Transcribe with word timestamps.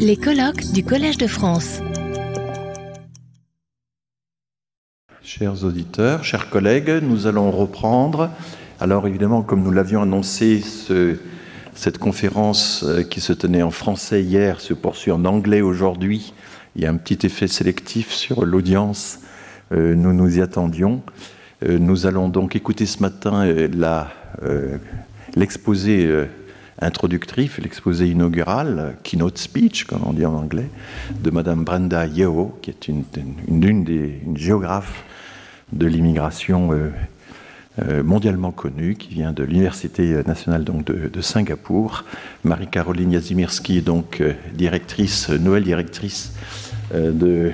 Les 0.00 0.16
colloques 0.16 0.72
du 0.72 0.82
Collège 0.82 1.18
de 1.18 1.28
France. 1.28 1.80
Chers 5.22 5.64
auditeurs, 5.64 6.24
chers 6.24 6.50
collègues, 6.50 6.98
nous 7.00 7.28
allons 7.28 7.52
reprendre. 7.52 8.30
Alors 8.80 9.06
évidemment, 9.06 9.42
comme 9.42 9.62
nous 9.62 9.70
l'avions 9.70 10.02
annoncé, 10.02 10.60
ce, 10.60 11.16
cette 11.74 11.98
conférence 11.98 12.82
euh, 12.82 13.02
qui 13.04 13.20
se 13.20 13.32
tenait 13.32 13.62
en 13.62 13.70
français 13.70 14.20
hier 14.20 14.60
se 14.60 14.74
poursuit 14.74 15.12
en 15.12 15.24
anglais 15.24 15.60
aujourd'hui. 15.60 16.34
Il 16.74 16.82
y 16.82 16.86
a 16.86 16.90
un 16.90 16.96
petit 16.96 17.24
effet 17.24 17.46
sélectif 17.46 18.12
sur 18.12 18.44
l'audience. 18.44 19.20
Euh, 19.70 19.94
nous 19.94 20.12
nous 20.12 20.38
y 20.38 20.42
attendions. 20.42 21.02
Euh, 21.64 21.78
nous 21.78 22.06
allons 22.06 22.28
donc 22.28 22.56
écouter 22.56 22.84
ce 22.84 23.00
matin 23.00 23.46
l'exposé 25.36 26.26
introductif, 26.80 27.58
l'exposé 27.58 28.08
inaugural, 28.08 28.96
keynote 29.02 29.38
speech, 29.38 29.84
comme 29.84 30.02
on 30.04 30.12
dit 30.12 30.26
en 30.26 30.34
anglais, 30.34 30.68
de 31.22 31.30
Madame 31.30 31.64
Brenda 31.64 32.06
Yeo, 32.06 32.58
qui 32.62 32.70
est 32.70 32.88
une, 32.88 33.04
des 33.84 34.20
une 34.24 34.36
géographe 34.36 35.04
de 35.72 35.86
l'immigration 35.86 36.72
euh, 36.72 36.90
euh, 37.82 38.02
mondialement 38.02 38.52
connue, 38.52 38.94
qui 38.94 39.14
vient 39.14 39.32
de 39.32 39.42
l'Université 39.42 40.22
nationale 40.26 40.64
donc, 40.64 40.84
de, 40.84 41.20
Singapour. 41.20 42.04
Marie-Caroline 42.44 43.12
Yazimirski 43.12 43.82
donc 43.82 44.20
euh, 44.20 44.34
directrice, 44.54 45.30
nouvelle 45.30 45.64
directrice 45.64 46.32
de 46.94 47.50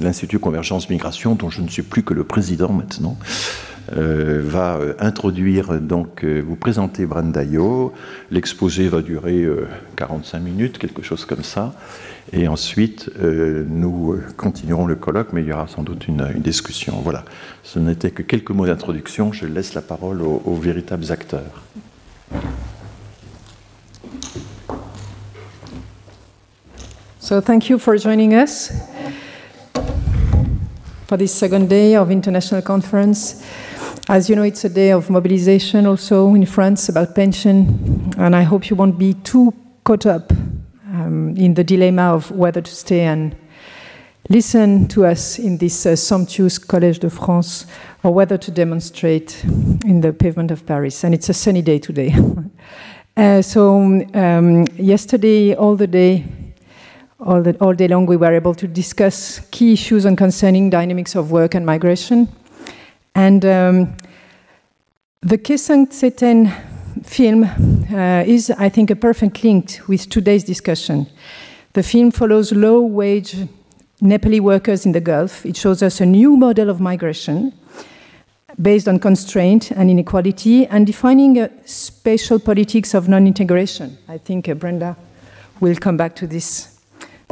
l'Institut 0.00 0.38
Convergence 0.38 0.88
Migration, 0.88 1.34
dont 1.34 1.50
je 1.50 1.60
ne 1.60 1.66
suis 1.66 1.82
plus 1.82 2.04
que 2.04 2.14
le 2.14 2.22
président 2.22 2.72
maintenant. 2.72 3.18
Va 3.90 4.78
introduire, 4.98 5.80
donc, 5.80 6.24
vous 6.24 6.56
présenter 6.56 7.06
Brenda 7.06 7.42
Yeo. 7.42 7.92
L'exposé 8.30 8.88
va 8.88 9.02
durer 9.02 9.46
45 9.96 10.38
minutes, 10.40 10.78
quelque 10.78 11.02
chose 11.02 11.24
comme 11.24 11.42
ça. 11.42 11.74
Et 12.32 12.46
ensuite, 12.46 13.10
euh, 13.20 13.64
nous 13.68 14.16
continuerons 14.36 14.86
le 14.86 14.94
colloque, 14.94 15.32
mais 15.32 15.42
il 15.42 15.48
y 15.48 15.52
aura 15.52 15.66
sans 15.66 15.82
doute 15.82 16.06
une, 16.06 16.26
une 16.34 16.42
discussion. 16.42 17.00
Voilà. 17.02 17.24
Ce 17.64 17.78
n'était 17.78 18.10
que 18.10 18.22
quelques 18.22 18.50
mots 18.52 18.66
d'introduction. 18.66 19.32
Je 19.32 19.46
laisse 19.46 19.74
la 19.74 19.82
parole 19.82 20.22
aux, 20.22 20.40
aux 20.44 20.54
véritables 20.54 21.10
acteurs. 21.10 21.62
So, 27.18 27.40
thank 27.40 27.68
you 27.68 27.78
for 27.78 27.96
joining 27.96 28.34
us 28.34 28.72
for 31.06 31.16
this 31.16 31.32
second 31.32 31.68
day 31.68 31.96
of 31.96 32.10
international 32.10 32.62
conference. 32.62 33.42
As 34.12 34.28
you 34.28 34.36
know, 34.36 34.42
it's 34.42 34.62
a 34.62 34.68
day 34.68 34.90
of 34.90 35.08
mobilization 35.08 35.86
also 35.86 36.34
in 36.34 36.44
France 36.44 36.90
about 36.90 37.14
pension, 37.14 38.12
and 38.18 38.36
I 38.36 38.42
hope 38.42 38.68
you 38.68 38.76
won't 38.76 38.98
be 38.98 39.14
too 39.14 39.54
caught 39.84 40.04
up 40.04 40.30
um, 40.90 41.34
in 41.38 41.54
the 41.54 41.64
dilemma 41.64 42.12
of 42.12 42.30
whether 42.30 42.60
to 42.60 42.70
stay 42.70 43.04
and 43.04 43.34
listen 44.28 44.86
to 44.88 45.06
us 45.06 45.38
in 45.38 45.56
this 45.56 45.86
uh, 45.86 45.96
sumptuous 45.96 46.58
Collège 46.58 46.98
de 46.98 47.08
France 47.08 47.64
or 48.02 48.12
whether 48.12 48.36
to 48.36 48.50
demonstrate 48.50 49.42
in 49.86 50.02
the 50.02 50.12
pavement 50.12 50.50
of 50.50 50.66
Paris. 50.66 51.04
And 51.04 51.14
it's 51.14 51.30
a 51.30 51.34
sunny 51.34 51.62
day 51.62 51.78
today. 51.78 52.14
uh, 53.16 53.40
so, 53.40 53.78
um, 54.12 54.66
yesterday, 54.76 55.54
all 55.54 55.74
the 55.74 55.86
day, 55.86 56.26
all, 57.18 57.40
the, 57.40 57.56
all 57.62 57.72
day 57.72 57.88
long, 57.88 58.04
we 58.04 58.18
were 58.18 58.34
able 58.34 58.54
to 58.56 58.68
discuss 58.68 59.38
key 59.50 59.72
issues 59.72 60.04
on 60.04 60.16
concerning 60.16 60.68
dynamics 60.68 61.14
of 61.14 61.30
work 61.30 61.54
and 61.54 61.64
migration. 61.64 62.28
And 63.14 63.44
um, 63.44 63.96
the 65.22 65.38
Kesang 65.38 65.88
Tseten 65.88 66.52
film 67.04 67.44
uh, 67.44 68.24
is, 68.26 68.50
I 68.50 68.68
think, 68.68 68.90
a 68.90 68.96
perfect 68.96 69.44
link 69.44 69.78
with 69.86 70.08
today's 70.08 70.42
discussion. 70.42 71.06
The 71.74 71.82
film 71.82 72.10
follows 72.10 72.52
low 72.52 72.80
wage 72.80 73.36
Nepali 74.02 74.40
workers 74.40 74.84
in 74.84 74.92
the 74.92 75.00
Gulf. 75.00 75.46
It 75.46 75.56
shows 75.56 75.80
us 75.82 76.00
a 76.00 76.06
new 76.06 76.36
model 76.36 76.68
of 76.68 76.80
migration 76.80 77.52
based 78.60 78.88
on 78.88 78.98
constraint 78.98 79.70
and 79.70 79.88
inequality 79.90 80.66
and 80.66 80.86
defining 80.86 81.38
a 81.38 81.50
spatial 81.66 82.40
politics 82.40 82.92
of 82.92 83.08
non 83.08 83.26
integration. 83.26 83.96
I 84.08 84.18
think 84.18 84.48
uh, 84.48 84.54
Brenda 84.54 84.96
will 85.60 85.76
come 85.76 85.96
back 85.96 86.16
to 86.16 86.26
this 86.26 86.80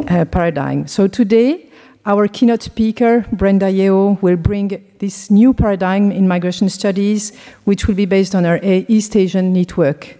uh, 0.08 0.24
paradigm. 0.26 0.86
So 0.86 1.08
today, 1.08 1.69
our 2.06 2.28
keynote 2.28 2.62
speaker, 2.62 3.26
Brenda 3.32 3.66
Yeoh, 3.66 4.20
will 4.22 4.36
bring 4.36 4.82
this 4.98 5.30
new 5.30 5.52
paradigm 5.52 6.10
in 6.10 6.26
migration 6.26 6.68
studies, 6.68 7.36
which 7.64 7.86
will 7.86 7.94
be 7.94 8.06
based 8.06 8.34
on 8.34 8.46
our 8.46 8.58
East 8.62 9.16
Asian 9.16 9.52
network. 9.52 10.16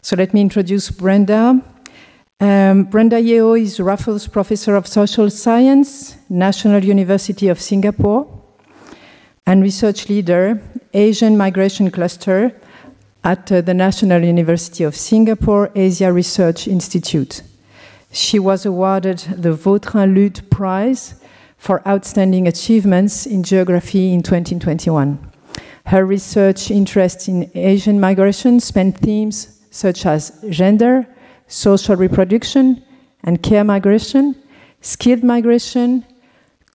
So 0.00 0.16
let 0.16 0.32
me 0.32 0.40
introduce 0.40 0.90
Brenda. 0.90 1.60
Um, 2.40 2.84
Brenda 2.84 3.16
Yeoh 3.16 3.60
is 3.60 3.80
Raffles 3.80 4.28
Professor 4.28 4.76
of 4.76 4.86
Social 4.86 5.28
Science, 5.28 6.16
National 6.28 6.84
University 6.84 7.48
of 7.48 7.60
Singapore, 7.60 8.26
and 9.44 9.60
research 9.60 10.08
leader, 10.08 10.62
Asian 10.94 11.36
Migration 11.36 11.90
Cluster 11.90 12.54
at 13.24 13.50
uh, 13.50 13.60
the 13.60 13.74
National 13.74 14.22
University 14.22 14.84
of 14.84 14.94
Singapore 14.94 15.72
Asia 15.74 16.12
Research 16.12 16.68
Institute. 16.68 17.42
She 18.10 18.38
was 18.38 18.64
awarded 18.64 19.18
the 19.36 19.52
Vautrin 19.52 20.16
Lud 20.16 20.50
Prize 20.50 21.14
for 21.56 21.86
outstanding 21.86 22.48
achievements 22.48 23.26
in 23.26 23.42
geography 23.42 24.12
in 24.12 24.22
2021. 24.22 25.18
Her 25.86 26.04
research 26.04 26.70
interests 26.70 27.28
in 27.28 27.50
Asian 27.54 28.00
migration 28.00 28.60
span 28.60 28.92
themes 28.92 29.60
such 29.70 30.06
as 30.06 30.32
gender, 30.48 31.06
social 31.46 31.96
reproduction 31.96 32.82
and 33.24 33.42
care 33.42 33.64
migration, 33.64 34.34
skilled 34.80 35.22
migration, 35.22 36.04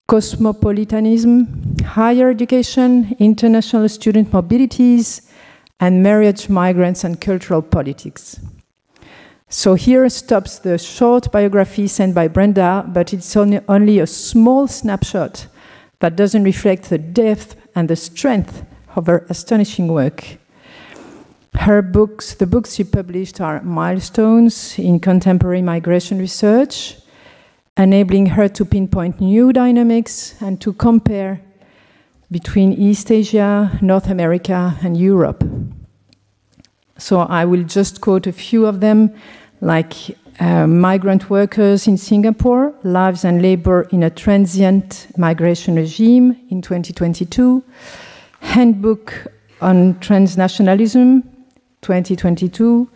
cosmopolitanism, 0.06 1.76
higher 1.84 2.28
education, 2.28 3.16
international 3.18 3.88
student 3.88 4.30
mobilities, 4.30 5.28
and 5.80 6.02
marriage, 6.02 6.48
migrants, 6.48 7.04
and 7.04 7.20
cultural 7.20 7.62
politics. 7.62 8.38
So 9.56 9.74
here 9.74 10.08
stops 10.08 10.58
the 10.58 10.78
short 10.78 11.30
biography 11.30 11.86
sent 11.86 12.12
by 12.12 12.26
Brenda, 12.26 12.84
but 12.88 13.14
it's 13.14 13.36
only, 13.36 14.00
a 14.00 14.06
small 14.06 14.66
snapshot 14.66 15.46
that 16.00 16.16
doesn't 16.16 16.42
reflect 16.42 16.90
the 16.90 16.98
depth 16.98 17.54
and 17.76 17.88
the 17.88 17.94
strength 17.94 18.64
of 18.96 19.06
her 19.06 19.24
astonishing 19.28 19.86
work. 19.86 20.38
Her 21.54 21.82
books, 21.82 22.34
the 22.34 22.48
books 22.48 22.74
she 22.74 22.82
published, 22.82 23.40
are 23.40 23.62
milestones 23.62 24.76
in 24.76 24.98
contemporary 24.98 25.62
migration 25.62 26.18
research, 26.18 26.96
enabling 27.76 28.26
her 28.26 28.48
to 28.48 28.64
pinpoint 28.64 29.20
new 29.20 29.52
dynamics 29.52 30.34
and 30.42 30.60
to 30.62 30.72
compare 30.72 31.40
between 32.28 32.72
East 32.72 33.12
Asia, 33.12 33.78
North 33.80 34.08
America, 34.10 34.76
and 34.82 34.96
Europe. 34.96 35.44
So 36.98 37.20
I 37.20 37.44
will 37.44 37.62
just 37.62 38.00
quote 38.00 38.26
a 38.26 38.32
few 38.32 38.66
of 38.66 38.80
them, 38.80 39.14
like 39.64 39.94
uh, 40.40 40.66
migrant 40.66 41.30
workers 41.30 41.86
in 41.86 41.96
Singapore, 41.96 42.74
lives 42.82 43.24
and 43.24 43.40
labor 43.40 43.82
in 43.90 44.02
a 44.02 44.10
transient 44.10 45.08
migration 45.16 45.76
regime 45.76 46.36
in 46.50 46.60
2022, 46.60 47.64
handbook 48.40 49.26
on 49.60 49.94
transnationalism 49.94 51.22
2022, 51.80 52.88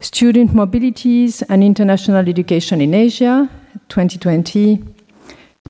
student 0.00 0.50
mobilities 0.52 1.42
and 1.50 1.62
international 1.62 2.16
education 2.16 2.80
in 2.80 2.94
Asia 2.94 3.50
2020, 3.88 4.82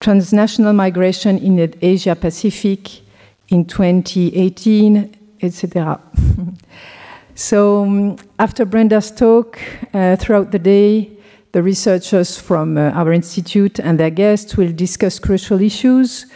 transnational 0.00 0.72
migration 0.72 1.38
in 1.38 1.56
the 1.56 1.76
Asia 1.82 2.14
Pacific 2.14 3.00
in 3.48 3.64
2018, 3.64 5.16
etc. 5.42 6.00
So, 7.38 7.84
um, 7.84 8.16
after 8.40 8.64
Brenda's 8.64 9.12
talk, 9.12 9.60
uh, 9.94 10.16
throughout 10.16 10.50
the 10.50 10.58
day, 10.58 11.08
the 11.52 11.62
researchers 11.62 12.36
from 12.36 12.76
uh, 12.76 12.90
our 12.90 13.12
institute 13.12 13.78
and 13.78 13.96
their 13.96 14.10
guests 14.10 14.56
will 14.56 14.72
discuss 14.72 15.20
crucial 15.20 15.60
issues. 15.60 16.26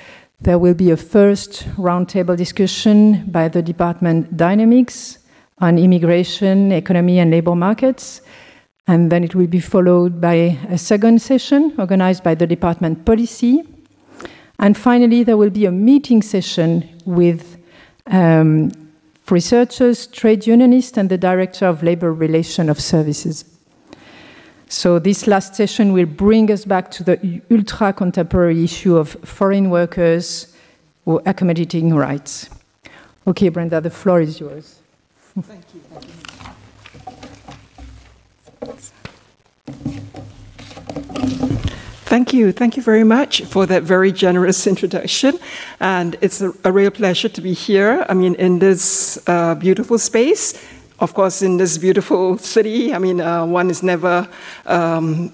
There 0.43 0.61
will 0.61 0.75
be 0.75 0.93
a 0.93 0.97
first 0.97 1.67
roundtable 1.77 2.37
discussion 2.37 3.25
by 3.32 3.49
the 3.49 3.62
department 3.62 4.37
Dynamics 4.37 5.19
on 5.59 5.77
immigration, 5.77 6.71
economy, 6.71 7.19
and 7.19 7.32
labor 7.32 7.56
markets. 7.56 8.21
And 8.87 9.11
then 9.11 9.25
it 9.25 9.35
will 9.35 9.49
be 9.49 9.59
followed 9.59 10.21
by 10.21 10.56
a 10.71 10.79
second 10.79 11.21
session 11.21 11.75
organized 11.79 12.23
by 12.23 12.37
the 12.37 12.47
department 12.47 13.05
Policy. 13.05 13.65
And 14.61 14.79
finally, 14.79 15.25
there 15.25 15.37
will 15.37 15.50
be 15.50 15.67
a 15.67 15.73
meeting 15.73 16.23
session 16.23 16.88
with 17.05 17.59
um, 18.06 18.71
researchers, 19.31 20.07
trade 20.07 20.47
unionists, 20.47 20.99
and 20.99 21.09
the 21.09 21.19
director 21.19 21.67
of 21.67 21.83
labor 21.83 22.13
relation 22.13 22.69
of 22.69 22.81
services. 22.81 23.45
So 24.69 24.99
this 24.99 25.27
last 25.27 25.55
session 25.55 25.93
will 25.93 26.07
bring 26.07 26.51
us 26.51 26.65
back 26.65 26.91
to 26.93 27.05
the 27.05 27.43
ultra 27.51 27.93
contemporary 27.93 28.65
issue 28.65 28.97
of 28.97 29.11
foreign 29.23 29.71
workers 29.71 30.57
or 31.05 31.21
accommodating 31.27 31.95
rights. 31.95 32.49
Okay, 33.27 33.51
Brenda, 33.51 33.81
the 33.81 33.91
floor 33.91 34.21
is 34.21 34.41
yours. 34.41 34.81
Thank 35.41 35.65
you. 35.75 35.81
Thank 35.91 36.05
you. 36.05 36.42
Thank 42.12 42.35
you. 42.35 42.53
Thank 42.53 42.76
you 42.76 42.82
very 42.82 43.05
much 43.05 43.41
for 43.44 43.64
that 43.64 43.85
very 43.85 44.12
generous 44.12 44.67
introduction. 44.73 45.38
And 45.81 46.19
it's 46.20 46.43
a, 46.43 46.53
a 46.62 46.70
real 46.70 46.91
pleasure 46.91 47.31
to 47.31 47.41
be 47.41 47.55
here. 47.55 48.05
I 48.06 48.12
mean, 48.12 48.35
in 48.35 48.59
this 48.59 49.19
uh, 49.26 49.55
beautiful 49.55 49.99
space. 49.99 50.53
Of 50.99 51.14
course, 51.14 51.41
in 51.41 51.56
this 51.56 51.79
beautiful 51.79 52.37
city, 52.55 52.93
I 52.93 52.99
mean, 52.99 53.23
uh, 53.23 53.47
one 53.47 53.70
is 53.70 53.82
never 53.82 54.29
um, 54.67 55.31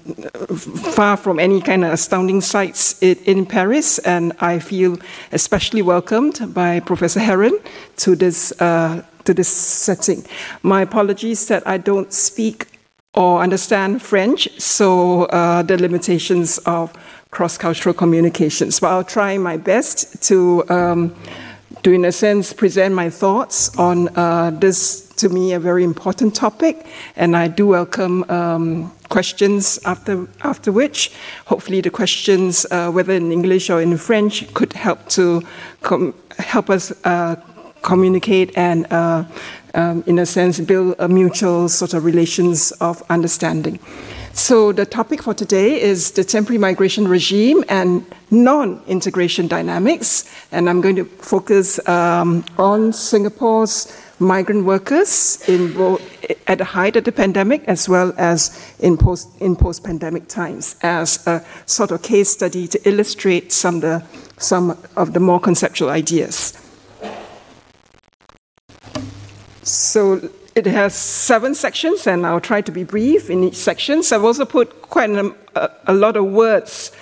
far 0.94 1.16
from 1.16 1.40
any 1.40 1.60
kind 1.60 1.84
of 1.84 1.92
astounding 1.92 2.40
sights 2.40 3.02
in, 3.02 3.16
in, 3.24 3.44
Paris, 3.44 3.98
and 3.98 4.32
I 4.38 4.60
feel 4.60 4.98
especially 5.32 5.82
welcomed 5.82 6.54
by 6.54 6.78
Professor 6.78 7.18
Héran 7.18 7.58
to 7.96 8.14
this 8.14 8.52
uh, 8.60 9.02
to 9.24 9.34
this 9.34 9.48
setting. 9.48 10.24
My 10.62 10.82
apologies 10.82 11.48
that 11.48 11.66
I 11.66 11.76
don't 11.78 12.12
speak 12.12 12.77
or 13.14 13.42
understand 13.42 14.02
French, 14.02 14.48
so 14.60 15.24
uh, 15.24 15.62
the 15.62 15.76
limitations 15.76 16.58
of 16.58 16.92
cross-cultural 17.30 17.94
communications. 17.94 18.80
But 18.80 18.88
I'll 18.88 19.04
try 19.04 19.38
my 19.38 19.56
best 19.56 20.22
to, 20.28 20.64
um, 20.68 21.14
to 21.82 21.90
in 21.92 22.04
a 22.04 22.12
sense, 22.12 22.52
present 22.52 22.94
my 22.94 23.10
thoughts 23.10 23.76
on 23.78 24.08
uh, 24.16 24.50
this, 24.50 25.08
to 25.16 25.28
me, 25.28 25.52
a 25.52 25.60
very 25.60 25.84
important 25.84 26.34
topic. 26.34 26.86
And 27.16 27.36
I 27.36 27.48
do 27.48 27.66
welcome 27.66 28.24
um, 28.30 28.92
questions 29.08 29.78
after, 29.84 30.28
after 30.42 30.70
which, 30.70 31.12
hopefully 31.46 31.80
the 31.80 31.90
questions, 31.90 32.66
uh, 32.70 32.90
whether 32.90 33.14
in 33.14 33.32
English 33.32 33.70
or 33.70 33.80
in 33.80 33.96
French, 33.96 34.52
could 34.54 34.74
help 34.74 35.08
to 35.10 35.42
help 36.38 36.70
us 36.70 36.92
uh, 37.04 37.36
communicate 37.82 38.56
and 38.56 38.86
uh, 38.92 39.24
um, 39.74 40.02
in 40.06 40.18
a 40.18 40.26
sense, 40.26 40.60
build 40.60 40.94
a 40.98 41.08
mutual 41.08 41.68
sort 41.68 41.94
of 41.94 42.04
relations 42.04 42.72
of 42.80 43.02
understanding. 43.10 43.78
So 44.32 44.72
the 44.72 44.86
topic 44.86 45.22
for 45.22 45.34
today 45.34 45.80
is 45.80 46.12
the 46.12 46.22
temporary 46.22 46.58
migration 46.58 47.08
regime 47.08 47.64
and 47.68 48.06
non-integration 48.30 49.48
dynamics, 49.48 50.30
and 50.52 50.70
I'm 50.70 50.80
going 50.80 50.96
to 50.96 51.04
focus 51.04 51.80
um, 51.88 52.44
on 52.56 52.92
Singapore's 52.92 53.92
migrant 54.20 54.64
workers 54.64 55.42
in 55.48 55.72
both, 55.72 56.00
at 56.46 56.58
the 56.58 56.64
height 56.64 56.96
of 56.96 57.04
the 57.04 57.12
pandemic 57.12 57.64
as 57.66 57.88
well 57.88 58.12
as 58.16 58.74
in 58.80 58.96
post 58.96 59.28
in 59.40 59.54
post-pandemic 59.56 60.28
times 60.28 60.76
as 60.82 61.26
a 61.26 61.44
sort 61.66 61.90
of 61.90 62.02
case 62.02 62.30
study 62.30 62.66
to 62.66 62.88
illustrate 62.88 63.52
some 63.52 63.76
of 63.76 63.82
the, 63.82 64.02
some 64.38 64.76
of 64.96 65.12
the 65.12 65.20
more 65.20 65.40
conceptual 65.40 65.90
ideas. 65.90 66.52
So 69.68 70.28
it 70.54 70.66
has 70.66 70.94
seven 70.94 71.54
sections, 71.54 72.06
and 72.06 72.26
I'll 72.26 72.40
try 72.40 72.60
to 72.62 72.72
be 72.72 72.84
brief 72.84 73.30
in 73.30 73.44
each 73.44 73.56
section. 73.56 74.02
So 74.02 74.16
I've 74.16 74.24
also 74.24 74.44
put 74.44 74.82
quite 74.82 75.10
a, 75.10 75.34
a 75.86 75.94
lot 75.94 76.16
of 76.16 76.24
words 76.24 76.92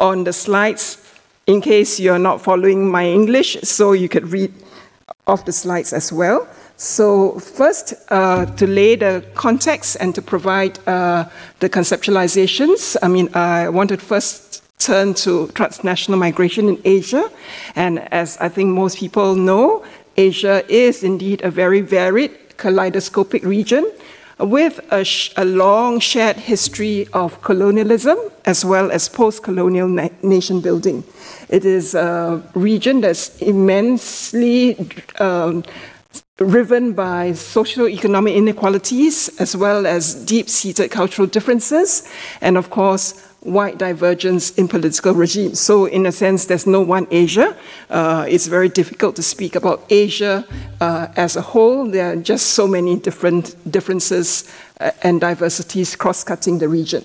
on 0.00 0.24
the 0.24 0.32
slides 0.32 1.02
in 1.46 1.60
case 1.60 2.00
you're 2.00 2.18
not 2.18 2.40
following 2.40 2.90
my 2.90 3.06
English, 3.06 3.58
so 3.62 3.92
you 3.92 4.08
could 4.08 4.32
read 4.32 4.52
off 5.26 5.44
the 5.44 5.52
slides 5.52 5.92
as 5.92 6.12
well. 6.12 6.46
So, 6.76 7.38
first, 7.38 7.94
uh, 8.10 8.44
to 8.44 8.66
lay 8.66 8.96
the 8.96 9.24
context 9.34 9.96
and 9.98 10.14
to 10.14 10.20
provide 10.20 10.78
uh, 10.86 11.24
the 11.60 11.70
conceptualizations, 11.70 12.96
I 13.02 13.08
mean, 13.08 13.34
I 13.34 13.68
wanted 13.70 14.02
first 14.02 14.62
turn 14.78 15.14
to 15.14 15.46
transnational 15.48 16.18
migration 16.18 16.68
in 16.68 16.78
Asia. 16.84 17.30
And 17.76 18.00
as 18.12 18.36
I 18.38 18.48
think 18.50 18.74
most 18.74 18.98
people 18.98 19.34
know, 19.34 19.84
Asia 20.16 20.64
is 20.68 21.02
indeed 21.02 21.42
a 21.42 21.50
very 21.50 21.80
varied, 21.80 22.32
kaleidoscopic 22.56 23.44
region 23.44 23.90
with 24.38 24.80
a, 24.90 25.04
sh- 25.04 25.32
a 25.36 25.44
long 25.44 25.98
shared 25.98 26.36
history 26.36 27.08
of 27.12 27.40
colonialism 27.42 28.18
as 28.44 28.64
well 28.64 28.90
as 28.90 29.08
post 29.08 29.42
colonial 29.42 29.88
na- 29.88 30.08
nation 30.22 30.60
building. 30.60 31.04
It 31.48 31.64
is 31.64 31.94
a 31.94 32.42
region 32.54 33.00
that's 33.00 33.36
immensely 33.38 34.76
um, 35.18 35.64
driven 36.36 36.92
by 36.92 37.32
socio-economic 37.32 38.34
inequalities 38.34 39.28
as 39.40 39.56
well 39.56 39.86
as 39.86 40.14
deep-seated 40.14 40.90
cultural 40.90 41.26
differences 41.26 42.06
and 42.42 42.58
of 42.58 42.68
course 42.68 43.14
wide 43.46 43.78
divergence 43.78 44.50
in 44.58 44.68
political 44.68 45.14
regimes. 45.14 45.60
So, 45.60 45.86
in 45.86 46.06
a 46.06 46.12
sense, 46.12 46.46
there's 46.46 46.66
no 46.66 46.80
one 46.80 47.06
Asia. 47.10 47.56
Uh, 47.88 48.26
it's 48.28 48.46
very 48.46 48.68
difficult 48.68 49.16
to 49.16 49.22
speak 49.22 49.56
about 49.56 49.84
Asia 49.88 50.44
uh, 50.80 51.08
as 51.16 51.36
a 51.36 51.42
whole. 51.42 51.86
There 51.86 52.12
are 52.12 52.16
just 52.16 52.50
so 52.50 52.66
many 52.66 52.96
different 52.96 53.54
differences 53.70 54.52
uh, 54.80 54.90
and 55.02 55.20
diversities 55.20 55.96
cross 55.96 56.24
cutting 56.24 56.58
the 56.58 56.68
region. 56.68 57.04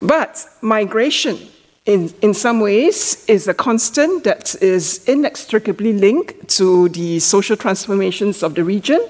But 0.00 0.44
migration, 0.60 1.38
in, 1.86 2.12
in 2.20 2.34
some 2.34 2.60
ways, 2.60 3.24
is 3.26 3.48
a 3.48 3.54
constant 3.54 4.24
that 4.24 4.54
is 4.60 5.04
inextricably 5.08 5.92
linked 5.94 6.48
to 6.56 6.88
the 6.90 7.18
social 7.20 7.56
transformations 7.56 8.42
of 8.42 8.54
the 8.54 8.64
region. 8.64 9.00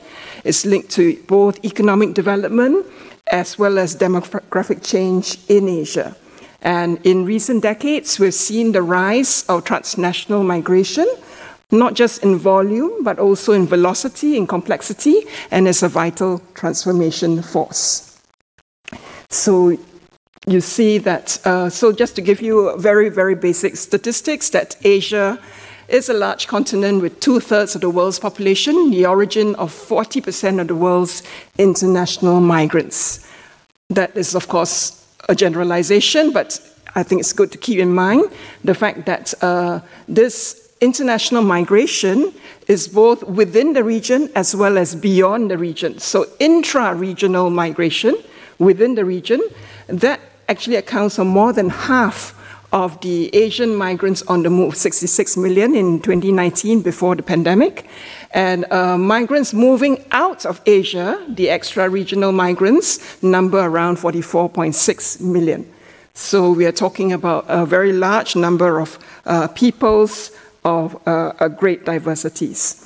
It's 0.45 0.65
linked 0.65 0.91
to 0.93 1.21
both 1.27 1.65
economic 1.65 2.15
development 2.15 2.87
as 3.27 3.59
well 3.59 3.79
as 3.79 3.97
demographic 3.97 4.87
change 4.87 5.39
in 5.49 5.69
Asia. 5.69 6.15
And 6.63 6.99
in 7.05 7.25
recent 7.25 7.63
decades, 7.63 8.19
we've 8.19 8.35
seen 8.35 8.73
the 8.73 8.83
rise 8.83 9.45
of 9.49 9.65
transnational 9.65 10.43
migration, 10.43 11.07
not 11.71 11.95
just 11.95 12.23
in 12.23 12.37
volume, 12.37 13.03
but 13.03 13.19
also 13.19 13.53
in 13.53 13.67
velocity, 13.67 14.37
in 14.37 14.47
complexity, 14.47 15.23
and 15.51 15.69
as 15.69 15.83
a 15.83 15.89
vital 15.89 16.41
transformation 16.55 17.43
force. 17.43 18.21
So 19.29 19.77
you 20.47 20.61
see 20.61 20.99
that, 20.99 21.45
uh, 21.45 21.69
so 21.69 21.93
just 21.93 22.15
to 22.17 22.23
give 22.23 22.41
you 22.41 22.77
very, 22.79 23.09
very 23.09 23.35
basic 23.35 23.77
statistics, 23.77 24.51
that 24.51 24.77
Asia 24.85 25.39
is 25.89 26.09
a 26.09 26.15
large 26.15 26.47
continent 26.47 27.03
with 27.03 27.19
two 27.21 27.41
thirds 27.41 27.75
of 27.75 27.81
the 27.81 27.91
world's 27.91 28.19
population, 28.19 28.91
the 28.91 29.07
origin 29.07 29.55
of 29.57 29.73
40% 29.73 30.61
of 30.61 30.69
the 30.69 30.75
world's 30.75 31.23
international 31.59 32.41
migrants. 32.41 33.27
That 33.91 34.17
is, 34.17 34.35
of 34.35 34.49
course, 34.49 35.06
a 35.29 35.35
generalization, 35.35 36.33
but 36.33 36.61
I 36.95 37.03
think 37.03 37.21
it's 37.21 37.33
good 37.33 37.53
to 37.53 37.59
keep 37.59 37.79
in 37.79 37.93
mind 37.93 38.25
the 38.65 38.75
fact 38.75 39.07
that 39.07 39.35
uh, 39.43 39.81
this 40.09 40.73
international 40.81 41.43
migration 41.43 42.33
is 42.69 42.89
both 42.89 43.23
within 43.23 43.73
the 43.73 43.85
region 43.85 44.31
as 44.35 44.55
well 44.55 44.79
as 44.79 44.95
beyond 44.95 45.51
the 45.51 45.59
region. 45.59 45.99
So, 45.99 46.27
intra 46.39 46.95
regional 46.95 47.51
migration 47.51 48.17
within 48.59 48.95
the 48.95 49.05
region, 49.05 49.41
that 49.89 50.21
actually 50.49 50.77
accounts 50.77 51.17
for 51.17 51.25
more 51.25 51.53
than 51.53 51.69
half 51.71 52.35
of 52.73 53.01
the 53.01 53.35
Asian 53.35 53.75
migrants 53.75 54.23
on 54.23 54.43
the 54.43 54.51
move, 54.51 54.77
66 54.77 55.37
million 55.37 55.75
in 55.75 56.01
2019 56.01 56.83
before 56.83 57.15
the 57.15 57.23
pandemic. 57.23 57.87
And 58.33 58.65
uh, 58.71 58.99
migrants 58.99 59.53
moving 59.53 60.05
out 60.11 60.45
of 60.45 60.61
Asia, 60.67 61.25
the 61.29 61.49
extra 61.49 61.89
regional 61.89 62.33
migrants, 62.33 63.23
number 63.23 63.59
around 63.59 63.99
44.6 63.99 65.21
million. 65.21 65.73
So 66.15 66.51
we 66.51 66.65
are 66.67 66.73
talking 66.73 67.13
about 67.13 67.45
a 67.49 67.67
very 67.67 67.93
large 67.93 68.37
number 68.37 68.81
of 68.81 68.99
uh, 69.27 69.49
peoples 69.49 70.31
of 70.65 70.97
uh, 71.07 71.49
great 71.49 71.85
diversities. 71.85 72.83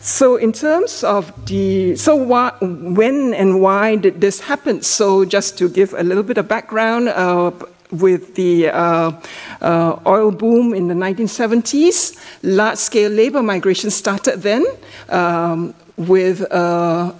So, 0.00 0.36
in 0.36 0.52
terms 0.52 1.02
of 1.02 1.32
the, 1.46 1.96
so 1.96 2.14
why, 2.14 2.52
when 2.60 3.34
and 3.34 3.60
why 3.60 3.96
did 3.96 4.20
this 4.20 4.40
happen? 4.40 4.82
So, 4.82 5.24
just 5.24 5.58
to 5.58 5.68
give 5.68 5.92
a 5.92 6.02
little 6.02 6.22
bit 6.22 6.38
of 6.38 6.46
background, 6.46 7.08
uh, 7.08 7.50
with 7.90 8.34
the 8.34 8.68
uh, 8.68 9.12
uh, 9.60 9.98
oil 10.06 10.30
boom 10.30 10.74
in 10.74 10.88
the 10.88 10.94
1970s. 10.94 12.16
Large 12.42 12.78
scale 12.78 13.10
labor 13.10 13.42
migration 13.42 13.90
started 13.90 14.42
then, 14.42 14.64
um, 15.08 15.74
with, 15.96 16.42
uh, 16.52 17.12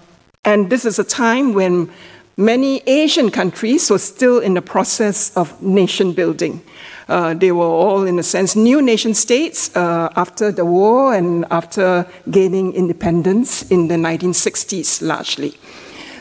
and 0.44 0.70
this 0.70 0.84
is 0.84 0.98
a 0.98 1.04
time 1.04 1.54
when 1.54 1.90
many 2.36 2.82
Asian 2.86 3.30
countries 3.30 3.90
were 3.90 3.98
still 3.98 4.38
in 4.38 4.54
the 4.54 4.62
process 4.62 5.36
of 5.36 5.60
nation 5.62 6.12
building. 6.12 6.62
Uh, 7.08 7.32
they 7.32 7.50
were 7.52 7.64
all, 7.64 8.04
in 8.04 8.18
a 8.18 8.22
sense, 8.22 8.54
new 8.54 8.82
nation 8.82 9.14
states 9.14 9.74
uh, 9.74 10.10
after 10.14 10.52
the 10.52 10.64
war 10.64 11.14
and 11.14 11.46
after 11.50 12.06
gaining 12.30 12.74
independence 12.74 13.62
in 13.70 13.88
the 13.88 13.94
1960s, 13.94 15.00
largely. 15.00 15.56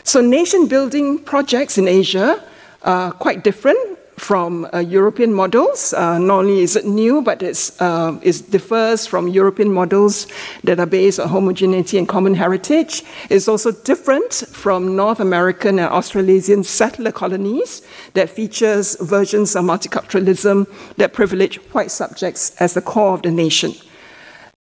So, 0.02 0.22
nation 0.22 0.66
building 0.66 1.18
projects 1.18 1.76
in 1.76 1.86
Asia 1.86 2.42
are 2.82 3.12
quite 3.12 3.44
different 3.44 3.97
from 4.18 4.68
uh, 4.72 4.78
European 4.78 5.32
models. 5.32 5.94
Uh, 5.94 6.18
not 6.18 6.40
only 6.40 6.60
is 6.60 6.76
it 6.76 6.84
new, 6.84 7.22
but 7.22 7.42
uh, 7.42 8.18
it 8.22 8.50
differs 8.50 9.06
from 9.06 9.28
European 9.28 9.72
models 9.72 10.26
that 10.64 10.78
are 10.78 10.86
based 10.86 11.20
on 11.20 11.28
homogeneity 11.28 11.98
and 11.98 12.08
common 12.08 12.34
heritage. 12.34 13.02
It's 13.30 13.48
also 13.48 13.72
different 13.72 14.44
from 14.50 14.96
North 14.96 15.20
American 15.20 15.78
and 15.78 15.88
Australasian 15.88 16.64
settler 16.64 17.12
colonies 17.12 17.82
that 18.14 18.28
features 18.28 18.96
versions 19.00 19.56
of 19.56 19.64
multiculturalism 19.64 20.66
that 20.96 21.12
privilege 21.12 21.56
white 21.72 21.90
subjects 21.90 22.54
as 22.60 22.74
the 22.74 22.82
core 22.82 23.14
of 23.14 23.22
the 23.22 23.30
nation. 23.30 23.72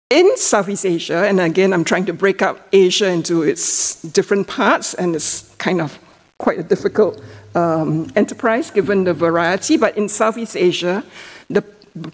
In 0.08 0.36
Southeast 0.36 0.86
Asia, 0.86 1.26
and 1.26 1.40
again, 1.40 1.72
I'm 1.72 1.82
trying 1.82 2.06
to 2.06 2.12
break 2.12 2.40
up 2.40 2.68
Asia 2.72 3.08
into 3.08 3.42
its 3.42 4.00
different 4.02 4.46
parts, 4.46 4.94
and 4.94 5.16
it's 5.16 5.52
kind 5.56 5.80
of 5.80 5.98
quite 6.38 6.60
a 6.60 6.62
difficult 6.62 7.20
um, 7.56 8.12
enterprise 8.14 8.70
given 8.70 9.04
the 9.04 9.14
variety, 9.14 9.76
but 9.76 9.96
in 9.96 10.08
Southeast 10.08 10.56
Asia, 10.56 11.02
the 11.48 11.62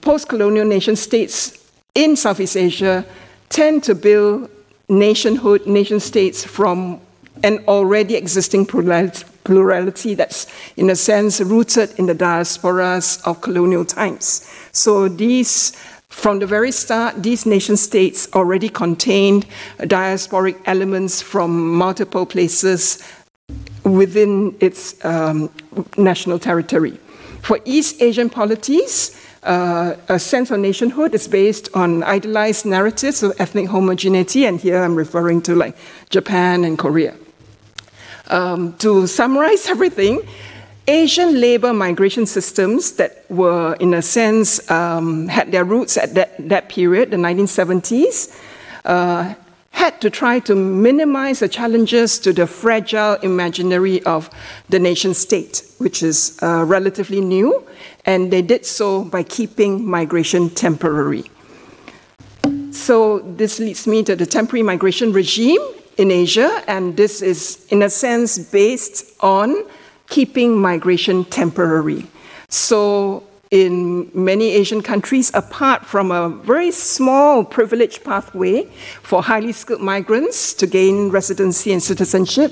post 0.01 0.29
colonial 0.29 0.65
nation 0.65 0.95
states 0.95 1.59
in 1.95 2.17
Southeast 2.17 2.57
Asia 2.57 3.05
tend 3.49 3.83
to 3.85 3.95
build 3.95 4.49
nationhood, 4.89 5.67
nation 5.67 6.01
states 6.01 6.45
from 6.45 7.01
an 7.43 7.65
already 7.67 8.15
existing 8.15 8.65
plurality 8.65 10.15
that's, 10.15 10.47
in 10.77 10.91
a 10.91 10.97
sense, 10.97 11.41
rooted 11.41 11.91
in 11.99 12.07
the 12.07 12.15
diasporas 12.15 13.21
of 13.27 13.41
colonial 13.41 13.85
times. 13.85 14.49
So 14.71 15.09
these 15.09 15.73
from 16.09 16.41
the 16.41 16.47
very 16.47 16.71
start, 16.71 17.23
these 17.23 17.47
nation 17.47 17.77
states 17.77 18.29
already 18.35 18.69
contained 18.69 19.47
diasporic 19.79 20.61
elements 20.67 21.23
from 21.23 21.75
multiple 21.75 22.27
places 22.27 23.03
within 23.85 24.57
its 24.61 25.03
um, 25.05 25.51
national 25.97 26.39
territory. 26.39 26.99
For 27.41 27.59
East 27.65 28.01
Asian 28.01 28.31
polities, 28.31 29.19
uh, 29.43 29.97
a 30.09 30.19
sense 30.19 30.51
of 30.51 30.61
nationhood 30.61 31.15
is 31.15 31.27
based 31.27 31.69
on 31.75 32.05
idealized 32.05 32.65
narratives 32.65 33.23
of 33.23 33.33
ethnic 33.41 33.67
homogeneity, 33.69 34.47
and 34.47 34.61
here 34.61 34.83
I'm 34.83 34.95
referring 34.95 35.43
to 35.43 35.57
like 35.57 35.77
Japan 36.11 36.65
and 36.65 36.79
Korea. 36.79 37.17
Um, 38.29 38.75
to 38.79 39.07
summarize 39.09 39.67
everything, 39.75 40.21
Asian 40.87 41.41
labor 41.41 41.73
migration 41.73 42.27
systems 42.27 42.93
that 42.93 43.25
were, 43.29 43.75
in 43.75 43.95
a 43.95 44.03
sense, 44.03 44.69
um, 44.71 45.29
had 45.29 45.53
their 45.53 45.65
roots 45.65 45.97
at 45.97 46.15
that, 46.15 46.49
that 46.49 46.69
period, 46.69 47.11
the 47.11 47.17
1970s, 47.17 48.37
uh, 48.85 49.35
had 49.73 50.01
to 50.01 50.11
try 50.11 50.39
to 50.39 50.55
minimize 50.55 51.41
the 51.41 51.49
challenges 51.49 52.19
to 52.21 52.33
the 52.33 52.47
fragile 52.47 53.15
imaginary 53.23 54.03
of 54.05 54.31
the 54.69 54.79
nation 54.79 55.13
state, 55.13 55.65
which 55.79 56.03
is 56.03 56.39
uh, 56.43 56.65
relatively 56.65 57.21
new, 57.21 57.67
and 58.05 58.31
they 58.31 58.43
did 58.43 58.65
so 58.65 59.05
by 59.05 59.23
keeping 59.23 59.85
migration 59.85 60.49
temporary. 60.51 61.25
So, 62.71 63.21
this 63.21 63.59
leads 63.59 63.87
me 63.87 64.03
to 64.05 64.17
the 64.17 64.27
temporary 64.27 64.63
migration 64.63 65.13
regime 65.13 65.61
in 65.99 66.11
Asia, 66.11 66.63
and 66.67 66.97
this 66.97 67.23
is, 67.23 67.67
in 67.71 67.83
a 67.83 67.91
sense, 67.91 68.39
based 68.39 69.13
on 69.21 69.65
keeping 70.09 70.57
migration 70.57 71.25
temporary. 71.25 72.07
So, 72.49 73.25
in 73.53 74.11
many 74.15 74.51
Asian 74.53 74.81
countries, 74.81 75.31
apart 75.35 75.85
from 75.85 76.11
a 76.11 76.31
very 76.31 76.71
small 76.71 77.45
privilege 77.45 78.03
pathway 78.03 78.65
for 79.03 79.23
highly 79.23 79.53
skilled 79.53 79.83
migrants 79.83 80.55
to 80.55 80.67
gain 80.67 81.11
residency 81.11 81.71
and 81.71 81.83
citizenship, 81.83 82.51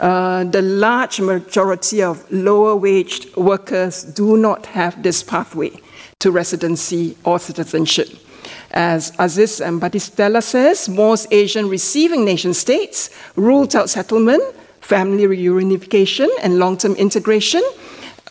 uh, 0.00 0.42
the 0.44 0.62
large 0.62 1.20
majority 1.20 2.02
of 2.02 2.24
lower 2.32 2.74
waged 2.74 3.36
workers 3.36 4.04
do 4.04 4.38
not 4.38 4.64
have 4.64 5.02
this 5.02 5.22
pathway 5.22 5.70
to 6.18 6.30
residency 6.30 7.14
or 7.24 7.38
citizenship. 7.38 8.08
As 8.70 9.12
Asis 9.18 9.60
and 9.60 9.82
Battistella 9.82 10.42
says, 10.42 10.88
most 10.88 11.30
Asian 11.30 11.68
receiving 11.68 12.24
nation 12.24 12.54
states 12.54 13.10
ruled 13.36 13.76
out 13.76 13.90
settlement 13.90 14.42
family 14.80 15.24
reunification 15.24 16.28
and 16.42 16.58
long 16.58 16.78
term 16.78 16.94
integration, 16.94 17.62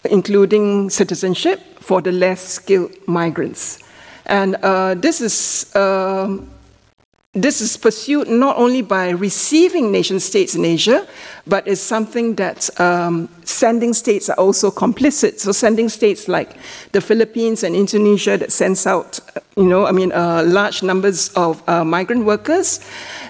including 0.09 0.89
citizenship 0.89 1.61
for 1.81 2.01
the 2.01 2.11
less 2.11 2.41
skilled 2.41 2.91
migrants. 3.07 3.79
And 4.25 4.55
uh, 4.55 4.95
this 4.95 5.19
is. 5.19 5.75
Uh, 5.75 6.37
this 7.33 7.61
is 7.61 7.77
pursued 7.77 8.27
not 8.27 8.57
only 8.57 8.81
by 8.81 9.11
receiving 9.11 9.89
nation 9.89 10.19
states 10.19 10.53
in 10.53 10.65
Asia, 10.65 11.07
but 11.47 11.65
is 11.65 11.81
something 11.81 12.35
that 12.35 12.69
um, 12.77 13.29
sending 13.45 13.93
states 13.93 14.29
are 14.29 14.35
also 14.35 14.69
complicit. 14.69 15.39
So, 15.39 15.53
sending 15.53 15.87
states 15.87 16.27
like 16.27 16.57
the 16.91 16.99
Philippines 16.99 17.63
and 17.63 17.73
Indonesia 17.73 18.37
that 18.37 18.51
sends 18.51 18.85
out, 18.85 19.21
you 19.55 19.63
know, 19.63 19.85
I 19.85 19.93
mean, 19.93 20.11
uh, 20.11 20.43
large 20.45 20.83
numbers 20.83 21.29
of 21.29 21.63
uh, 21.69 21.85
migrant 21.85 22.25
workers, 22.25 22.81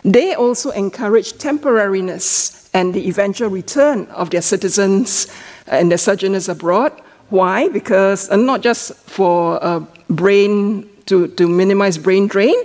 they 0.04 0.34
also 0.34 0.72
encourage 0.72 1.34
temporariness 1.34 2.72
and 2.74 2.96
the 2.96 3.08
eventual 3.08 3.50
return 3.50 4.08
of 4.08 4.32
their 4.32 4.42
citizens 4.42 5.28
and 5.68 5.92
their 5.92 6.00
sojourners 6.00 6.50
abroad. 6.50 6.92
Why? 7.32 7.70
Because 7.70 8.30
uh, 8.30 8.36
not 8.36 8.62
just 8.62 8.94
for 9.10 9.64
uh, 9.64 9.80
brain 10.10 10.88
to, 11.06 11.30
to 11.30 11.48
minimize 11.48 11.98
brain 11.98 12.28
drain, 12.28 12.56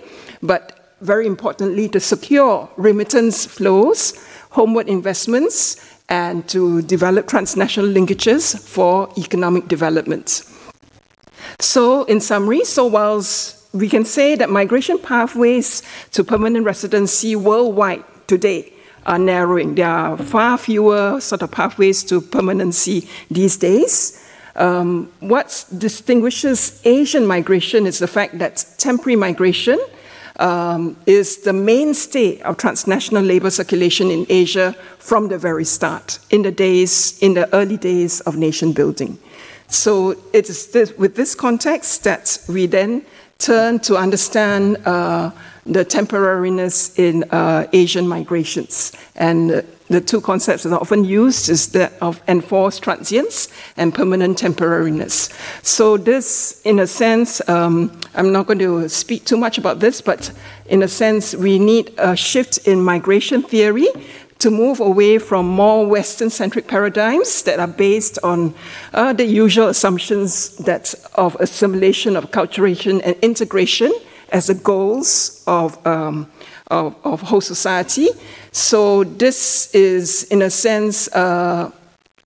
but 0.42 0.92
very 1.00 1.26
importantly 1.26 1.88
to 1.90 2.00
secure 2.00 2.68
remittance 2.76 3.46
flows, 3.46 4.14
homeward 4.50 4.88
investments, 4.88 5.76
and 6.08 6.48
to 6.48 6.82
develop 6.82 7.28
transnational 7.28 7.88
linkages 7.88 8.58
for 8.58 9.08
economic 9.16 9.68
development. 9.68 10.42
So, 11.60 12.02
in 12.04 12.20
summary, 12.20 12.64
so 12.64 12.86
whilst 12.86 13.72
we 13.72 13.88
can 13.88 14.04
say 14.04 14.34
that 14.34 14.50
migration 14.50 14.98
pathways 14.98 15.82
to 16.10 16.24
permanent 16.24 16.64
residency 16.64 17.36
worldwide 17.36 18.02
today 18.26 18.72
are 19.06 19.18
narrowing. 19.18 19.76
There 19.76 19.86
are 19.88 20.16
far 20.16 20.58
fewer 20.58 21.20
sort 21.20 21.42
of 21.42 21.52
pathways 21.52 22.02
to 22.04 22.20
permanency 22.20 23.08
these 23.30 23.56
days. 23.56 24.25
Um, 24.56 25.12
what 25.20 25.66
distinguishes 25.76 26.80
Asian 26.84 27.26
migration 27.26 27.86
is 27.86 27.98
the 27.98 28.06
fact 28.06 28.38
that 28.38 28.64
temporary 28.78 29.16
migration 29.16 29.78
um, 30.38 30.96
is 31.06 31.38
the 31.38 31.52
mainstay 31.52 32.40
of 32.40 32.56
transnational 32.56 33.22
labor 33.22 33.50
circulation 33.50 34.10
in 34.10 34.26
Asia 34.28 34.74
from 34.98 35.28
the 35.28 35.38
very 35.38 35.64
start, 35.64 36.18
in 36.30 36.42
the 36.42 36.50
days, 36.50 37.18
in 37.20 37.34
the 37.34 37.54
early 37.54 37.76
days 37.76 38.20
of 38.20 38.36
nation 38.36 38.72
building. 38.72 39.18
So 39.68 40.16
it 40.32 40.48
is 40.48 40.68
this, 40.68 40.96
with 40.96 41.16
this 41.16 41.34
context 41.34 42.04
that 42.04 42.38
we 42.48 42.66
then 42.66 43.04
turn 43.38 43.78
to 43.80 43.96
understand 43.96 44.76
uh, 44.86 45.30
the 45.64 45.84
temporariness 45.84 46.98
in 46.98 47.24
uh, 47.24 47.66
Asian 47.72 48.06
migrations. 48.06 48.92
And 49.16 49.50
uh, 49.50 49.62
the 49.88 50.00
two 50.00 50.20
concepts 50.20 50.64
that 50.64 50.72
are 50.72 50.80
often 50.80 51.04
used 51.04 51.48
is 51.48 51.68
that 51.68 51.92
of 52.00 52.20
enforced 52.26 52.82
transience 52.82 53.48
and 53.76 53.94
permanent 53.94 54.38
temporariness. 54.38 55.32
So 55.62 55.96
this, 55.96 56.60
in 56.64 56.80
a 56.80 56.86
sense, 56.86 57.46
um, 57.48 58.00
I'm 58.14 58.32
not 58.32 58.46
going 58.46 58.58
to 58.60 58.88
speak 58.88 59.24
too 59.24 59.36
much 59.36 59.58
about 59.58 59.78
this, 59.78 60.00
but 60.00 60.32
in 60.66 60.82
a 60.82 60.88
sense, 60.88 61.34
we 61.34 61.58
need 61.58 61.92
a 61.98 62.16
shift 62.16 62.66
in 62.66 62.80
migration 62.82 63.42
theory 63.42 63.88
to 64.38 64.50
move 64.50 64.80
away 64.80 65.18
from 65.18 65.46
more 65.46 65.86
Western 65.86 66.30
centric 66.30 66.66
paradigms 66.66 67.42
that 67.42 67.58
are 67.58 67.66
based 67.68 68.18
on 68.22 68.54
uh, 68.92 69.12
the 69.12 69.24
usual 69.24 69.68
assumptions 69.68 70.56
that 70.58 70.94
of 71.14 71.36
assimilation, 71.36 72.16
of 72.16 72.30
acculturation, 72.30 73.00
and 73.04 73.16
integration 73.22 73.92
as 74.30 74.48
the 74.48 74.54
goals 74.54 75.42
of, 75.46 75.84
um, 75.86 76.30
of, 76.68 76.94
of, 77.04 77.20
whole 77.22 77.40
society. 77.40 78.08
So 78.52 79.04
this 79.04 79.72
is, 79.74 80.24
in 80.24 80.42
a 80.42 80.50
sense, 80.50 81.08
uh, 81.08 81.70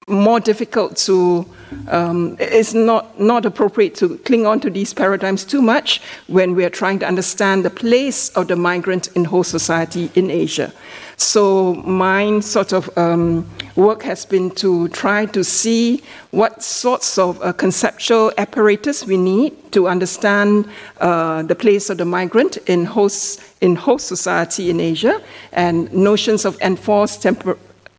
more 0.09 0.41
difficult 0.41 0.97
to, 0.97 1.47
um, 1.89 2.37
it's 2.41 2.75
not, 2.75 3.21
not 3.21 3.47
appropriate 3.47 3.95
to 3.97 4.19
cling 4.19 4.47
on 4.47 4.61
to 4.61 4.71
these 4.71 4.93
paradigms 4.93 5.45
too 5.45 5.63
much 5.63 6.01
when 6.27 6.55
we 6.55 6.65
are 6.65 6.71
trying 6.71 6.99
to 7.01 7.07
understand 7.07 7.65
the 7.65 7.71
place 7.71 8.31
of 8.31 8.49
the 8.49 8.57
migrant 8.57 9.09
in 9.15 9.25
whole 9.27 9.45
society 9.45 10.11
in 10.15 10.31
Asia. 10.31 10.73
So 11.21 11.75
my 11.75 12.41
sort 12.41 12.73
of 12.73 12.89
um, 12.97 13.47
work 13.77 14.03
has 14.05 14.25
been 14.25 14.51
to 14.53 14.89
try 14.89 15.27
to 15.27 15.45
see 15.45 16.03
what 16.31 16.63
sorts 16.63 17.19
of 17.19 17.39
uh, 17.43 17.53
conceptual 17.53 18.33
apparatus 18.39 19.05
we 19.05 19.19
need 19.19 19.71
to 19.73 19.87
understand 19.87 20.67
uh, 20.99 21.43
the 21.43 21.55
place 21.55 21.91
of 21.91 21.99
the 21.99 22.07
migrant 22.07 22.57
in 22.67 22.87
host, 22.87 23.43
in 23.61 23.77
host 23.77 24.07
society 24.07 24.71
in 24.71 24.81
Asia 24.81 25.21
and 25.53 25.93
notions 25.93 26.47
of 26.47 26.59
enforced, 26.63 27.27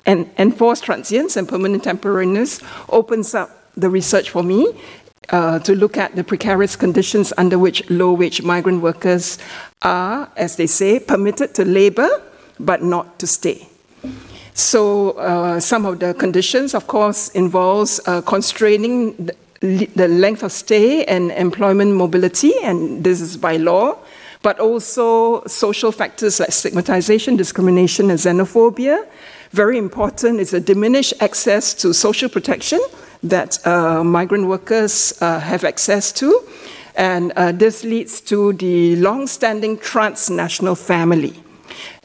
enforced 0.07 0.83
transience 0.83 1.37
and 1.37 1.47
permanent 1.47 1.83
temporariness 1.83 2.63
opens 2.89 3.35
up 3.35 3.51
the 3.77 3.87
research 3.87 4.31
for 4.31 4.41
me 4.41 4.67
uh, 5.29 5.59
to 5.59 5.75
look 5.75 5.95
at 5.95 6.15
the 6.15 6.23
precarious 6.23 6.75
conditions 6.75 7.31
under 7.37 7.59
which 7.59 7.87
low 7.87 8.13
wage 8.13 8.41
migrant 8.41 8.81
workers 8.81 9.37
are, 9.83 10.27
as 10.37 10.55
they 10.55 10.65
say, 10.65 10.99
permitted 10.99 11.53
to 11.53 11.63
labor 11.63 12.09
but 12.65 12.83
not 12.83 13.19
to 13.19 13.27
stay. 13.27 13.67
So 14.53 15.11
uh, 15.11 15.59
some 15.59 15.85
of 15.85 15.99
the 15.99 16.13
conditions, 16.13 16.73
of 16.73 16.87
course, 16.87 17.29
involves 17.29 17.99
uh, 18.05 18.21
constraining 18.21 19.29
the, 19.61 20.07
length 20.07 20.43
of 20.43 20.51
stay 20.51 21.05
and 21.05 21.31
employment 21.31 21.93
mobility, 21.93 22.53
and 22.63 23.03
this 23.03 23.21
is 23.21 23.37
by 23.37 23.57
law, 23.57 23.97
but 24.41 24.59
also 24.59 25.43
social 25.45 25.91
factors 25.91 26.39
like 26.39 26.51
stigmatization, 26.51 27.37
discrimination, 27.37 28.09
and 28.09 28.19
xenophobia. 28.19 29.05
Very 29.51 29.77
important 29.77 30.39
is 30.39 30.53
a 30.53 30.59
diminished 30.59 31.13
access 31.21 31.73
to 31.75 31.93
social 31.93 32.29
protection 32.29 32.79
that 33.23 33.65
uh, 33.67 34.03
migrant 34.03 34.47
workers 34.47 35.13
uh, 35.21 35.39
have 35.39 35.63
access 35.63 36.11
to, 36.13 36.41
and 36.95 37.31
uh, 37.33 37.51
this 37.51 37.83
leads 37.83 38.19
to 38.21 38.53
the 38.53 38.95
long-standing 38.95 39.77
transnational 39.77 40.75
family 40.75 41.35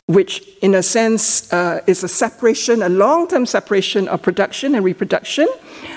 which 0.06 0.46
in 0.62 0.74
a 0.74 0.82
sense 0.82 1.52
uh, 1.52 1.80
is 1.86 2.04
a 2.04 2.08
separation, 2.08 2.82
a 2.82 2.88
long 2.88 3.26
term 3.26 3.44
separation 3.44 4.08
of 4.08 4.22
production 4.22 4.74
and 4.74 4.84
reproduction 4.84 5.48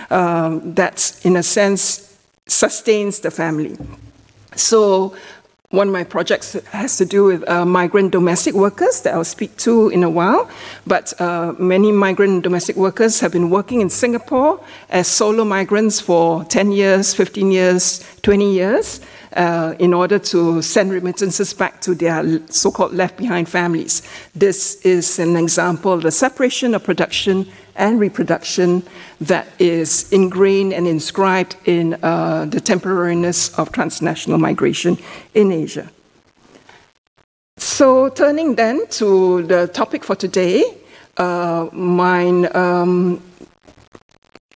um, 0.10 0.74
that, 0.74 1.20
in 1.24 1.36
a 1.36 1.44
sense, 1.44 2.18
sustains 2.48 3.20
the 3.20 3.32
family. 3.32 3.78
So, 4.56 5.16
one 5.70 5.89
of 5.89 5.94
my 5.94 6.04
projects 6.04 6.54
has 6.72 6.98
to 6.98 7.06
do 7.06 7.25
with 7.25 7.48
uh, 7.48 7.63
migrant 7.63 8.12
domestic 8.12 8.56
workers 8.56 9.01
that 9.01 9.13
I'll 9.13 9.24
speak 9.24 9.56
to 9.58 9.89
in 9.89 10.04
a 10.04 10.10
while. 10.10 10.50
But 10.88 11.13
uh, 11.22 11.54
many 11.60 11.92
migrant 11.92 12.42
domestic 12.42 12.75
workers 12.75 13.20
have 13.20 13.32
been 13.32 13.51
working 13.51 13.80
in 13.80 13.92
Singapore 13.92 14.60
as 14.89 15.08
solo 15.08 15.46
migrants 15.46 16.00
for 16.00 16.44
10 16.46 16.72
years, 16.72 17.13
15 17.13 17.51
years, 17.51 18.04
20 18.24 18.51
years 18.51 19.00
uh, 19.33 19.75
in 19.79 19.93
order 19.93 20.19
to 20.19 20.62
send 20.62 20.91
remittances 20.91 21.53
back 21.53 21.81
to 21.81 21.95
their 21.95 22.41
so 22.48 22.71
called 22.71 22.93
left 22.93 23.17
behind 23.17 23.48
families. 23.48 24.01
This 24.36 24.75
is 24.81 25.19
an 25.19 25.36
example 25.36 25.93
of 25.93 26.01
the 26.01 26.12
separation 26.12 26.75
of 26.75 26.83
production 26.83 27.48
and 27.75 28.00
reproduction 28.00 28.83
that 29.21 29.48
is 29.59 30.12
ingrained 30.12 30.74
and 30.74 30.88
inscribed 30.88 31.55
in 31.65 31.95
uh, 32.03 32.45
the 32.45 32.59
temporariness 32.59 33.57
of 33.57 33.71
transnational 33.71 34.38
migration 34.38 34.98
in 35.33 35.51
Asia. 35.51 35.89
So, 37.57 38.09
turning 38.09 38.55
then 38.55 38.88
to 38.91 39.43
the 39.43 39.67
topic 39.67 40.03
for 40.03 40.15
today, 40.15 40.63
uh, 41.17 41.67
my 41.74 42.27
um, 42.53 43.21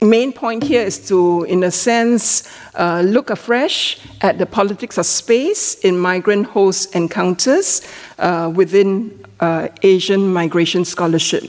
main 0.03 0.33
point 0.33 0.63
here 0.63 0.81
is 0.81 1.07
to, 1.07 1.43
in 1.43 1.63
a 1.63 1.71
sense, 1.71 2.49
uh, 2.75 3.01
look 3.05 3.29
afresh 3.29 3.99
at 4.21 4.37
the 4.37 4.45
politics 4.45 4.97
of 4.97 5.05
space 5.05 5.75
in 5.79 5.97
migrant 5.97 6.47
host 6.47 6.95
encounters 6.95 7.81
uh, 8.19 8.51
within 8.53 9.23
uh, 9.39 9.67
Asian 9.81 10.33
migration 10.33 10.85
scholarship. 10.85 11.43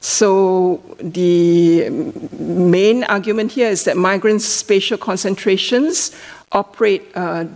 So, 0.00 0.82
the 1.00 1.88
main 2.38 3.04
argument 3.04 3.52
here 3.52 3.68
is 3.68 3.84
that 3.84 3.96
migrant 3.96 4.42
spatial 4.42 4.98
concentrations 4.98 6.14
operate 6.52 7.10
uh, 7.14 7.46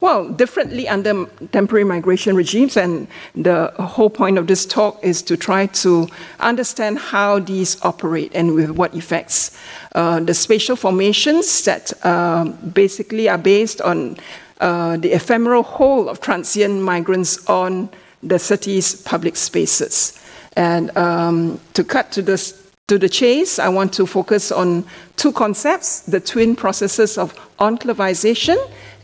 well, 0.00 0.28
differently 0.28 0.86
under 0.86 1.26
temporary 1.50 1.82
migration 1.82 2.36
regimes, 2.36 2.76
and 2.76 3.08
the 3.34 3.72
whole 3.80 4.10
point 4.10 4.38
of 4.38 4.46
this 4.46 4.64
talk 4.64 5.02
is 5.02 5.22
to 5.22 5.36
try 5.36 5.66
to 5.66 6.06
understand 6.38 6.98
how 7.00 7.40
these 7.40 7.82
operate 7.82 8.30
and 8.32 8.54
with 8.54 8.70
what 8.70 8.94
effects. 8.94 9.58
Uh, 9.94 10.20
the 10.20 10.34
spatial 10.34 10.76
formations 10.76 11.64
that 11.64 11.92
uh, 12.04 12.44
basically 12.74 13.28
are 13.28 13.38
based 13.38 13.80
on 13.80 14.16
uh, 14.60 14.96
the 14.96 15.12
ephemeral 15.12 15.62
hold 15.62 16.08
of 16.08 16.20
transient 16.20 16.82
migrants 16.82 17.46
on 17.48 17.88
the 18.22 18.38
city's 18.38 19.00
public 19.02 19.36
spaces. 19.36 20.20
And 20.56 20.96
um, 20.96 21.60
to 21.74 21.84
cut 21.84 22.10
to 22.12 22.22
the, 22.22 22.54
to 22.88 22.98
the 22.98 23.08
chase, 23.08 23.58
I 23.58 23.68
want 23.68 23.92
to 23.94 24.06
focus 24.06 24.50
on 24.50 24.84
two 25.16 25.32
concepts 25.32 26.00
the 26.00 26.20
twin 26.20 26.56
processes 26.56 27.16
of 27.16 27.34
enclavization 27.58 28.58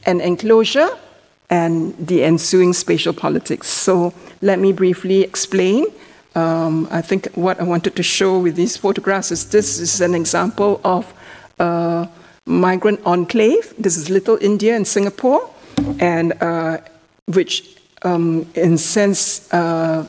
and 0.05 0.21
enclosure 0.21 0.91
and 1.51 1.95
the 1.99 2.25
ensuing 2.25 2.73
spatial 2.73 3.13
politics. 3.13 3.69
So 3.69 4.13
let 4.43 4.59
me 4.59 4.73
briefly 4.73 5.23
explain. 5.23 5.87
Um, 6.35 6.89
I 6.91 7.01
think 7.01 7.29
what 7.35 7.61
I 7.61 7.65
wanted 7.65 7.95
to 7.97 8.03
show 8.03 8.39
with 8.39 8.57
these 8.57 8.77
photographs 8.77 9.31
is 9.31 9.51
this 9.51 9.79
is 9.79 10.01
an 10.01 10.15
example 10.15 10.81
of 10.85 11.13
a 11.59 12.09
migrant 12.47 13.01
enclave. 13.07 13.73
This 13.79 13.97
is 13.97 14.11
Little 14.11 14.39
India 14.41 14.77
in 14.77 14.85
Singapore, 14.85 15.49
and 16.01 16.33
uh, 16.43 16.79
which, 17.27 17.77
um, 18.03 18.47
in 18.55 18.77
sense, 18.79 19.53
uh, 19.53 20.07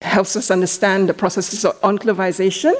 helps 0.00 0.36
us 0.36 0.50
understand 0.50 1.08
the 1.08 1.14
processes 1.14 1.64
of 1.64 1.80
enclavization. 1.80 2.74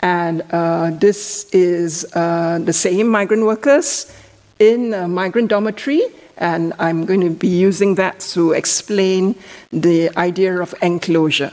And 0.00 0.42
uh, 0.50 0.90
this 0.92 1.50
is 1.52 2.06
uh, 2.14 2.60
the 2.62 2.72
same 2.72 3.08
migrant 3.08 3.44
workers 3.44 4.12
in 4.58 4.94
a 4.94 5.08
migrant 5.08 5.48
dormitory, 5.48 6.02
and 6.38 6.72
I'm 6.78 7.04
going 7.04 7.20
to 7.20 7.30
be 7.30 7.48
using 7.48 7.96
that 7.96 8.20
to 8.34 8.52
explain 8.52 9.34
the 9.72 10.10
idea 10.16 10.60
of 10.60 10.74
enclosure. 10.82 11.52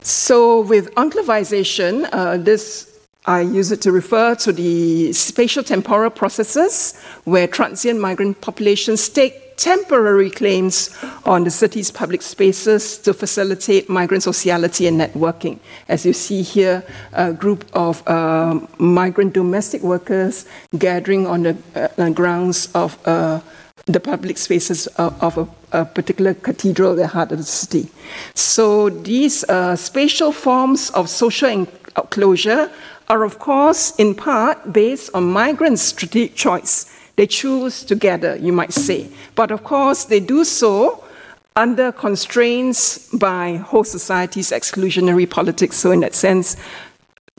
So, 0.00 0.60
with 0.60 0.94
enclavization, 0.94 2.08
uh, 2.12 2.38
this 2.38 2.98
I 3.26 3.42
use 3.42 3.72
it 3.72 3.82
to 3.82 3.92
refer 3.92 4.34
to 4.36 4.52
the 4.52 5.12
spatial 5.12 5.62
temporal 5.62 6.08
processes 6.08 6.98
where 7.24 7.46
transient 7.46 8.00
migrant 8.00 8.40
populations 8.40 9.08
take 9.10 9.47
temporary 9.58 10.30
claims 10.30 10.90
on 11.26 11.44
the 11.44 11.50
city's 11.50 11.90
public 11.90 12.22
spaces 12.22 12.96
to 12.98 13.12
facilitate 13.12 13.88
migrant 13.88 14.22
sociality 14.22 14.86
and 14.86 14.98
networking. 15.00 15.58
As 15.88 16.06
you 16.06 16.12
see 16.12 16.42
here, 16.42 16.82
a 17.12 17.32
group 17.32 17.66
of 17.74 18.06
uh, 18.06 18.60
migrant 18.78 19.34
domestic 19.34 19.82
workers 19.82 20.46
gathering 20.78 21.26
on 21.26 21.42
the 21.42 21.56
uh, 21.74 22.10
grounds 22.10 22.68
of 22.74 22.96
uh, 23.06 23.40
the 23.86 24.00
public 24.00 24.38
spaces 24.38 24.86
of, 24.98 25.22
of 25.22 25.38
a, 25.38 25.80
a, 25.80 25.84
particular 25.84 26.34
cathedral, 26.34 26.94
the 26.94 27.06
heart 27.06 27.32
of 27.32 27.38
the 27.38 27.44
city. 27.44 27.88
So 28.34 28.90
these 28.90 29.44
uh, 29.44 29.76
spatial 29.76 30.32
forms 30.32 30.90
of 30.90 31.08
social 31.08 31.48
enclosure 31.48 32.70
are, 33.08 33.24
of 33.24 33.38
course, 33.38 33.94
in 33.98 34.14
part 34.14 34.72
based 34.72 35.10
on 35.14 35.32
migrants' 35.32 35.82
strategic 35.82 36.36
choice 36.36 36.87
they 37.18 37.26
choose 37.26 37.82
together, 37.82 38.36
you 38.36 38.52
might 38.52 38.72
say. 38.72 39.08
But 39.34 39.50
of 39.50 39.64
course, 39.64 40.04
they 40.04 40.20
do 40.20 40.44
so 40.44 41.02
under 41.56 41.90
constraints 41.90 43.08
by 43.12 43.56
whole 43.56 43.82
society's 43.82 44.52
exclusionary 44.52 45.28
politics. 45.28 45.76
So, 45.76 45.90
in 45.90 45.98
that 46.00 46.14
sense, 46.14 46.56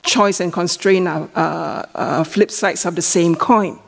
choice 0.04 0.42
and 0.42 0.52
constraint 0.52 1.08
are 1.08 1.30
uh, 1.34 1.86
uh, 1.96 2.24
flip 2.26 2.52
sides 2.52 2.86
of 2.86 2.96
the 2.96 3.02
same 3.02 3.36
coin. 3.36 3.80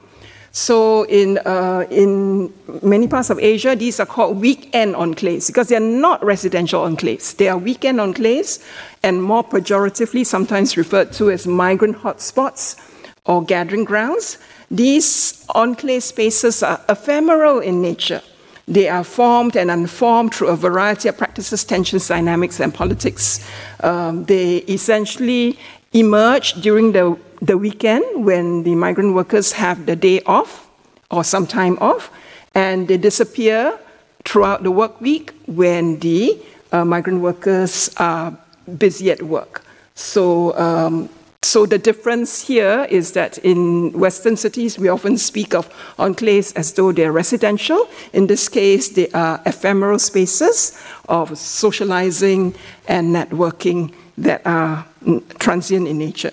So, 0.54 1.04
in, 1.08 1.40
uh, 1.40 1.86
in 1.90 2.54
many 2.82 3.10
parts 3.10 3.30
of 3.30 3.38
Asia, 3.40 3.76
these 3.76 4.00
are 4.00 4.06
called 4.06 4.40
weekend 4.40 4.96
enclaves 4.96 5.48
because 5.48 5.68
they 5.68 5.76
are 5.76 5.82
not 6.08 6.24
residential 6.24 6.84
enclaves. 6.84 7.36
They 7.36 7.50
are 7.50 7.58
weekend 7.58 8.00
enclaves 8.00 8.64
and 9.04 9.22
more 9.22 9.44
pejoratively, 9.44 10.26
sometimes 10.26 10.78
referred 10.78 11.12
to 11.14 11.32
as 11.32 11.46
migrant 11.46 11.98
hotspots 11.98 12.78
or 13.26 13.44
gathering 13.44 13.84
grounds. 13.84 14.38
These 14.72 15.46
enclave 15.54 16.02
spaces 16.02 16.64
are 16.64 16.80
ephemeral 16.88 17.60
in 17.60 17.82
nature. 17.82 18.22
They 18.70 18.88
are 18.88 19.04
formed 19.04 19.58
and 19.58 19.70
unformed 19.70 20.34
through 20.34 20.48
a 20.48 20.56
variety 20.56 21.10
of 21.10 21.18
practices, 21.18 21.66
tensions, 21.66 22.08
dynamics, 22.08 22.62
and 22.62 22.74
politics. 22.74 23.46
Um, 23.82 24.24
they 24.24 24.58
essentially 24.60 25.60
emerge 25.92 26.54
during 26.62 26.94
the, 26.94 27.18
the 27.42 27.58
weekend 27.58 28.24
when 28.24 28.64
the 28.64 28.76
migrant 28.76 29.14
workers 29.14 29.52
have 29.52 29.86
the 29.86 29.98
day 29.98 30.22
off 30.22 30.70
or 31.10 31.26
some 31.26 31.46
time 31.46 31.78
off, 31.82 32.10
and 32.56 32.88
they 32.88 32.96
disappear 32.96 33.78
throughout 34.24 34.64
the 34.64 34.72
work 34.72 35.02
week 35.02 35.34
when 35.48 36.00
the 36.00 36.40
uh, 36.72 36.86
migrant 36.86 37.20
workers 37.20 37.94
are 37.98 38.38
busy 38.78 39.12
at 39.12 39.22
work. 39.22 39.66
So 39.96 40.58
um, 40.58 41.10
so 41.52 41.66
the 41.66 41.78
difference 41.78 42.48
here 42.48 42.88
is 42.90 43.12
that 43.12 43.38
in 43.40 43.92
Western 43.92 44.38
cities, 44.38 44.80
we 44.80 44.88
often 44.88 45.18
speak 45.18 45.54
of 45.54 45.68
enclaves 45.98 46.56
as 46.56 46.72
though 46.74 46.94
they're 46.94 47.12
residential. 47.12 47.90
In 48.14 48.28
this 48.28 48.48
case, 48.48 48.88
they 48.90 49.10
are 49.10 49.42
ephemeral 49.46 50.00
spaces 50.00 50.82
of 51.10 51.38
socializing 51.38 52.56
and 52.88 53.14
networking 53.14 53.94
that 54.18 54.42
are 54.46 54.86
transient 55.40 55.90
in 55.90 55.98
nature. 55.98 56.32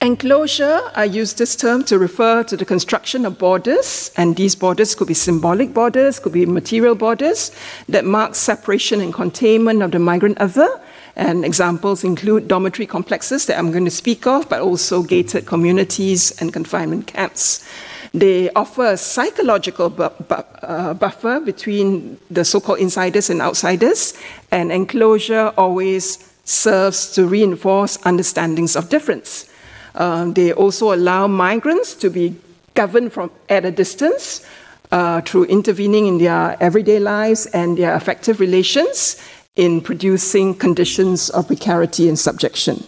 Enclosure, 0.00 0.80
I 0.94 1.04
use 1.04 1.32
this 1.32 1.56
term 1.56 1.82
to 1.84 1.98
refer 1.98 2.44
to 2.44 2.56
the 2.56 2.64
construction 2.64 3.26
of 3.26 3.38
borders, 3.38 4.12
and 4.16 4.36
these 4.36 4.54
borders 4.54 4.94
could 4.94 5.08
be 5.08 5.14
symbolic 5.14 5.74
borders, 5.74 6.20
could 6.20 6.32
be 6.32 6.46
material 6.46 6.94
borders 6.94 7.50
that 7.88 8.04
mark 8.04 8.36
separation 8.36 9.00
and 9.00 9.12
containment 9.12 9.82
of 9.82 9.90
the 9.90 9.98
migrant 9.98 10.38
other 10.38 10.68
examples 11.16 12.04
include 12.04 12.48
dormitory 12.48 12.86
complexes 12.86 13.46
that 13.46 13.58
I'm 13.58 13.70
going 13.70 13.84
to 13.84 13.90
speak 13.90 14.26
of, 14.26 14.48
but 14.48 14.60
also 14.60 15.02
gated 15.02 15.46
communities 15.46 16.32
and 16.40 16.52
confinement 16.52 17.06
camps. 17.06 17.64
They 18.12 18.50
offer 18.50 18.92
a 18.92 18.96
psychological 18.96 19.90
bu- 19.90 20.08
bu- 20.28 20.34
uh, 20.62 20.94
buffer 20.94 21.40
between 21.40 22.18
the 22.30 22.44
so 22.44 22.60
called 22.60 22.78
insiders 22.78 23.30
and 23.30 23.40
outsiders, 23.40 24.14
and 24.50 24.70
enclosure 24.70 25.52
always 25.56 26.18
serves 26.44 27.12
to 27.14 27.26
reinforce 27.26 27.98
understandings 28.04 28.76
of 28.76 28.88
difference. 28.88 29.48
Um, 29.94 30.34
they 30.34 30.52
also 30.52 30.92
allow 30.92 31.26
migrants 31.26 31.94
to 31.94 32.10
be 32.10 32.36
governed 32.74 33.12
from 33.12 33.30
at 33.48 33.64
a 33.64 33.70
distance 33.70 34.44
uh, 34.92 35.20
through 35.20 35.44
intervening 35.44 36.06
in 36.06 36.18
their 36.18 36.56
everyday 36.60 36.98
lives 36.98 37.46
and 37.46 37.78
their 37.78 37.94
affective 37.94 38.40
relations 38.40 39.16
in 39.56 39.80
producing 39.80 40.54
conditions 40.54 41.30
of 41.30 41.46
precarity 41.46 42.08
and 42.08 42.18
subjection. 42.18 42.84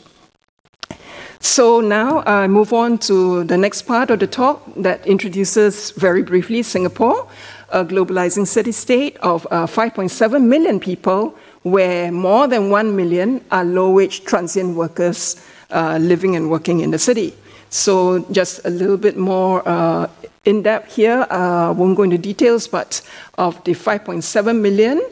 So 1.39 1.81
now 1.81 2.23
I 2.27 2.49
move 2.49 2.73
on 2.73 2.99
to 2.99 3.45
the 3.45 3.57
next 3.57 3.83
part 3.83 4.11
of 4.11 4.19
the 4.19 4.27
talk 4.27 4.63
that 4.77 5.07
introduces 5.07 5.93
very 5.93 6.23
briefly 6.23 6.63
Singapore. 6.63 7.29
a 7.71 7.85
globalizing 7.85 8.47
city 8.47 8.73
state 8.73 9.17
of 9.19 9.47
uh, 9.51 9.67
5.7 9.67 10.43
million 10.45 10.79
people, 10.79 11.35
where 11.63 12.13
more 12.13 12.47
than 12.47 12.71
1 12.71 12.95
million 12.95 13.45
are 13.51 13.65
low 13.65 13.91
wage 13.91 14.25
transient 14.25 14.77
workers 14.77 15.37
uh, 15.71 15.99
living 16.01 16.37
and 16.37 16.51
working 16.51 16.81
in 16.81 16.91
the 16.91 16.99
city. 16.99 17.35
So, 17.71 18.21
just 18.31 18.65
a 18.65 18.71
little 18.71 18.97
bit 18.97 19.17
more 19.17 19.67
uh, 19.69 20.09
in 20.45 20.63
depth 20.63 20.95
here, 20.95 21.27
I 21.29 21.67
uh, 21.67 21.73
won't 21.73 21.97
go 21.97 22.05
into 22.05 22.19
details, 22.19 22.69
but 22.69 23.03
of 23.37 23.63
the 23.65 23.73
5.7 23.73 24.61
million, 24.61 25.03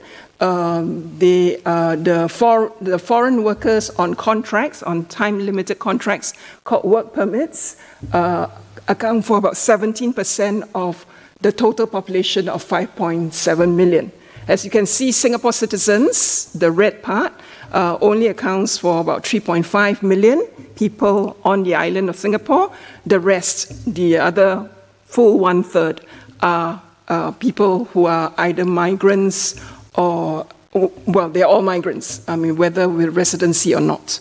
um, 0.40 1.16
the, 1.18 1.60
uh, 1.64 1.96
the, 1.96 2.28
for, 2.28 2.72
the, 2.80 2.98
foreign 2.98 3.44
workers 3.44 3.90
on 3.90 4.14
contracts, 4.14 4.82
on 4.82 5.04
time 5.06 5.38
limited 5.38 5.78
contracts 5.78 6.34
called 6.64 6.84
work 6.84 7.14
permits, 7.14 7.76
uh, 8.12 8.48
account 8.88 9.24
for 9.24 9.38
about 9.38 9.54
17% 9.54 10.68
of 10.74 11.06
the 11.40 11.52
total 11.52 11.86
population 11.86 12.48
of 12.48 12.64
5.7 12.64 13.74
million. 13.74 14.10
As 14.46 14.64
you 14.64 14.70
can 14.70 14.86
see, 14.86 15.12
Singapore 15.12 15.52
citizens, 15.52 16.52
the 16.52 16.70
red 16.70 17.02
part, 17.02 17.32
uh, 17.72 17.96
only 18.00 18.26
accounts 18.26 18.76
for 18.76 19.00
about 19.00 19.24
3.5 19.24 20.02
million 20.02 20.46
people 20.76 21.36
on 21.44 21.62
the 21.62 21.74
island 21.74 22.08
of 22.08 22.16
Singapore. 22.16 22.70
The 23.06 23.20
rest, 23.20 23.94
the 23.94 24.18
other 24.18 24.68
full 25.06 25.38
one 25.38 25.62
third, 25.62 26.02
are 26.40 26.82
uh, 27.08 27.30
people 27.32 27.86
who 27.86 28.06
are 28.06 28.32
either 28.38 28.64
migrants 28.64 29.60
or, 29.94 30.46
well, 30.72 31.28
they're 31.28 31.46
all 31.46 31.62
migrants, 31.62 32.22
I 32.28 32.36
mean, 32.36 32.56
whether 32.56 32.88
with 32.88 33.16
residency 33.16 33.74
or 33.74 33.80
not. 33.80 34.18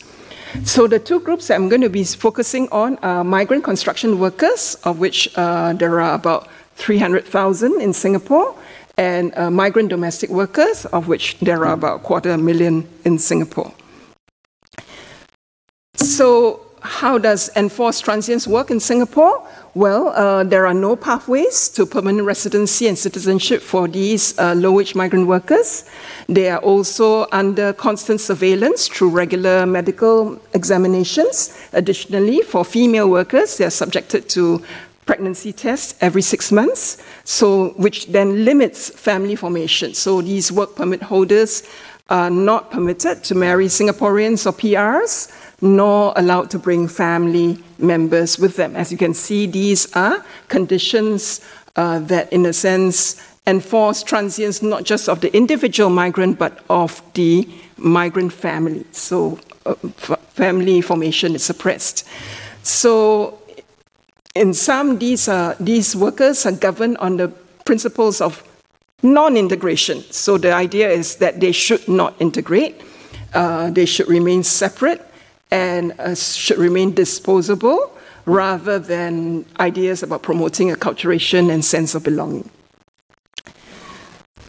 So 0.66 0.88
the 0.88 1.00
two 1.00 1.20
groups 1.20 1.50
I'm 1.50 1.68
going 1.68 1.82
to 1.82 1.90
be 1.90 2.04
focusing 2.04 2.70
on 2.72 2.98
are 2.98 3.24
migrant 3.24 3.64
construction 3.64 4.20
workers, 4.20 4.76
of 4.84 5.00
which 5.00 5.28
uh, 5.36 5.74
there 5.74 6.00
are 6.00 6.14
about 6.14 6.48
300,000 6.76 7.82
in 7.82 7.92
Singapore, 7.92 8.56
and 8.98 9.36
uh, 9.36 9.50
migrant 9.50 9.90
domestic 9.90 10.30
workers, 10.30 10.86
of 10.86 11.08
which 11.08 11.40
there 11.40 11.66
are 11.66 11.74
about 11.74 12.02
a 12.02 12.04
quarter 12.04 12.38
million 12.38 12.88
in 13.04 13.18
Singapore. 13.18 13.74
So 15.96 16.62
how 16.82 17.18
does 17.18 17.50
enforced 17.56 18.04
transience 18.04 18.48
work 18.48 18.70
in 18.70 18.80
Singapore? 18.80 19.48
Well, 19.76 20.10
uh, 20.10 20.44
there 20.44 20.68
are 20.68 20.74
no 20.76 20.96
pathways 20.96 21.68
to 21.70 21.88
permanent 21.88 22.28
residency 22.28 22.88
and 22.88 22.96
citizenship 22.96 23.60
for 23.64 23.88
these 23.88 24.38
uh, 24.38 24.54
low 24.54 24.74
wage 24.74 24.94
migrant 24.94 25.26
workers. 25.26 25.86
They 26.30 26.52
are 26.52 26.60
also 26.60 27.26
under 27.32 27.74
constant 27.74 28.22
surveillance 28.22 28.88
through 28.88 29.10
regular 29.10 29.66
medical 29.66 30.40
examinations. 30.54 31.58
Additionally, 31.74 32.42
for 32.42 32.64
female 32.64 33.10
workers, 33.10 33.58
they 33.58 33.66
are 33.66 33.72
subjected 33.72 34.30
to 34.30 34.62
pregnancy 35.08 35.52
tests 35.52 35.96
every 36.02 36.22
six 36.22 36.52
months, 36.52 37.02
so 37.24 37.70
which 37.70 38.06
then 38.08 38.46
limits 38.46 38.92
family 38.92 39.36
formation. 39.36 39.96
So 39.96 40.22
these 40.22 40.52
work 40.52 40.76
permit 40.76 41.02
holders 41.02 41.64
are 42.12 42.30
not 42.30 42.70
permitted 42.70 43.24
to 43.24 43.34
marry 43.34 43.66
Singaporeans 43.66 44.46
or 44.46 44.52
PRs 44.52 45.32
nor 45.64 46.12
allowed 46.18 46.52
to 46.52 46.60
bring 46.60 46.90
family 46.90 47.58
members 47.80 48.38
with 48.38 48.58
them. 48.58 48.76
As 48.76 48.92
you 48.92 48.98
can 48.98 49.14
see, 49.14 49.46
these 49.46 49.90
are 49.96 50.24
conditions 50.50 51.40
uh, 51.78 52.00
that, 52.00 52.32
in 52.34 52.46
a 52.46 52.52
sense, 52.52 53.16
enforce 53.48 54.04
transience 54.04 54.62
not 54.62 54.84
just 54.84 55.08
of 55.08 55.22
the 55.22 55.34
individual 55.34 55.90
migrant 55.90 56.38
but 56.38 56.60
of 56.70 57.02
the 57.14 57.48
migrant 57.78 58.34
family. 58.34 58.86
So, 58.92 59.40
uh, 59.66 59.76
family 60.36 60.82
formation 60.82 61.34
is 61.34 61.46
suppressed. 61.46 62.06
So, 62.64 63.40
in 64.36 64.54
some, 64.54 65.00
these, 65.00 65.30
are, 65.30 65.56
these 65.62 65.96
workers 65.96 66.46
are 66.46 66.52
governed 66.52 66.98
on 66.98 67.16
the 67.16 67.30
principles 67.64 68.20
of 68.20 68.44
non 69.02 69.38
integration. 69.38 70.02
So, 70.12 70.38
the 70.38 70.52
idea 70.52 70.90
is 70.90 71.16
that 71.18 71.40
they 71.40 71.54
should 71.54 71.88
not 71.88 72.16
integrate, 72.20 72.82
uh, 73.34 73.70
they 73.70 73.86
should 73.86 74.10
remain 74.10 74.44
separate 74.44 75.02
and 75.52 75.94
uh, 76.00 76.16
should 76.16 76.58
remain 76.58 76.94
disposable 76.94 77.96
rather 78.26 78.80
than 78.80 79.46
ideas 79.60 80.04
about 80.04 80.24
promoting 80.24 80.70
acculturation 80.70 81.52
and 81.52 81.64
sense 81.64 81.96
of 81.96 82.04
belonging. 82.04 82.50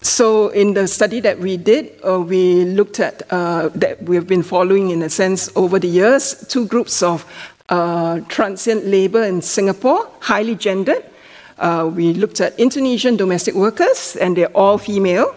So, 0.02 0.48
in 0.50 0.74
the 0.74 0.86
study 0.86 1.20
that 1.20 1.38
we 1.38 1.56
did, 1.56 1.98
uh, 2.06 2.20
we 2.20 2.66
looked 2.66 3.00
at 3.00 3.22
uh, 3.30 3.70
that 3.74 4.02
we've 4.02 4.26
been 4.26 4.42
following, 4.42 4.90
in 4.90 5.02
a 5.02 5.08
sense, 5.08 5.48
over 5.56 5.78
the 5.78 5.88
years, 5.88 6.44
two 6.46 6.66
groups 6.66 7.02
of 7.02 7.24
uh, 7.70 8.20
transient 8.28 8.84
labor 8.84 9.24
in 9.24 9.40
Singapore, 9.40 10.06
highly 10.20 10.56
gendered. 10.56 11.02
Uh, 11.58 11.90
we 11.92 12.12
looked 12.12 12.40
at 12.40 12.58
Indonesian 12.60 13.16
domestic 13.16 13.54
workers, 13.54 14.16
and 14.20 14.36
they're 14.36 14.54
all 14.54 14.76
female. 14.76 15.34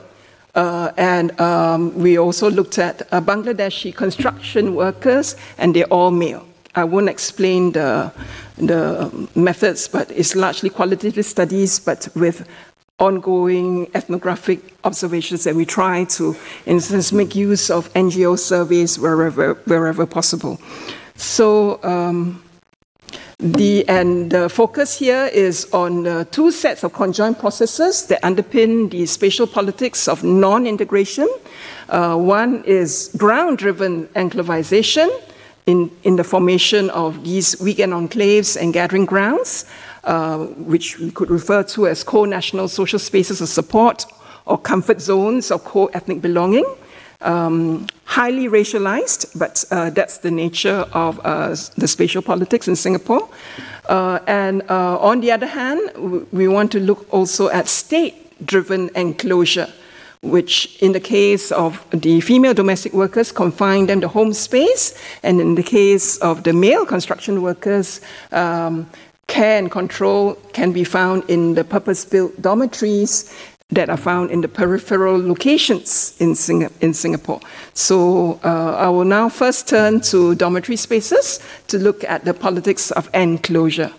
Uh, 0.58 0.92
and 0.98 1.40
um, 1.40 1.94
we 1.94 2.18
also 2.18 2.50
looked 2.50 2.80
at 2.80 3.04
uh, 3.14 3.22
Bangladeshi 3.22 3.96
construction 3.96 4.74
workers, 4.74 5.36
and 5.60 5.76
they're 5.76 5.86
all 5.94 6.10
male. 6.10 6.44
I 6.74 6.84
won't 6.84 7.10
explain 7.10 7.74
the, 7.74 8.12
the 8.58 9.30
methods, 9.36 9.88
but 9.88 10.10
it's 10.10 10.36
largely 10.36 10.72
qualitative 10.72 11.26
studies, 11.26 11.80
but 11.80 12.10
with 12.16 12.48
ongoing 12.98 13.88
ethnographic 13.94 14.74
observations 14.84 15.44
that 15.44 15.54
we 15.54 15.64
try 15.64 16.06
to, 16.06 16.36
in 16.66 16.80
sense, 16.80 17.12
make 17.12 17.36
use 17.36 17.70
of 17.70 17.94
NGO 17.94 18.38
surveys 18.38 18.98
wherever, 18.98 19.54
wherever 19.54 20.08
possible. 20.08 20.60
So, 21.16 21.80
um, 21.84 22.42
the, 23.40 23.88
and 23.88 24.32
the 24.32 24.50
focus 24.50 24.98
here 24.98 25.30
is 25.32 25.72
on 25.72 26.08
uh, 26.08 26.24
two 26.26 26.52
sets 26.52 26.84
of 26.84 26.94
conjoint 26.94 27.38
processes 27.38 28.08
that 28.08 28.22
underpin 28.24 28.90
the 28.90 29.06
spatial 29.06 29.46
politics 29.46 30.08
of 30.08 30.24
non 30.24 30.66
integration. 30.66 31.28
Uh, 31.90 32.18
one 32.18 32.64
is 32.66 33.12
ground 33.16 33.60
driven 33.60 34.08
enclavization 34.08 35.10
in, 35.68 35.92
in 36.04 36.16
the 36.16 36.24
formation 36.24 36.90
of 36.90 37.24
these 37.24 37.60
weekend 37.62 37.94
enclaves 37.94 38.60
and 38.60 38.74
gathering 38.74 39.06
grounds, 39.06 39.66
uh, 40.04 40.40
which 40.46 40.98
we 40.98 41.12
could 41.12 41.30
refer 41.30 41.62
to 41.62 41.88
as 41.88 42.04
co 42.04 42.26
national 42.26 42.68
social 42.68 43.00
spaces 43.00 43.40
of 43.40 43.50
support 43.50 44.06
or 44.46 44.58
comfort 44.58 45.00
zones 45.00 45.52
of 45.52 45.64
co 45.64 45.86
ethnic 45.88 46.22
belonging 46.22 46.66
um, 47.22 47.88
highly 48.06 48.48
racialized, 48.48 49.38
but 49.38 49.64
uh, 49.72 49.90
that's 49.90 50.20
the 50.20 50.32
nature 50.32 50.86
of 50.94 51.20
uh, 51.24 51.56
the 51.78 51.88
spatial 51.88 52.22
politics 52.22 52.68
in 52.68 52.76
Singapore. 52.76 53.28
Uh, 53.90 54.20
and 54.28 54.64
uh, 54.70 54.98
on 55.00 55.22
the 55.22 55.32
other 55.32 55.48
hand, 55.48 55.80
we 56.32 56.48
want 56.48 56.72
to 56.72 56.80
look 56.80 57.08
also 57.12 57.50
at 57.50 57.68
state 57.68 58.46
driven 58.46 58.90
enclosure, 58.96 59.72
which 60.22 60.82
in 60.82 60.92
the 60.92 61.00
case 61.00 61.52
of 61.52 61.84
the 61.92 62.22
female 62.22 62.54
domestic 62.54 62.94
workers, 62.94 63.32
confine 63.32 63.86
them 63.88 64.02
to 64.02 64.08
home 64.08 64.34
space, 64.34 64.94
and 65.24 65.40
in 65.40 65.56
the 65.56 65.64
case 65.64 66.18
of 66.18 66.44
the 66.44 66.54
male 66.54 66.86
construction 66.86 67.42
workers, 67.42 68.02
um, 68.32 68.88
care 69.28 69.58
and 69.58 69.72
control 69.72 70.36
can 70.54 70.72
be 70.72 70.84
found 70.84 71.24
in 71.28 71.54
the 71.56 71.64
purpose 71.64 72.06
built 72.06 72.42
dormitories 72.42 73.34
that 73.70 73.90
are 73.90 73.98
found 73.98 74.32
in 74.32 74.42
the 74.42 74.48
peripheral 74.48 75.18
locations 75.18 76.16
in, 76.20 76.36
in 76.80 76.94
Singapore. 76.94 77.42
So 77.74 78.40
uh, 78.44 78.76
I 78.78 78.90
will 78.90 79.04
now 79.04 79.28
first 79.28 79.68
turn 79.68 80.00
to 80.02 80.36
dormitory 80.36 80.78
spaces 80.78 81.40
to 81.68 81.78
look 81.78 82.04
at 82.06 82.24
the 82.24 82.34
politics 82.34 82.92
of 82.92 83.10
enclosure. 83.14 83.92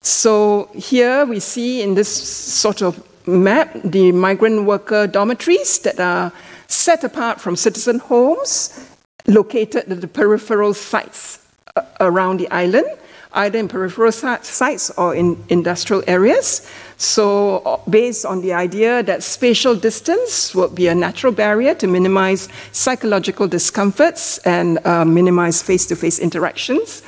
So 0.00 0.68
here 0.74 1.24
we 1.24 1.40
see 1.40 1.82
in 1.82 1.94
this 1.94 2.08
sort 2.08 2.82
of 2.82 3.02
map 3.26 3.70
the 3.82 4.12
migrant 4.12 4.64
worker 4.64 5.06
dormitories 5.06 5.78
that 5.80 5.98
are 5.98 6.30
set 6.68 7.02
apart 7.02 7.40
from 7.40 7.56
citizen 7.56 7.98
homes 7.98 8.78
located 9.26 9.90
at 9.90 10.00
the 10.00 10.06
peripheral 10.06 10.74
sites 10.74 11.44
uh, 11.74 11.82
around 12.00 12.38
the 12.38 12.48
island 12.50 12.86
either 13.34 13.58
in 13.58 13.68
peripheral 13.68 14.12
sites 14.12 14.90
or 14.96 15.14
in 15.14 15.42
industrial 15.48 16.02
areas. 16.06 16.66
So, 16.96 17.58
uh, 17.58 17.78
based 17.90 18.24
on 18.24 18.40
the 18.40 18.52
idea 18.52 19.02
that 19.02 19.22
spatial 19.22 19.74
distance 19.74 20.54
would 20.54 20.74
be 20.74 20.88
a 20.88 20.94
natural 20.94 21.32
barrier 21.32 21.74
to 21.74 21.86
minimize 21.86 22.48
psychological 22.72 23.48
discomforts 23.48 24.38
and 24.38 24.78
uh, 24.86 25.04
minimize 25.04 25.62
face 25.62 25.86
to 25.86 25.96
face 25.96 26.18
interactions. 26.18 27.02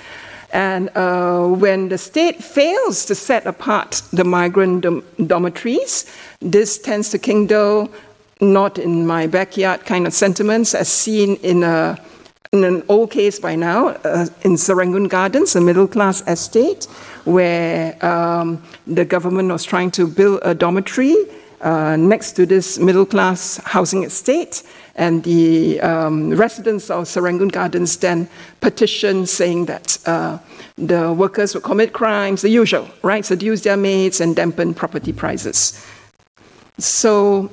And 0.52 0.90
uh, 0.96 1.46
when 1.46 1.88
the 1.88 1.98
state 1.98 2.42
fails 2.42 3.04
to 3.06 3.14
set 3.14 3.46
apart 3.46 4.02
the 4.12 4.24
migrant 4.24 4.82
dom- 4.82 5.04
dormitories, 5.26 6.06
this 6.40 6.78
tends 6.78 7.10
to 7.10 7.18
kindle 7.18 7.90
not 8.40 8.78
in 8.78 9.06
my 9.06 9.26
backyard 9.26 9.84
kind 9.86 10.06
of 10.06 10.12
sentiments 10.12 10.74
as 10.74 10.88
seen 10.88 11.36
in 11.36 11.62
a 11.62 11.98
in 12.52 12.64
an 12.64 12.82
old 12.88 13.10
case 13.10 13.38
by 13.38 13.54
now 13.54 13.88
uh, 13.88 14.26
in 14.42 14.52
Serangoon 14.52 15.08
Gardens, 15.08 15.56
a 15.56 15.60
middle 15.60 15.88
class 15.88 16.22
estate, 16.26 16.84
where 17.24 17.96
um, 18.04 18.62
the 18.86 19.04
government 19.04 19.50
was 19.50 19.64
trying 19.64 19.90
to 19.92 20.06
build 20.06 20.40
a 20.42 20.54
dormitory 20.54 21.16
uh, 21.60 21.96
next 21.96 22.32
to 22.32 22.46
this 22.46 22.78
middle 22.78 23.06
class 23.06 23.58
housing 23.64 24.04
estate. 24.04 24.62
And 24.94 25.22
the 25.24 25.80
um, 25.80 26.34
residents 26.34 26.90
of 26.90 27.04
Serangoon 27.04 27.52
Gardens 27.52 27.96
then 27.96 28.28
petitioned 28.60 29.28
saying 29.28 29.66
that 29.66 29.98
uh, 30.06 30.38
the 30.78 31.12
workers 31.12 31.54
would 31.54 31.64
commit 31.64 31.92
crimes, 31.92 32.42
the 32.42 32.50
usual, 32.50 32.88
right? 33.02 33.24
Seduce 33.24 33.62
their 33.62 33.76
mates 33.76 34.20
and 34.20 34.36
dampen 34.36 34.74
property 34.74 35.12
prices. 35.12 35.84
So, 36.78 37.50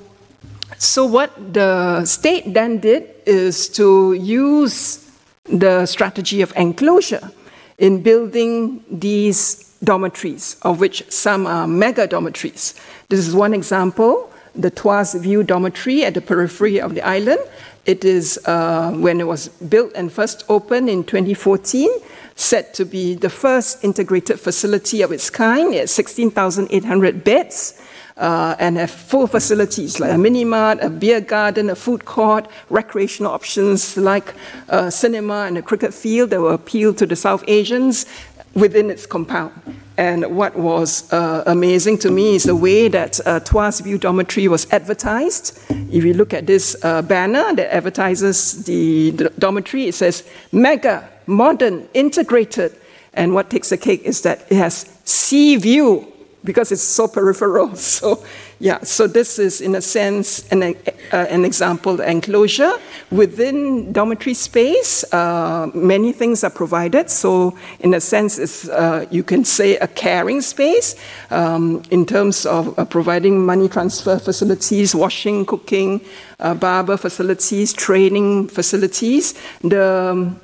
so 0.84 1.06
what 1.06 1.54
the 1.54 2.04
state 2.06 2.54
then 2.54 2.80
did 2.80 3.10
is 3.26 3.70
to 3.70 4.14
use 4.14 5.10
the 5.46 5.86
strategy 5.86 6.42
of 6.42 6.54
enclosure 6.56 7.32
in 7.78 8.04
building 8.04 8.84
these 8.92 9.76
dormitories, 9.84 10.58
of 10.62 10.80
which 10.80 11.10
some 11.10 11.48
are 11.48 11.68
mega 11.68 12.08
dormitories. 12.08 12.76
This 13.10 13.28
is 13.28 13.36
one 13.36 13.54
example, 13.54 14.30
the 14.56 14.72
Tuas 14.72 15.20
View 15.20 15.44
dormitory 15.44 16.06
at 16.06 16.14
the 16.14 16.22
periphery 16.22 16.80
of 16.80 16.96
the 16.96 17.02
island. 17.02 17.40
It 17.86 18.06
is, 18.06 18.40
uh, 18.46 18.92
when 18.92 19.20
it 19.20 19.28
was 19.28 19.50
built 19.50 19.92
and 19.96 20.12
first 20.12 20.46
opened 20.48 20.90
in 20.90 21.04
2014, 21.04 21.90
said 22.36 22.74
to 22.74 22.86
be 22.86 23.14
the 23.16 23.30
first 23.30 23.84
integrated 23.84 24.40
facility 24.40 25.02
of 25.02 25.12
its 25.12 25.30
kind. 25.30 25.74
It's 25.74 25.92
16,800 25.92 27.24
beds. 27.24 27.82
Uh, 28.16 28.56
and 28.60 28.78
have 28.78 28.92
full 28.92 29.26
facilities 29.26 30.00
like 30.00 30.12
a 30.12 30.18
mini 30.18 30.46
mart, 30.46 30.78
a 30.82 30.90
beer 30.90 31.20
garden, 31.20 31.72
a 31.72 31.76
food 31.76 32.06
court, 32.06 32.48
recreational 32.70 33.32
options 33.32 33.98
like 33.98 34.36
a 34.68 34.92
cinema 34.92 35.46
and 35.48 35.58
a 35.58 35.64
cricket 35.64 35.92
field 35.92 36.30
that 36.30 36.40
will 36.40 36.54
appeal 36.54 36.94
to 36.94 37.08
the 37.08 37.16
South 37.16 37.44
Asians 37.48 38.06
within 38.54 38.90
its 38.92 39.06
compound. 39.06 39.52
And 39.98 40.36
what 40.36 40.56
was 40.56 41.12
uh, 41.12 41.44
amazing 41.46 42.00
to 42.00 42.12
me 42.12 42.36
is 42.36 42.44
the 42.44 42.56
way 42.56 42.88
that 42.88 43.20
uh, 43.26 43.40
Tuas 43.40 43.82
View 43.82 43.98
Dormitory 43.98 44.48
was 44.48 44.72
advertised. 44.72 45.60
If 45.70 46.04
you 46.04 46.14
look 46.14 46.34
at 46.34 46.48
this 46.48 46.76
uh, 46.84 47.02
banner 47.02 47.54
that 47.56 47.74
advertises 47.74 48.64
the, 48.66 49.12
the 49.12 49.30
dormitory, 49.38 49.88
it 49.88 49.96
says 49.96 50.24
mega 50.52 51.10
modern, 51.28 51.88
integrated. 51.94 52.76
And 53.14 53.34
what 53.34 53.50
takes 53.50 53.70
the 53.70 53.78
cake 53.78 54.02
is 54.04 54.22
that 54.22 54.46
it 54.50 54.58
has 54.58 54.90
sea 55.04 55.56
view 55.58 56.12
because 56.44 56.72
it's 56.72 56.84
so 56.84 57.08
peripheral. 57.08 57.72
So, 57.94 58.24
yeah, 58.60 58.80
so 58.84 59.08
this 59.08 59.40
is, 59.40 59.62
in 59.62 59.76
a 59.76 59.82
sense, 59.82 60.48
an, 60.50 60.64
uh, 60.64 61.16
an 61.30 61.46
example, 61.46 62.02
enclosure. 62.02 62.74
Within 63.12 63.92
dormitory 63.92 64.34
space, 64.34 65.04
uh, 65.14 65.70
many 65.74 66.12
things 66.12 66.44
are 66.44 66.50
provided. 66.50 67.10
So, 67.10 67.58
in 67.80 67.94
a 67.94 68.00
sense, 68.00 68.40
it's, 68.40 68.68
uh, 68.70 69.06
you 69.12 69.24
can 69.24 69.46
say 69.46 69.78
a 69.78 69.88
caring 69.88 70.42
space 70.42 70.96
um, 71.30 71.84
in 71.92 72.06
terms 72.06 72.46
of 72.46 72.78
uh, 72.80 72.86
providing 72.86 73.46
money 73.46 73.68
transfer 73.68 74.18
facilities, 74.18 74.96
washing, 74.96 75.46
cooking, 75.46 76.02
uh, 76.40 76.54
barber 76.54 76.98
facilities, 76.98 77.74
training 77.74 78.48
facilities. 78.48 79.34
The 79.62 80.10
um, 80.12 80.40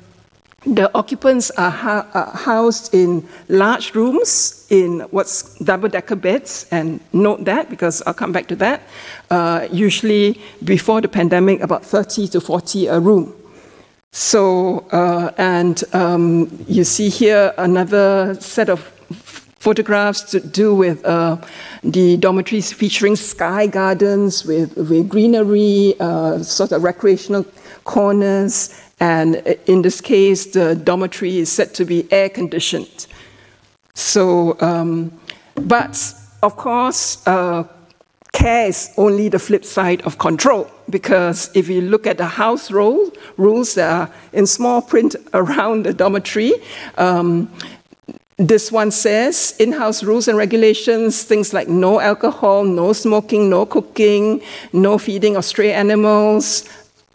the 0.66 0.90
occupants 0.94 1.50
are, 1.52 2.06
are, 2.12 2.30
housed 2.34 2.94
in 2.94 3.26
large 3.48 3.94
rooms 3.94 4.66
in 4.68 5.00
what's 5.10 5.54
double 5.58 5.88
decker 5.88 6.16
beds, 6.16 6.66
and 6.70 7.00
note 7.12 7.44
that 7.44 7.70
because 7.70 8.02
I'll 8.06 8.14
come 8.14 8.32
back 8.32 8.46
to 8.48 8.56
that. 8.56 8.82
Uh, 9.30 9.68
usually, 9.72 10.40
before 10.62 11.00
the 11.00 11.08
pandemic, 11.08 11.60
about 11.60 11.84
30 11.84 12.28
to 12.28 12.40
40 12.40 12.86
a 12.88 13.00
room. 13.00 13.34
So, 14.12 14.80
uh, 14.92 15.30
and 15.38 15.82
um, 15.94 16.64
you 16.66 16.84
see 16.84 17.08
here 17.08 17.54
another 17.56 18.36
set 18.40 18.68
of 18.68 18.80
photographs 19.60 20.22
to 20.22 20.40
do 20.40 20.74
with 20.74 21.04
uh, 21.04 21.36
the 21.82 22.16
dormitories 22.16 22.72
featuring 22.72 23.14
sky 23.14 23.66
gardens 23.66 24.44
with, 24.44 24.76
with 24.76 25.08
greenery, 25.08 25.94
uh, 26.00 26.42
sort 26.42 26.72
of 26.72 26.82
recreational 26.82 27.46
corners, 27.84 28.89
and 29.00 29.36
in 29.66 29.82
this 29.82 30.00
case, 30.00 30.46
the 30.46 30.74
dormitory 30.74 31.38
is 31.38 31.50
said 31.50 31.74
to 31.74 31.84
be 31.86 32.06
air 32.12 32.28
conditioned. 32.28 33.06
So, 33.94 34.60
um, 34.60 35.18
but 35.54 36.14
of 36.42 36.56
course, 36.56 37.26
uh, 37.26 37.64
care 38.32 38.68
is 38.68 38.90
only 38.96 39.28
the 39.28 39.38
flip 39.38 39.64
side 39.64 40.02
of 40.02 40.18
control 40.18 40.70
because 40.90 41.50
if 41.54 41.68
you 41.68 41.80
look 41.80 42.06
at 42.06 42.18
the 42.18 42.26
house 42.26 42.70
rule, 42.70 43.10
rules 43.36 43.74
that 43.74 43.90
are 43.90 44.14
in 44.32 44.46
small 44.46 44.82
print 44.82 45.16
around 45.34 45.86
the 45.86 45.94
dormitory, 45.94 46.52
um, 46.98 47.50
this 48.36 48.72
one 48.72 48.90
says 48.90 49.54
in 49.58 49.72
house 49.72 50.02
rules 50.02 50.26
and 50.26 50.38
regulations, 50.38 51.24
things 51.24 51.52
like 51.52 51.68
no 51.68 52.00
alcohol, 52.00 52.64
no 52.64 52.92
smoking, 52.94 53.50
no 53.50 53.66
cooking, 53.66 54.40
no 54.72 54.96
feeding 54.96 55.36
of 55.36 55.44
stray 55.44 55.72
animals, 55.72 56.64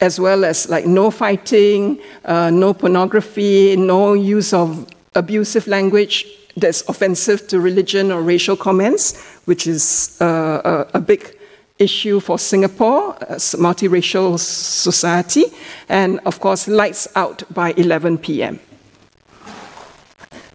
as 0.02 0.20
well 0.20 0.44
as 0.44 0.70
like 0.70 0.86
no 0.86 1.12
fighting, 1.12 2.00
uh, 2.26 2.50
no 2.50 2.74
pornography, 2.74 3.76
no 3.76 4.14
use 4.14 4.54
of 4.54 4.88
abusive 5.16 5.68
language 5.68 6.26
that's 6.58 6.88
offensive 6.90 7.48
to 7.48 7.60
religion 7.60 8.12
or 8.12 8.22
racial 8.22 8.56
comments, 8.56 9.18
which 9.46 9.68
is 9.68 10.18
uh, 10.22 10.86
a, 10.94 10.98
a, 10.98 11.02
big 11.02 11.38
issue 11.80 12.20
for 12.20 12.40
Singapore, 12.40 13.16
a 13.22 13.36
multiracial 13.36 14.40
society, 14.40 15.46
and 15.90 16.20
of 16.26 16.40
course, 16.40 16.68
lights 16.68 17.08
out 17.16 17.44
by 17.54 17.74
11 17.76 18.18
p.m. 18.20 18.60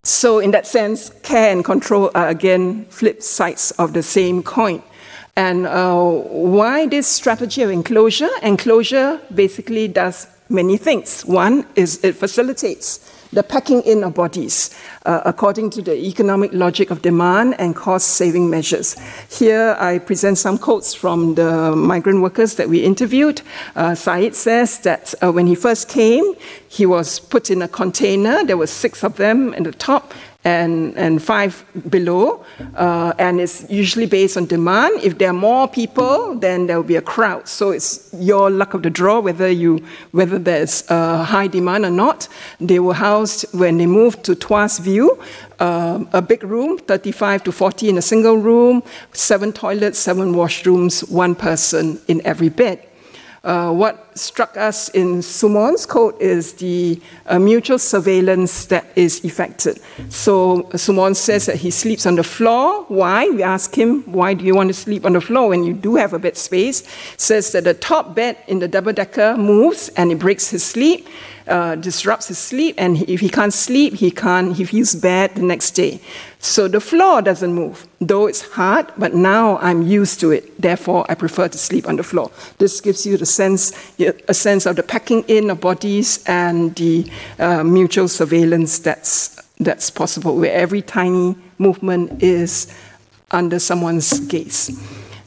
So, 0.03 0.39
in 0.39 0.51
that 0.53 0.67
sense, 0.67 1.11
care 1.23 1.53
and 1.53 1.63
control 1.63 2.11
are 2.15 2.29
again 2.29 2.87
flip 2.87 3.23
sides 3.23 3.71
of 3.73 3.93
the 3.93 4.03
same 4.03 4.43
coin. 4.43 4.83
And 5.41 5.67
uh, 5.67 5.95
why 6.59 6.87
this 6.87 7.07
strategy 7.07 7.63
of 7.63 7.71
enclosure? 7.71 8.29
Enclosure 8.43 9.19
basically 9.35 9.89
does 9.89 10.27
many 10.51 10.77
things. 10.77 11.25
One 11.25 11.65
is 11.77 12.05
it 12.05 12.15
facilitates 12.17 13.01
the 13.33 13.43
packing 13.43 13.81
in 13.83 14.05
of 14.05 14.15
bodies 14.15 14.71
uh, 15.07 15.23
according 15.25 15.71
to 15.71 15.83
the 15.83 15.95
economic 15.95 16.53
logic 16.53 16.91
of 16.91 17.01
demand 17.01 17.55
and 17.59 17.75
cost 17.75 18.09
saving 18.17 18.51
measures. 18.51 18.97
Here 19.31 19.77
I 19.81 19.99
present 19.99 20.37
some 20.37 20.59
quotes 20.59 20.93
from 20.93 21.37
the 21.37 21.75
migrant 21.75 22.21
workers 22.21 22.57
that 22.57 22.69
we 22.69 22.85
interviewed. 22.85 23.41
Uh, 23.77 23.95
Said 23.95 24.35
says 24.35 24.81
that 24.81 25.15
uh, 25.23 25.33
when 25.33 25.47
he 25.47 25.55
first 25.55 25.89
came, 25.89 26.35
he 26.71 26.87
was 26.87 27.19
put 27.19 27.51
in 27.51 27.63
a 27.63 27.67
container. 27.67 28.45
There 28.45 28.57
were 28.57 28.69
six 28.69 29.03
of 29.03 29.17
them 29.17 29.53
in 29.55 29.65
the 29.65 29.73
top 29.73 30.15
and, 30.45 30.97
and 30.97 31.21
five 31.21 31.65
below, 31.91 32.45
uh, 32.77 33.13
and 33.19 33.41
it's 33.41 33.69
usually 33.69 34.07
based 34.07 34.37
on 34.37 34.47
demand. 34.47 35.03
If 35.03 35.19
there 35.19 35.31
are 35.31 35.41
more 35.51 35.67
people, 35.67 36.37
then 36.37 36.69
there 36.69 36.77
will 36.77 36.87
be 36.87 36.95
a 36.95 37.03
crowd. 37.03 37.49
So 37.49 37.71
it's 37.71 38.09
your 38.15 38.51
luck 38.51 38.73
of 38.75 38.85
the 38.85 38.89
draw 38.89 39.19
whether 39.19 39.51
you 39.51 39.85
whether 40.13 40.39
there's 40.39 40.87
high 40.87 41.49
demand 41.49 41.87
or 41.87 41.91
not. 41.91 42.29
They 42.61 42.79
were 42.79 42.95
housed 42.95 43.53
when 43.53 43.79
they 43.79 43.87
moved 43.87 44.23
to 44.27 44.37
Tuas 44.37 44.79
View, 44.79 45.19
uh, 45.59 46.05
a 46.13 46.23
big 46.23 46.45
room, 46.45 46.79
35 46.79 47.43
to 47.45 47.53
40 47.53 47.89
in 47.89 47.99
a 47.99 48.03
single 48.03 48.37
room, 48.37 48.85
seven 49.13 49.53
toilets, 49.53 49.99
seven 49.99 50.35
washrooms, 50.35 51.11
one 51.11 51.35
person 51.35 52.01
in 52.07 52.25
every 52.25 52.49
bed. 52.49 52.87
Uh, 53.43 53.73
what 53.73 54.19
struck 54.19 54.55
us 54.59 54.91
in 54.91 55.23
Sumon's 55.23 55.87
quote 55.87 56.21
is 56.21 56.53
the 56.55 57.01
uh, 57.25 57.39
mutual 57.39 57.79
surveillance 57.79 58.67
that 58.67 58.85
is 58.97 59.25
effected. 59.25 59.81
So 60.11 60.65
Sumon 60.75 61.17
says 61.17 61.47
that 61.47 61.57
he 61.57 61.71
sleeps 61.71 62.05
on 62.05 62.17
the 62.17 62.23
floor. 62.23 62.85
Why? 62.89 63.31
We 63.31 63.43
ask 63.43 63.75
him, 63.75 64.03
why 64.13 64.35
do 64.35 64.45
you 64.45 64.55
want 64.55 64.69
to 64.69 64.75
sleep 64.75 65.07
on 65.07 65.15
the 65.15 65.23
floor 65.23 65.49
when 65.49 65.65
you 65.65 65.73
do 65.73 65.97
have 65.97 66.13
a 66.13 66.19
bed 66.19 66.37
space? 66.37 66.83
Says 67.17 67.53
that 67.53 67.65
the 67.65 67.73
top 67.73 68.15
bed 68.15 68.37
in 68.47 68.59
the 68.59 68.69
double 68.69 68.93
decker 68.93 69.39
moves 69.39 69.89
and 69.97 70.13
it 70.13 70.19
breaks 70.19 70.51
his 70.51 70.63
sleep 70.63 71.09
uh, 71.51 71.75
disrupts 71.75 72.29
his 72.29 72.39
sleep, 72.39 72.77
and 72.79 72.97
if 73.09 73.21
he 73.21 73.29
can't 73.29 73.53
sleep, 73.53 73.95
he 73.95 74.11
can't. 74.11 74.57
He 74.57 74.65
feels 74.65 74.95
bad 74.95 75.35
the 75.35 75.43
next 75.43 75.73
day. 75.73 76.01
So 76.39 76.69
the 76.69 76.81
floor 76.81 77.21
doesn't 77.21 77.53
move, 77.53 77.87
though 78.01 78.27
it's 78.27 78.41
hard. 78.41 78.87
But 78.97 79.15
now 79.15 79.59
I'm 79.59 79.83
used 79.83 80.21
to 80.21 80.31
it. 80.31 80.61
Therefore, 80.61 81.05
I 81.09 81.15
prefer 81.15 81.49
to 81.49 81.59
sleep 81.59 81.89
on 81.89 81.97
the 81.97 82.03
floor. 82.03 82.31
This 82.59 82.81
gives 82.81 83.05
you 83.05 83.17
the 83.17 83.27
sense, 83.27 83.73
a 84.29 84.35
sense 84.35 84.65
of 84.67 84.77
the 84.77 84.83
packing 84.83 85.25
in 85.29 85.51
of 85.51 85.61
bodies 85.61 86.25
and 86.27 86.75
the 86.77 87.11
uh, 87.39 87.65
mutual 87.65 88.09
surveillance 88.09 88.79
that's 88.79 89.37
that's 89.59 89.91
possible, 89.91 90.37
where 90.37 90.55
every 90.55 90.81
tiny 90.81 91.37
movement 91.59 92.23
is 92.23 92.73
under 93.31 93.59
someone's 93.59 94.21
gaze. 94.21 94.71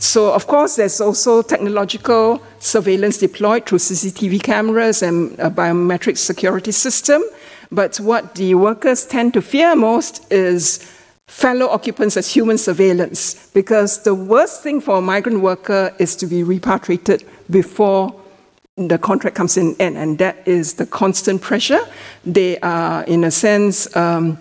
So, 0.03 0.33
of 0.33 0.47
course, 0.47 0.75
there's 0.75 0.99
also 0.99 1.41
technological 1.41 2.43
surveillance 2.59 3.19
deployed 3.19 3.65
through 3.65 3.77
CCTV 3.77 4.43
cameras 4.43 5.01
and 5.01 5.31
a 5.39 5.49
biometric 5.49 6.17
security 6.17 6.73
system. 6.73 7.23
But 7.71 8.01
what 8.01 8.35
the 8.35 8.53
workers 8.55 9.05
tend 9.05 9.33
to 9.35 9.41
fear 9.41 9.77
most 9.77 10.29
is 10.29 10.91
fellow 11.27 11.67
occupants 11.69 12.17
as 12.17 12.29
human 12.29 12.57
surveillance, 12.57 13.49
because 13.53 14.03
the 14.03 14.13
worst 14.13 14.61
thing 14.61 14.81
for 14.81 14.97
a 14.97 15.01
migrant 15.01 15.39
worker 15.39 15.95
is 15.99 16.17
to 16.17 16.27
be 16.27 16.43
repatriated 16.43 17.23
before 17.49 18.13
the 18.75 18.97
contract 18.97 19.37
comes 19.37 19.55
in, 19.55 19.73
and, 19.79 19.97
and 19.97 20.17
that 20.17 20.45
is 20.45 20.73
the 20.73 20.85
constant 20.85 21.41
pressure. 21.41 21.79
They 22.25 22.57
are, 22.59 23.05
in 23.05 23.23
a 23.23 23.31
sense, 23.31 23.95
um, 23.95 24.37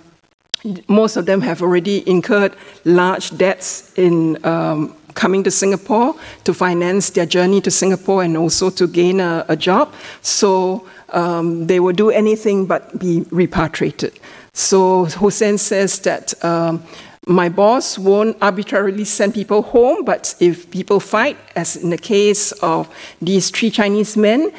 most 0.89 1.17
of 1.17 1.27
them 1.27 1.41
have 1.41 1.63
already 1.63 2.09
incurred 2.09 2.57
large 2.85 3.37
debts 3.37 3.93
in 3.97 4.45
um, 4.45 4.97
coming 5.15 5.45
to 5.45 5.51
Singapore 5.51 6.15
to 6.45 6.55
finance 6.55 7.11
their 7.11 7.27
journey 7.27 7.61
to 7.61 7.71
Singapore 7.71 8.23
and 8.23 8.37
also 8.37 8.71
to 8.71 8.87
gain 8.87 9.21
a, 9.21 9.45
a 9.49 9.57
job. 9.57 9.93
So 10.21 10.87
um, 11.11 11.67
they 11.67 11.81
will 11.81 11.93
do 11.93 12.11
anything 12.11 12.67
but 12.67 12.99
be 12.99 13.25
repatriated. 13.31 14.19
So 14.53 15.07
Hussein 15.07 15.59
says 15.59 15.99
that 16.01 16.33
um, 16.45 16.83
My 17.29 17.49
boss 17.49 18.01
won't 18.01 18.37
arbitrarily 18.43 19.05
send 19.05 19.35
people 19.35 19.63
home, 19.63 20.05
but 20.05 20.35
if 20.41 20.69
people 20.73 20.99
fight, 20.99 21.37
as 21.55 21.77
in 21.77 21.91
the 21.91 21.97
case 21.97 22.51
of 22.63 22.89
these 23.23 23.49
three 23.51 23.71
Chinese 23.71 24.17
men, 24.17 24.51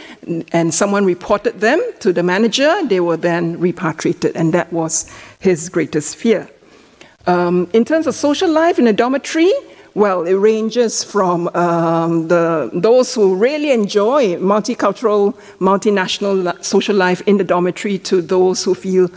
and 0.53 0.73
someone 0.73 1.03
reported 1.03 1.59
them 1.59 1.81
to 1.99 2.13
the 2.13 2.23
manager, 2.23 2.73
they 2.87 3.01
were 3.01 3.17
then 3.17 3.59
repatriated, 3.59 4.37
and 4.37 4.53
that 4.53 4.71
was 4.71 5.11
his 5.39 5.67
greatest 5.67 6.15
fear. 6.15 6.47
Um, 7.27 7.69
in 7.73 7.83
terms 7.83 8.07
of 8.07 8.15
social 8.15 8.49
life 8.49 8.79
in 8.79 8.87
a 8.87 8.93
dormitory, 8.93 9.51
well, 9.95 10.25
it 10.25 10.33
ranges 10.33 11.03
from 11.03 11.47
um, 11.49 12.27
the, 12.27 12.71
those 12.73 13.13
who 13.13 13.35
really 13.35 13.71
enjoy 13.71 14.35
multicultural, 14.37 15.35
multinational 15.59 16.63
social 16.63 16.95
life 16.95 17.21
in 17.27 17.37
the 17.37 17.43
dormitory 17.43 17.99
to 17.99 18.21
those 18.21 18.63
who 18.63 18.73
feel 18.73 19.09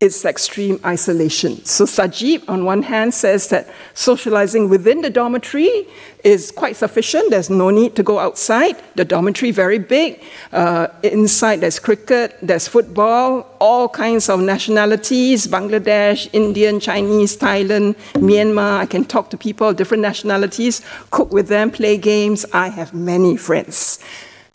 it's 0.00 0.24
extreme 0.24 0.80
isolation. 0.84 1.64
So 1.64 1.84
Sajib, 1.84 2.48
on 2.48 2.64
one 2.64 2.82
hand, 2.82 3.14
says 3.14 3.48
that 3.48 3.68
socializing 3.94 4.68
within 4.68 5.00
the 5.02 5.10
dormitory 5.10 5.86
is 6.24 6.50
quite 6.50 6.76
sufficient. 6.76 7.30
There's 7.30 7.50
no 7.50 7.70
need 7.70 7.94
to 7.96 8.02
go 8.02 8.18
outside. 8.18 8.76
The 8.96 9.04
dormitory 9.04 9.52
very 9.52 9.78
big. 9.78 10.22
Uh, 10.52 10.88
inside 11.02 11.60
there's 11.60 11.78
cricket, 11.78 12.36
there's 12.42 12.66
football, 12.68 13.46
all 13.60 13.88
kinds 13.88 14.28
of 14.28 14.40
nationalities: 14.40 15.46
Bangladesh, 15.46 16.28
Indian, 16.32 16.80
Chinese, 16.80 17.36
Thailand, 17.36 17.96
Myanmar. 18.14 18.78
I 18.78 18.86
can 18.86 19.04
talk 19.04 19.30
to 19.30 19.36
people 19.36 19.68
of 19.68 19.76
different 19.76 20.02
nationalities, 20.02 20.82
cook 21.10 21.32
with 21.32 21.48
them, 21.48 21.70
play 21.70 21.96
games. 21.96 22.44
I 22.52 22.68
have 22.68 22.92
many 22.92 23.36
friends. 23.36 23.98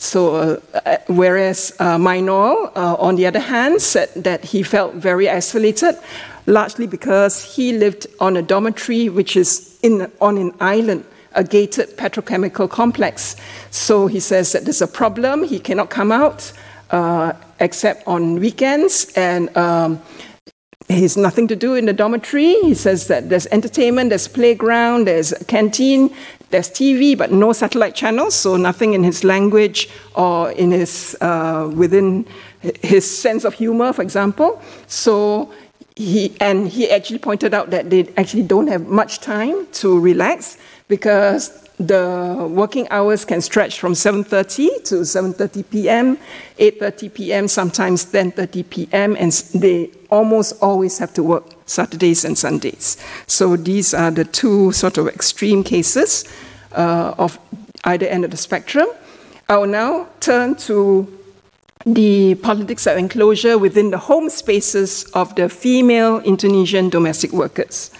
So, 0.01 0.59
uh, 0.73 0.97
whereas 1.05 1.73
uh, 1.77 1.97
Mainol, 1.97 2.75
uh, 2.75 2.95
on 2.95 3.17
the 3.17 3.27
other 3.27 3.39
hand, 3.39 3.83
said 3.83 4.09
that 4.15 4.43
he 4.43 4.63
felt 4.63 4.95
very 4.95 5.29
isolated, 5.29 5.95
largely 6.47 6.87
because 6.87 7.43
he 7.43 7.77
lived 7.77 8.07
on 8.19 8.35
a 8.35 8.41
dormitory 8.41 9.09
which 9.09 9.37
is 9.37 9.77
in, 9.83 10.11
on 10.19 10.39
an 10.39 10.53
island, 10.59 11.05
a 11.33 11.43
gated 11.43 11.97
petrochemical 11.97 12.67
complex. 12.67 13.35
So 13.69 14.07
he 14.07 14.19
says 14.19 14.53
that 14.53 14.63
there's 14.63 14.81
a 14.81 14.87
problem, 14.87 15.43
he 15.43 15.59
cannot 15.59 15.91
come 15.91 16.11
out 16.11 16.51
uh, 16.89 17.33
except 17.59 18.07
on 18.07 18.39
weekends, 18.39 19.13
and 19.15 19.55
um, 19.55 20.01
He's 20.87 21.15
nothing 21.15 21.47
to 21.47 21.55
do 21.55 21.75
in 21.75 21.85
the 21.85 21.93
dormitory. 21.93 22.55
He 22.63 22.73
says 22.73 23.07
that 23.07 23.29
there's 23.29 23.47
entertainment, 23.47 24.09
there's 24.09 24.27
playground, 24.27 25.07
there's 25.07 25.31
a 25.31 25.45
canteen, 25.45 26.13
there's 26.51 26.69
TV, 26.69 27.17
but 27.17 27.31
no 27.31 27.53
satellite 27.53 27.95
channels, 27.95 28.35
so 28.35 28.57
nothing 28.57 28.93
in 28.93 29.03
his 29.03 29.23
language 29.23 29.89
or 30.15 30.51
in 30.51 30.71
his 30.71 31.17
uh, 31.21 31.71
within 31.73 32.25
his 32.81 33.05
sense 33.09 33.43
of 33.43 33.53
humor, 33.53 33.93
for 33.93 34.01
example. 34.01 34.61
So 34.87 35.51
he 35.95 36.35
and 36.39 36.67
he 36.67 36.89
actually 36.89 37.19
pointed 37.19 37.53
out 37.53 37.69
that 37.71 37.89
they 37.89 38.07
actually 38.17 38.43
don't 38.43 38.67
have 38.67 38.87
much 38.87 39.19
time 39.19 39.67
to 39.73 39.99
relax 39.99 40.57
because 40.87 41.69
the 41.87 42.47
working 42.49 42.87
hours 42.89 43.25
can 43.25 43.41
stretch 43.41 43.79
from 43.79 43.93
7.30 43.93 44.83
to 44.85 44.95
7.30 44.95 45.69
p.m., 45.69 46.17
8.30 46.59 47.13
p.m., 47.13 47.47
sometimes 47.47 48.05
10.30 48.05 48.69
p.m., 48.69 49.15
and 49.17 49.31
they 49.55 49.89
almost 50.09 50.61
always 50.61 50.97
have 50.99 51.13
to 51.13 51.23
work 51.23 51.43
Saturdays 51.65 52.25
and 52.25 52.37
Sundays. 52.37 52.97
So 53.27 53.55
these 53.55 53.93
are 53.93 54.11
the 54.11 54.25
two 54.25 54.71
sort 54.73 54.97
of 54.97 55.07
extreme 55.07 55.63
cases 55.63 56.25
uh, 56.73 57.15
of 57.17 57.39
either 57.85 58.05
end 58.07 58.25
of 58.25 58.31
the 58.31 58.37
spectrum. 58.37 58.87
I 59.49 59.57
will 59.57 59.67
now 59.67 60.07
turn 60.19 60.55
to 60.67 61.17
the 61.85 62.35
politics 62.35 62.85
of 62.85 62.97
enclosure 62.97 63.57
within 63.57 63.89
the 63.89 63.97
home 63.97 64.29
spaces 64.29 65.03
of 65.13 65.33
the 65.35 65.49
female 65.49 66.19
Indonesian 66.19 66.89
domestic 66.89 67.31
workers. 67.31 67.91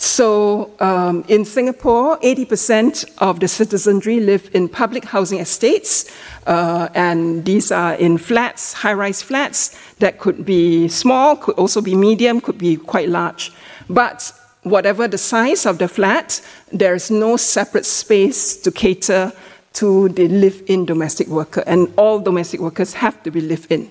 So 0.00 0.70
um, 0.80 1.26
in 1.28 1.44
Singapore, 1.44 2.18
80% 2.20 3.04
of 3.18 3.38
the 3.38 3.46
citizenry 3.46 4.18
live 4.18 4.48
in 4.54 4.66
public 4.66 5.04
housing 5.04 5.40
estates, 5.40 6.10
uh, 6.46 6.88
and 6.94 7.44
these 7.44 7.70
are 7.70 7.92
in 7.96 8.16
flats, 8.16 8.72
high 8.72 8.94
rise 8.94 9.20
flats 9.20 9.78
that 9.98 10.18
could 10.18 10.46
be 10.46 10.88
small, 10.88 11.36
could 11.36 11.54
also 11.56 11.82
be 11.82 11.94
medium, 11.94 12.40
could 12.40 12.56
be 12.56 12.78
quite 12.78 13.10
large. 13.10 13.52
But 13.90 14.32
whatever 14.62 15.06
the 15.06 15.18
size 15.18 15.66
of 15.66 15.76
the 15.76 15.86
flat, 15.86 16.40
there 16.72 16.94
is 16.94 17.10
no 17.10 17.36
separate 17.36 17.84
space 17.84 18.56
to 18.62 18.70
cater 18.70 19.34
to 19.74 20.08
the 20.08 20.28
live 20.28 20.62
in 20.66 20.86
domestic 20.86 21.28
worker, 21.28 21.62
and 21.66 21.92
all 21.98 22.20
domestic 22.20 22.60
workers 22.60 22.94
have 22.94 23.22
to 23.24 23.30
be 23.30 23.42
live 23.42 23.66
in. 23.68 23.90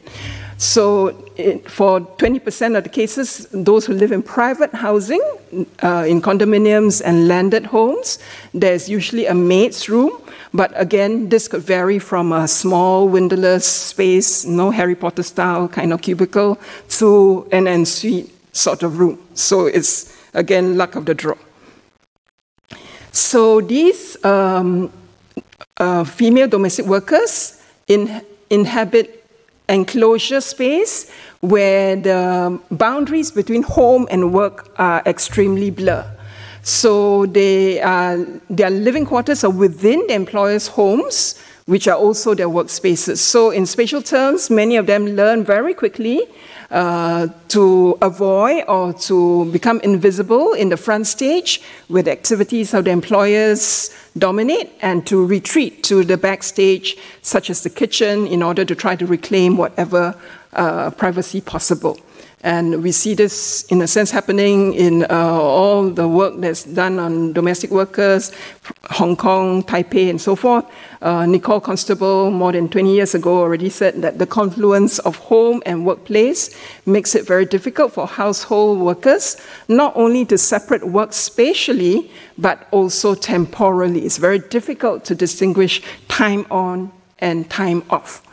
So, 0.57 1.28
for 1.67 2.02
20% 2.02 2.78
of 2.78 2.84
the 2.84 2.89
cases, 2.89 3.47
those 3.52 3.86
who 3.86 3.93
live 3.93 4.12
in 4.12 4.21
private 4.21 4.73
housing, 4.73 5.21
uh, 5.84 6.06
in 6.08 6.21
condominiums 6.21 7.02
and 7.04 7.28
landed 7.28 7.65
homes, 7.65 8.19
there's 8.54 8.89
usually 8.89 9.25
a 9.25 9.34
maid's 9.34 9.89
room. 9.89 10.12
But 10.54 10.71
again, 10.75 11.30
this 11.30 11.47
could 11.47 11.62
vary 11.62 11.99
from 11.99 12.32
a 12.32 12.47
small 12.47 13.08
windowless 13.08 13.65
space, 13.65 14.45
no 14.45 14.71
Harry 14.71 14.95
Potter 14.95 15.23
style 15.23 15.67
kind 15.67 15.93
of 15.93 16.02
cubicle, 16.02 16.60
to 16.97 17.47
an 17.52 17.67
ensuite 17.67 18.30
sort 18.52 18.84
of 18.84 18.99
room. 18.99 19.19
So 19.36 19.67
it's 19.67 20.15
again 20.34 20.78
luck 20.78 20.95
of 20.95 21.06
the 21.06 21.13
draw. 21.13 21.36
So 23.12 23.62
these 23.62 24.23
um, 24.25 24.91
uh, 25.78 26.04
female 26.04 26.47
domestic 26.47 26.86
workers 26.86 27.62
in, 27.88 28.21
inhabit 28.49 29.18
enclosure 29.69 30.41
space 30.41 31.10
where 31.39 31.95
the 31.95 32.60
boundaries 32.71 33.32
between 33.32 33.63
home 33.63 34.08
and 34.12 34.34
work 34.34 34.73
are 34.77 35.01
extremely 35.05 35.69
blurred. 35.69 36.05
So 36.62 37.25
they 37.27 37.82
are, 37.82 38.17
their 38.49 38.69
living 38.69 39.05
quarters 39.05 39.43
are 39.43 39.49
within 39.49 40.05
the 40.08 40.13
employer's 40.13 40.67
homes, 40.67 41.39
which 41.65 41.88
are 41.88 41.95
also 41.97 42.34
their 42.34 42.49
workspaces. 42.49 43.19
So 43.19 43.51
in 43.51 43.65
spatial 43.65 44.01
terms, 44.01 44.49
many 44.49 44.75
of 44.75 44.86
them 44.86 45.05
learn 45.05 45.45
very 45.45 45.73
quickly 45.73 46.27
uh, 46.71 47.27
to 47.47 47.97
avoid 48.01 48.63
or 48.67 48.93
to 48.93 49.45
become 49.51 49.79
invisible 49.82 50.53
in 50.53 50.69
the 50.69 50.77
front 50.77 51.08
stage 51.08 51.62
where 51.88 52.03
the 52.03 52.12
activities 52.12 52.73
of 52.73 52.86
the 52.86 52.91
employers 52.91 53.89
dominate 54.17 54.71
and 54.82 55.05
to 55.08 55.25
retreat 55.25 55.84
to 55.84 56.03
the 56.03 56.17
backstage, 56.17 56.97
such 57.21 57.49
as 57.49 57.63
the 57.63 57.69
kitchen, 57.69 58.27
in 58.27 58.43
order 58.43 58.63
to 58.63 58.75
try 58.75 58.95
to 58.95 59.05
reclaim 59.05 59.58
whatever 59.58 60.15
uh, 60.53 60.91
privacy 60.91 61.41
possible. 61.41 61.99
And 62.41 62.82
we 62.82 62.93
see 62.93 63.15
this, 63.15 63.63
in 63.63 63.82
a 63.82 63.88
sense, 63.88 64.12
happening 64.12 64.73
in 64.73 65.04
uh, 65.04 65.08
all 65.10 65.89
the 65.89 66.08
work 66.08 66.36
that's 66.38 66.63
done 66.63 66.97
on 66.97 67.34
domestic 67.34 67.69
workers, 67.69 68.32
Hong 68.91 69.17
Kong, 69.17 69.62
Taipei, 69.62 70.10
and 70.10 70.21
so 70.21 70.38
forth. 70.38 70.63
Uh, 71.02 71.25
Nicole 71.25 71.60
Constable, 71.60 72.32
more 72.32 72.54
than 72.54 72.69
20 72.69 72.95
years 72.95 73.13
ago, 73.13 73.39
already 73.39 73.69
said 73.69 74.02
that 74.02 74.19
the 74.19 74.25
confluence 74.25 74.99
of 74.99 75.17
home 75.17 75.62
and 75.65 75.86
workplace 75.86 76.56
makes 76.86 77.13
it 77.13 77.28
very 77.28 77.45
difficult 77.45 77.91
for 77.91 78.08
household 78.08 78.80
workers 78.80 79.36
not 79.67 79.91
only 79.97 80.23
to 80.23 80.38
separate 80.38 80.88
work 80.88 81.12
spatially, 81.12 82.10
but 82.38 82.69
also 82.71 83.15
temporally. 83.15 84.06
It's 84.06 84.17
very 84.17 84.39
difficult 84.39 85.04
to 85.06 85.15
distinguish 85.15 85.82
time 86.08 86.45
on 86.49 86.91
and 87.19 87.49
time 87.49 87.84
off. 87.89 88.23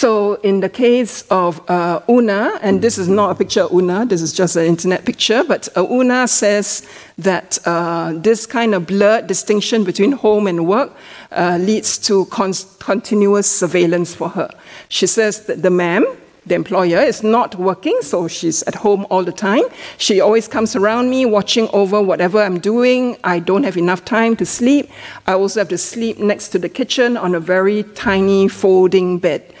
So, 0.00 0.36
in 0.36 0.60
the 0.60 0.70
case 0.70 1.24
of 1.28 1.60
uh, 1.68 2.00
Una, 2.08 2.58
and 2.62 2.80
this 2.80 2.96
is 2.96 3.06
not 3.06 3.32
a 3.32 3.34
picture 3.34 3.64
of 3.64 3.72
Una, 3.72 4.06
this 4.06 4.22
is 4.22 4.32
just 4.32 4.56
an 4.56 4.64
internet 4.64 5.04
picture, 5.04 5.44
but 5.44 5.68
uh, 5.76 5.86
Una 5.90 6.26
says 6.26 6.88
that 7.18 7.58
uh, 7.66 8.14
this 8.14 8.46
kind 8.46 8.74
of 8.74 8.86
blurred 8.86 9.26
distinction 9.26 9.84
between 9.84 10.12
home 10.12 10.46
and 10.46 10.66
work 10.66 10.90
uh, 11.32 11.58
leads 11.60 11.98
to 11.98 12.24
con- 12.30 12.54
continuous 12.78 13.46
surveillance 13.46 14.14
for 14.14 14.30
her. 14.30 14.48
She 14.88 15.06
says 15.06 15.44
that 15.44 15.60
the 15.60 15.68
ma'am, 15.68 16.06
the 16.46 16.54
employer, 16.54 17.00
is 17.00 17.22
not 17.22 17.56
working, 17.56 17.98
so 18.00 18.26
she's 18.26 18.62
at 18.62 18.76
home 18.76 19.06
all 19.10 19.22
the 19.22 19.32
time. 19.32 19.64
She 19.98 20.18
always 20.22 20.48
comes 20.48 20.74
around 20.74 21.10
me 21.10 21.26
watching 21.26 21.68
over 21.74 22.00
whatever 22.00 22.40
I'm 22.40 22.58
doing. 22.58 23.18
I 23.22 23.38
don't 23.38 23.64
have 23.64 23.76
enough 23.76 24.06
time 24.06 24.34
to 24.36 24.46
sleep. 24.46 24.88
I 25.26 25.34
also 25.34 25.60
have 25.60 25.68
to 25.68 25.76
sleep 25.76 26.18
next 26.18 26.48
to 26.52 26.58
the 26.58 26.70
kitchen 26.70 27.18
on 27.18 27.34
a 27.34 27.40
very 27.40 27.82
tiny 27.82 28.48
folding 28.48 29.18
bed. 29.18 29.52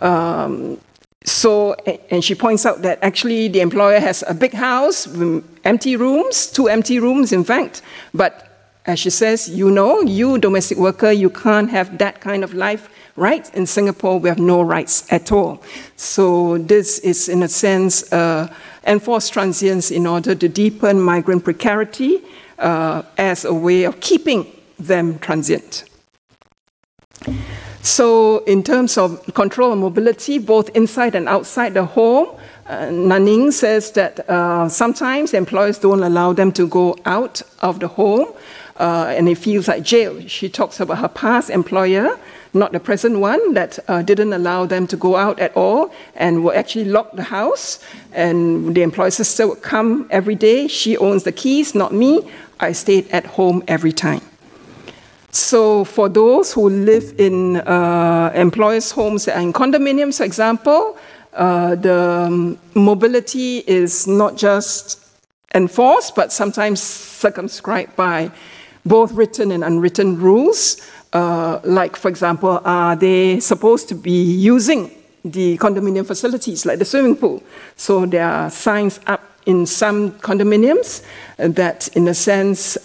Um, 0.00 0.78
so, 1.24 1.74
and 2.10 2.24
she 2.24 2.34
points 2.36 2.64
out 2.64 2.82
that 2.82 3.00
actually 3.02 3.48
the 3.48 3.60
employer 3.60 3.98
has 3.98 4.22
a 4.28 4.34
big 4.34 4.52
house, 4.52 5.08
empty 5.64 5.96
rooms, 5.96 6.46
two 6.46 6.68
empty 6.68 7.00
rooms, 7.00 7.32
in 7.32 7.42
fact. 7.42 7.82
But 8.14 8.46
as 8.86 9.00
she 9.00 9.10
says, 9.10 9.48
you 9.48 9.70
know, 9.70 10.02
you 10.02 10.38
domestic 10.38 10.78
worker, 10.78 11.10
you 11.10 11.28
can't 11.28 11.68
have 11.70 11.98
that 11.98 12.20
kind 12.20 12.44
of 12.44 12.54
life, 12.54 12.88
right? 13.16 13.52
In 13.54 13.66
Singapore, 13.66 14.20
we 14.20 14.28
have 14.28 14.38
no 14.38 14.62
rights 14.62 15.12
at 15.12 15.32
all. 15.32 15.60
So 15.96 16.58
this 16.58 17.00
is, 17.00 17.28
in 17.28 17.42
a 17.42 17.48
sense, 17.48 18.12
uh, 18.12 18.52
enforced 18.86 19.32
transience 19.32 19.90
in 19.90 20.06
order 20.06 20.36
to 20.36 20.48
deepen 20.48 21.00
migrant 21.00 21.42
precarity 21.42 22.22
uh, 22.60 23.02
as 23.18 23.44
a 23.44 23.52
way 23.52 23.82
of 23.82 24.00
keeping 24.00 24.46
them 24.78 25.18
transient. 25.18 25.84
So, 27.86 28.38
in 28.46 28.64
terms 28.64 28.98
of 28.98 29.24
control 29.34 29.70
and 29.70 29.80
mobility, 29.80 30.38
both 30.38 30.70
inside 30.70 31.14
and 31.14 31.28
outside 31.28 31.74
the 31.74 31.84
home, 31.84 32.26
uh, 32.66 32.88
Nanning 32.90 33.52
says 33.52 33.92
that 33.92 34.28
uh, 34.28 34.68
sometimes 34.68 35.32
employers 35.32 35.78
don't 35.78 36.02
allow 36.02 36.32
them 36.32 36.50
to 36.54 36.66
go 36.66 36.96
out 37.04 37.42
of 37.60 37.78
the 37.78 37.86
home 37.86 38.26
uh, 38.80 39.14
and 39.16 39.28
it 39.28 39.38
feels 39.38 39.68
like 39.68 39.84
jail. 39.84 40.20
She 40.26 40.48
talks 40.48 40.80
about 40.80 40.98
her 40.98 41.06
past 41.06 41.48
employer, 41.48 42.18
not 42.52 42.72
the 42.72 42.80
present 42.80 43.20
one, 43.20 43.54
that 43.54 43.78
uh, 43.86 44.02
didn't 44.02 44.32
allow 44.32 44.66
them 44.66 44.88
to 44.88 44.96
go 44.96 45.14
out 45.14 45.38
at 45.38 45.56
all 45.56 45.94
and 46.16 46.42
will 46.42 46.54
actually 46.54 46.86
lock 46.86 47.12
the 47.12 47.22
house. 47.22 47.78
And 48.12 48.74
the 48.74 48.82
employer 48.82 49.12
sister 49.12 49.46
would 49.46 49.62
come 49.62 50.08
every 50.10 50.34
day. 50.34 50.66
She 50.66 50.96
owns 50.96 51.22
the 51.22 51.30
keys, 51.30 51.72
not 51.72 51.94
me. 51.94 52.28
I 52.58 52.72
stayed 52.72 53.08
at 53.12 53.26
home 53.26 53.62
every 53.68 53.92
time. 53.92 54.22
So, 55.36 55.84
for 55.84 56.08
those 56.08 56.54
who 56.54 56.70
live 56.70 57.12
in 57.18 57.58
uh, 57.58 58.32
employers' 58.34 58.90
homes 58.90 59.28
and 59.28 59.52
condominiums, 59.52 60.16
for 60.16 60.24
example, 60.24 60.96
uh, 61.34 61.74
the 61.74 62.24
um, 62.26 62.58
mobility 62.72 63.58
is 63.66 64.06
not 64.06 64.38
just 64.38 64.98
enforced, 65.54 66.14
but 66.14 66.32
sometimes 66.32 66.80
circumscribed 66.80 67.94
by 67.96 68.30
both 68.86 69.12
written 69.12 69.52
and 69.52 69.62
unwritten 69.62 70.18
rules. 70.18 70.80
Uh, 71.12 71.60
like, 71.64 71.96
for 71.96 72.08
example, 72.08 72.62
are 72.64 72.96
they 72.96 73.38
supposed 73.38 73.90
to 73.90 73.94
be 73.94 74.22
using 74.22 74.90
the 75.22 75.58
condominium 75.58 76.06
facilities, 76.06 76.64
like 76.64 76.78
the 76.78 76.86
swimming 76.86 77.14
pool? 77.14 77.42
So 77.76 78.06
there 78.06 78.26
are 78.26 78.48
signs 78.48 79.00
up 79.06 79.20
in 79.44 79.66
some 79.66 80.12
condominiums 80.12 81.04
that, 81.36 81.88
in 81.88 82.08
a 82.08 82.14
sense, 82.14 82.78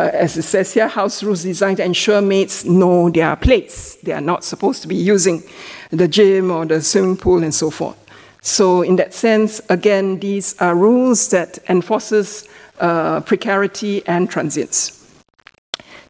uh, 0.00 0.10
as 0.12 0.36
it 0.38 0.42
says 0.42 0.72
here, 0.72 0.88
house 0.88 1.22
rules 1.22 1.42
designed 1.42 1.76
to 1.76 1.84
ensure 1.84 2.22
mates 2.22 2.64
know 2.64 3.10
their 3.10 3.36
place. 3.36 3.96
They 3.96 4.12
are 4.12 4.22
not 4.22 4.42
supposed 4.42 4.80
to 4.82 4.88
be 4.88 4.96
using 4.96 5.42
the 5.90 6.08
gym 6.08 6.50
or 6.50 6.64
the 6.64 6.80
swimming 6.80 7.18
pool 7.18 7.42
and 7.42 7.54
so 7.54 7.70
forth. 7.70 7.98
So, 8.40 8.82
in 8.82 8.96
that 8.96 9.12
sense, 9.12 9.60
again, 9.68 10.18
these 10.18 10.56
are 10.60 10.74
rules 10.74 11.28
that 11.28 11.58
enforces 11.68 12.48
uh, 12.80 13.20
precarity 13.20 14.02
and 14.06 14.30
transience. 14.30 14.98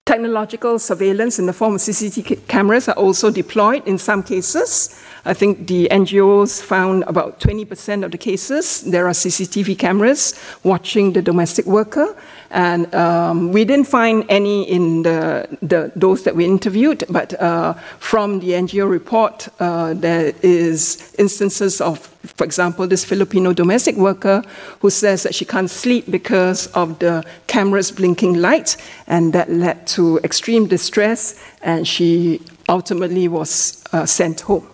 Technological 0.04 0.80
surveillance 0.80 1.38
in 1.38 1.46
the 1.46 1.52
form 1.52 1.74
of 1.76 1.80
CCTV 1.80 2.48
cameras 2.48 2.88
are 2.88 2.96
also 2.96 3.30
deployed 3.30 3.86
in 3.86 3.98
some 3.98 4.22
cases. 4.22 5.00
I 5.24 5.32
think 5.32 5.68
the 5.68 5.86
NGOs 5.92 6.60
found 6.60 7.04
about 7.06 7.38
20% 7.38 8.04
of 8.04 8.10
the 8.10 8.18
cases 8.18 8.82
there 8.82 9.06
are 9.06 9.12
CCTV 9.12 9.78
cameras 9.78 10.34
watching 10.64 11.12
the 11.12 11.22
domestic 11.22 11.66
worker, 11.66 12.16
and 12.52 12.94
um, 12.94 13.50
we 13.50 13.64
didn't 13.64 13.86
find 13.86 14.24
any 14.28 14.70
in 14.70 15.02
the, 15.02 15.48
the, 15.62 15.90
those 15.96 16.22
that 16.24 16.36
we 16.36 16.44
interviewed, 16.44 17.02
but 17.08 17.32
uh, 17.40 17.72
from 17.98 18.40
the 18.40 18.50
NGO 18.50 18.88
report, 18.88 19.48
uh, 19.58 19.94
there 19.94 20.34
is 20.42 21.14
instances 21.18 21.80
of, 21.80 21.98
for 21.98 22.44
example, 22.44 22.86
this 22.86 23.06
Filipino 23.06 23.54
domestic 23.54 23.96
worker 23.96 24.42
who 24.80 24.90
says 24.90 25.22
that 25.22 25.34
she 25.34 25.46
can't 25.46 25.70
sleep 25.70 26.10
because 26.10 26.66
of 26.68 26.98
the 26.98 27.24
camera's 27.46 27.90
blinking 27.90 28.34
light, 28.34 28.76
and 29.06 29.32
that 29.32 29.50
led 29.50 29.86
to 29.86 30.18
extreme 30.22 30.66
distress, 30.66 31.42
and 31.62 31.88
she 31.88 32.42
ultimately 32.68 33.28
was 33.28 33.82
uh, 33.94 34.04
sent 34.04 34.42
home. 34.42 34.68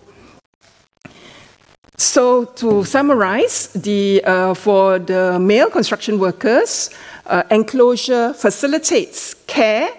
So, 1.96 2.44
to 2.44 2.84
summarize, 2.84 3.68
the, 3.72 4.22
uh, 4.24 4.54
for 4.54 5.00
the 5.00 5.38
male 5.40 5.68
construction 5.68 6.20
workers, 6.20 6.90
uh, 7.28 7.42
enclosure 7.50 8.32
facilitates 8.32 9.34
care 9.46 9.90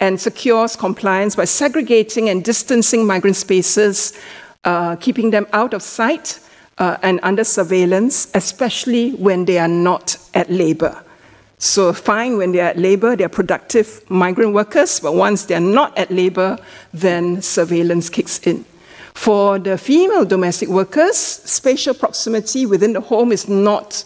and 0.00 0.20
secures 0.20 0.76
compliance 0.76 1.36
by 1.36 1.44
segregating 1.44 2.28
and 2.28 2.44
distancing 2.44 3.06
migrant 3.06 3.36
spaces, 3.36 4.18
uh, 4.64 4.96
keeping 4.96 5.30
them 5.30 5.46
out 5.52 5.74
of 5.74 5.82
sight 5.82 6.40
uh, 6.78 6.96
and 7.02 7.20
under 7.22 7.44
surveillance, 7.44 8.28
especially 8.34 9.12
when 9.12 9.44
they 9.44 9.58
are 9.58 9.68
not 9.68 10.16
at 10.34 10.50
labor. 10.50 11.04
So, 11.60 11.92
fine 11.92 12.36
when 12.36 12.52
they 12.52 12.60
are 12.60 12.68
at 12.68 12.78
labor, 12.78 13.16
they 13.16 13.24
are 13.24 13.28
productive 13.28 14.08
migrant 14.08 14.54
workers, 14.54 15.00
but 15.00 15.14
once 15.14 15.46
they 15.46 15.56
are 15.56 15.60
not 15.60 15.96
at 15.98 16.10
labor, 16.10 16.56
then 16.94 17.42
surveillance 17.42 18.08
kicks 18.08 18.38
in. 18.46 18.64
For 19.14 19.58
the 19.58 19.76
female 19.76 20.24
domestic 20.24 20.68
workers, 20.68 21.16
spatial 21.16 21.94
proximity 21.94 22.64
within 22.64 22.92
the 22.92 23.00
home 23.00 23.32
is 23.32 23.48
not 23.48 24.04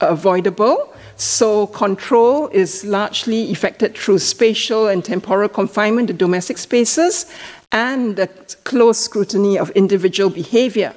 avoidable. 0.00 0.92
So, 1.18 1.66
control 1.66 2.46
is 2.52 2.84
largely 2.84 3.50
effected 3.50 3.96
through 3.96 4.20
spatial 4.20 4.86
and 4.86 5.04
temporal 5.04 5.48
confinement 5.48 6.06
to 6.08 6.14
domestic 6.14 6.58
spaces 6.58 7.26
and 7.72 8.14
the 8.14 8.28
close 8.62 8.98
scrutiny 8.98 9.58
of 9.58 9.70
individual 9.70 10.30
behavior 10.30 10.94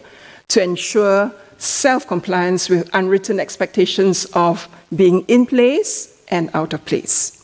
to 0.49 0.61
ensure 0.61 1.33
self 1.57 2.07
compliance 2.07 2.69
with 2.69 2.87
unwritten 2.93 3.39
expectations 3.39 4.25
of 4.33 4.67
being 4.95 5.21
in 5.21 5.47
place 5.47 6.23
and 6.27 6.51
out 6.53 6.73
of 6.73 6.85
place. 6.85 7.43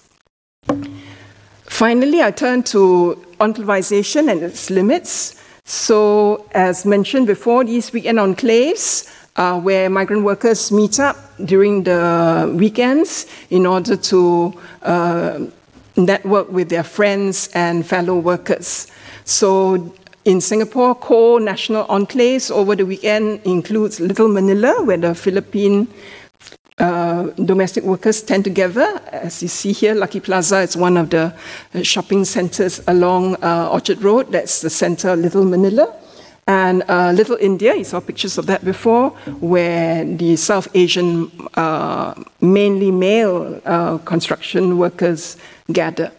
Finally, 1.63 2.21
I 2.21 2.29
turn 2.29 2.61
to 2.63 3.25
enclavization 3.39 4.31
and 4.31 4.43
its 4.43 4.69
limits. 4.69 5.33
So, 5.65 6.47
as 6.51 6.85
mentioned 6.85 7.25
before, 7.25 7.63
these 7.63 7.91
weekend 7.91 8.19
enclaves 8.19 9.11
uh, 9.37 9.59
where 9.59 9.89
migrant 9.89 10.23
workers 10.23 10.71
meet 10.71 10.99
up 10.99 11.15
during 11.45 11.83
the 11.83 12.51
weekends 12.55 13.27
in 13.49 13.65
order 13.65 13.95
to 13.95 14.53
uh, 14.81 15.39
network 15.95 16.51
with 16.51 16.69
their 16.69 16.83
friends 16.83 17.49
and 17.53 17.85
fellow 17.85 18.17
workers. 18.17 18.87
So 19.25 19.93
in 20.25 20.41
Singapore, 20.41 20.95
core 20.95 21.39
national 21.39 21.85
enclaves 21.85 22.51
over 22.51 22.75
the 22.75 22.85
weekend 22.85 23.41
includes 23.45 23.99
Little 23.99 24.27
Manila, 24.27 24.83
where 24.83 24.97
the 24.97 25.15
Philippine 25.15 25.87
uh, 26.79 27.23
domestic 27.43 27.83
workers 27.83 28.21
tend 28.21 28.43
together. 28.43 29.01
As 29.11 29.41
you 29.41 29.47
see 29.47 29.71
here, 29.71 29.95
Lucky 29.95 30.19
Plaza 30.19 30.59
is 30.59 30.77
one 30.77 30.97
of 30.97 31.09
the 31.09 31.33
shopping 31.81 32.25
centers 32.25 32.81
along 32.87 33.35
uh, 33.43 33.69
Orchard 33.71 34.03
Road. 34.03 34.31
That's 34.31 34.61
the 34.61 34.69
center 34.69 35.15
Little 35.15 35.45
Manila. 35.45 35.93
And 36.47 36.83
uh, 36.87 37.11
Little 37.11 37.37
India, 37.41 37.75
you 37.75 37.83
saw 37.83 37.99
pictures 37.99 38.37
of 38.37 38.45
that 38.45 38.63
before, 38.63 39.09
where 39.41 40.05
the 40.05 40.37
South 40.37 40.69
Asian, 40.73 41.29
uh, 41.55 42.13
mainly 42.39 42.89
male 42.89 43.61
uh, 43.65 43.97
construction 43.99 44.77
workers 44.77 45.35
gather. 45.73 46.11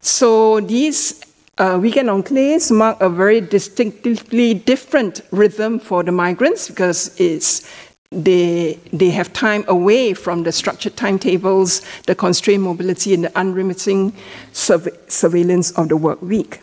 So 0.00 0.60
these 0.60 1.20
uh, 1.58 1.78
weekend 1.80 2.08
enclaves 2.08 2.70
mark 2.70 3.00
a 3.00 3.08
very 3.08 3.40
distinctively 3.40 4.54
different 4.54 5.22
rhythm 5.32 5.80
for 5.80 6.04
the 6.04 6.12
migrants 6.12 6.68
because 6.68 7.18
it's 7.18 7.68
they, 8.14 8.78
they 8.92 9.10
have 9.10 9.32
time 9.32 9.64
away 9.66 10.14
from 10.14 10.44
the 10.44 10.52
structured 10.52 10.96
timetables, 10.96 11.82
the 12.06 12.14
constrained 12.14 12.62
mobility, 12.62 13.12
and 13.12 13.24
the 13.24 13.38
unremitting 13.38 14.12
surveillance 14.52 15.72
of 15.72 15.88
the 15.88 15.96
work 15.96 16.22
week. 16.22 16.60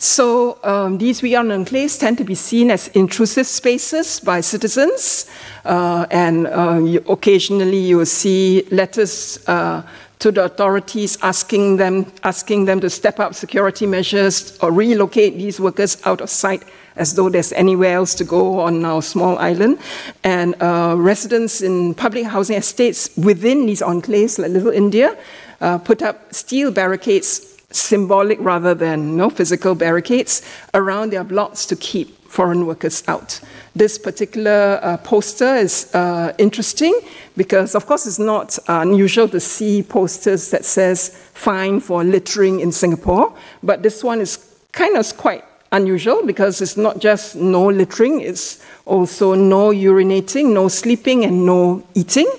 So 0.00 0.58
um, 0.62 0.98
these 0.98 1.22
weekend 1.22 1.50
enclaves 1.50 1.98
tend 1.98 2.18
to 2.18 2.24
be 2.24 2.36
seen 2.36 2.70
as 2.70 2.86
intrusive 2.88 3.48
spaces 3.48 4.20
by 4.20 4.40
citizens, 4.42 5.26
uh, 5.64 6.06
and 6.12 6.46
uh, 6.46 6.78
you, 6.78 7.04
occasionally 7.08 7.78
you 7.78 7.96
will 7.96 8.06
see 8.06 8.62
letters 8.70 9.40
uh, 9.48 9.82
to 10.20 10.30
the 10.30 10.44
authorities 10.44 11.18
asking 11.22 11.78
them, 11.78 12.06
asking 12.22 12.66
them 12.66 12.78
to 12.78 12.88
step 12.88 13.18
up 13.18 13.34
security 13.34 13.86
measures 13.86 14.56
or 14.62 14.70
relocate 14.70 15.36
these 15.36 15.58
workers 15.58 16.00
out 16.04 16.20
of 16.20 16.30
sight 16.30 16.62
as 16.94 17.14
though 17.14 17.28
there's 17.28 17.52
anywhere 17.54 17.94
else 17.94 18.14
to 18.14 18.24
go 18.24 18.60
on 18.60 18.84
our 18.84 19.02
small 19.02 19.36
island. 19.38 19.80
And 20.22 20.54
uh, 20.62 20.94
residents 20.96 21.60
in 21.60 21.94
public 21.94 22.26
housing 22.26 22.56
estates 22.56 23.10
within 23.16 23.66
these 23.66 23.82
enclaves, 23.82 24.38
like 24.38 24.52
Little 24.52 24.70
India, 24.70 25.16
uh, 25.60 25.78
put 25.78 26.02
up 26.02 26.32
steel 26.32 26.70
barricades 26.70 27.47
symbolic 27.70 28.38
rather 28.40 28.74
than 28.74 29.16
no 29.16 29.30
physical 29.30 29.74
barricades 29.74 30.42
around 30.74 31.10
their 31.10 31.24
blocks 31.24 31.66
to 31.66 31.76
keep 31.76 32.16
foreign 32.28 32.66
workers 32.66 33.02
out. 33.08 33.40
This 33.74 33.98
particular 33.98 34.80
uh, 34.82 34.96
poster 34.98 35.56
is 35.56 35.92
uh, 35.94 36.32
interesting 36.38 36.94
because, 37.36 37.74
of 37.74 37.86
course, 37.86 38.06
it's 38.06 38.18
not 38.18 38.58
unusual 38.68 39.28
to 39.28 39.40
see 39.40 39.82
posters 39.82 40.50
that 40.50 40.64
says 40.64 41.10
"fine 41.34 41.80
for 41.80 42.04
littering 42.04 42.60
in 42.60 42.72
Singapore," 42.72 43.32
but 43.62 43.82
this 43.82 44.04
one 44.04 44.20
is 44.20 44.38
kind 44.72 44.96
of 44.96 45.16
quite 45.16 45.44
unusual 45.72 46.24
because 46.24 46.60
it's 46.60 46.76
not 46.76 46.98
just 46.98 47.36
no 47.36 47.66
littering; 47.68 48.20
it's 48.20 48.60
also 48.84 49.34
no 49.34 49.70
urinating, 49.70 50.52
no 50.52 50.68
sleeping, 50.68 51.24
and 51.24 51.46
no 51.46 51.82
eating 51.94 52.30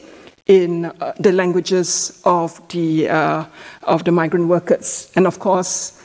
in 0.50 0.86
uh, 0.86 1.14
the 1.20 1.32
languages 1.32 2.20
of 2.26 2.60
the, 2.70 3.08
uh, 3.08 3.45
of 3.84 4.04
the 4.04 4.12
migrant 4.12 4.47
workers. 4.47 5.12
And 5.16 5.28
of 5.28 5.39
course, 5.39 6.02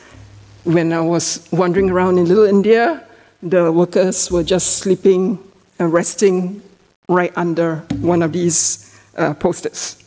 when 0.63 0.93
I 0.93 1.01
was 1.01 1.49
wandering 1.51 1.89
around 1.89 2.19
in 2.19 2.25
Little 2.25 2.45
India, 2.45 3.03
the 3.41 3.71
workers 3.71 4.31
were 4.31 4.43
just 4.43 4.77
sleeping 4.77 5.39
and 5.79 5.91
resting 5.91 6.61
right 7.09 7.33
under 7.35 7.77
one 7.99 8.21
of 8.21 8.33
these 8.33 8.95
uh, 9.17 9.33
posters. 9.33 10.04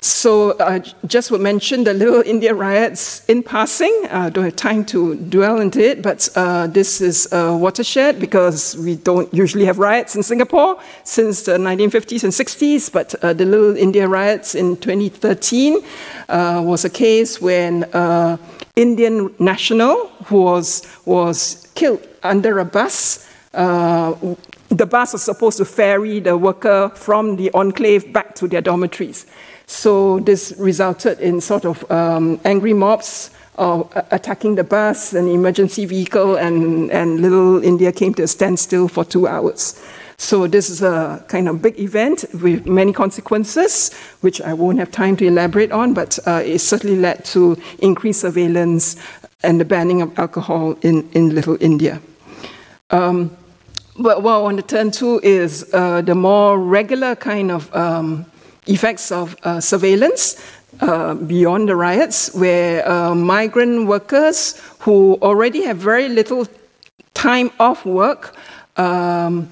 So 0.00 0.54
I 0.60 0.78
just 1.06 1.32
would 1.32 1.40
mention 1.40 1.82
the 1.82 1.92
Little 1.92 2.22
India 2.22 2.54
riots 2.54 3.24
in 3.26 3.42
passing. 3.42 3.92
I 4.10 4.26
uh, 4.26 4.30
don't 4.30 4.44
have 4.44 4.54
time 4.54 4.84
to 4.86 5.16
dwell 5.16 5.60
into 5.60 5.80
it, 5.80 6.02
but 6.02 6.28
uh, 6.36 6.68
this 6.68 7.00
is 7.00 7.26
a 7.32 7.56
watershed 7.56 8.20
because 8.20 8.76
we 8.76 8.94
don't 8.94 9.32
usually 9.34 9.64
have 9.64 9.80
riots 9.80 10.14
in 10.14 10.22
Singapore 10.22 10.78
since 11.02 11.42
the 11.42 11.58
1950s 11.58 12.22
and 12.22 12.32
60s. 12.32 12.92
But 12.92 13.16
uh, 13.24 13.32
the 13.32 13.44
Little 13.44 13.76
India 13.76 14.06
riots 14.06 14.54
in 14.54 14.76
2013 14.76 15.78
uh, 16.28 16.62
was 16.64 16.84
a 16.84 16.90
case 16.90 17.40
when 17.40 17.82
uh, 17.92 18.36
Indian 18.76 19.34
national 19.40 20.12
was 20.30 20.86
was 21.06 21.66
killed 21.74 22.06
under 22.22 22.60
a 22.60 22.64
bus. 22.64 23.28
Uh, 23.52 24.14
the 24.68 24.86
bus 24.86 25.12
was 25.12 25.22
supposed 25.22 25.58
to 25.58 25.64
ferry 25.64 26.20
the 26.20 26.36
worker 26.36 26.92
from 26.94 27.36
the 27.36 27.50
enclave 27.52 28.12
back 28.12 28.34
to 28.36 28.46
their 28.46 28.60
dormitories. 28.60 29.26
So 29.68 30.18
this 30.20 30.54
resulted 30.58 31.20
in 31.20 31.42
sort 31.42 31.66
of 31.66 31.88
um, 31.90 32.40
angry 32.44 32.72
mobs 32.72 33.30
uh, 33.58 33.84
attacking 34.10 34.54
the 34.54 34.64
bus 34.64 35.12
and 35.12 35.28
emergency 35.28 35.84
vehicle, 35.84 36.36
and, 36.36 36.90
and 36.90 37.20
Little 37.20 37.62
India 37.62 37.92
came 37.92 38.14
to 38.14 38.22
a 38.22 38.26
standstill 38.26 38.88
for 38.88 39.04
two 39.04 39.28
hours. 39.28 39.80
So 40.16 40.46
this 40.46 40.70
is 40.70 40.82
a 40.82 41.22
kind 41.28 41.48
of 41.48 41.60
big 41.60 41.78
event 41.78 42.24
with 42.40 42.66
many 42.66 42.92
consequences, 42.94 43.92
which 44.22 44.40
I 44.40 44.54
won't 44.54 44.78
have 44.78 44.90
time 44.90 45.16
to 45.18 45.26
elaborate 45.26 45.70
on, 45.70 45.92
but 45.92 46.18
uh, 46.26 46.42
it 46.44 46.60
certainly 46.60 46.96
led 46.96 47.24
to 47.26 47.56
increased 47.78 48.22
surveillance 48.22 48.96
and 49.42 49.60
the 49.60 49.66
banning 49.66 50.00
of 50.00 50.18
alcohol 50.18 50.78
in, 50.80 51.08
in 51.12 51.34
Little 51.34 51.58
India. 51.60 52.00
Um, 52.90 53.36
but 53.98 54.22
what 54.22 54.32
I 54.32 54.38
want 54.38 54.56
to 54.56 54.62
turn 54.62 54.92
to 54.92 55.20
is 55.22 55.68
uh, 55.74 56.00
the 56.00 56.14
more 56.14 56.58
regular 56.58 57.14
kind 57.14 57.50
of 57.50 57.72
um, 57.76 58.24
effects 58.68 59.10
of 59.10 59.36
uh, 59.42 59.60
surveillance 59.60 60.36
uh, 60.80 61.14
beyond 61.14 61.68
the 61.68 61.74
riots, 61.74 62.32
where 62.34 62.88
uh, 62.88 63.14
migrant 63.14 63.88
workers 63.88 64.60
who 64.80 65.18
already 65.22 65.64
have 65.64 65.78
very 65.78 66.08
little 66.08 66.46
time 67.14 67.50
off 67.58 67.84
work 67.84 68.36
um, 68.76 69.50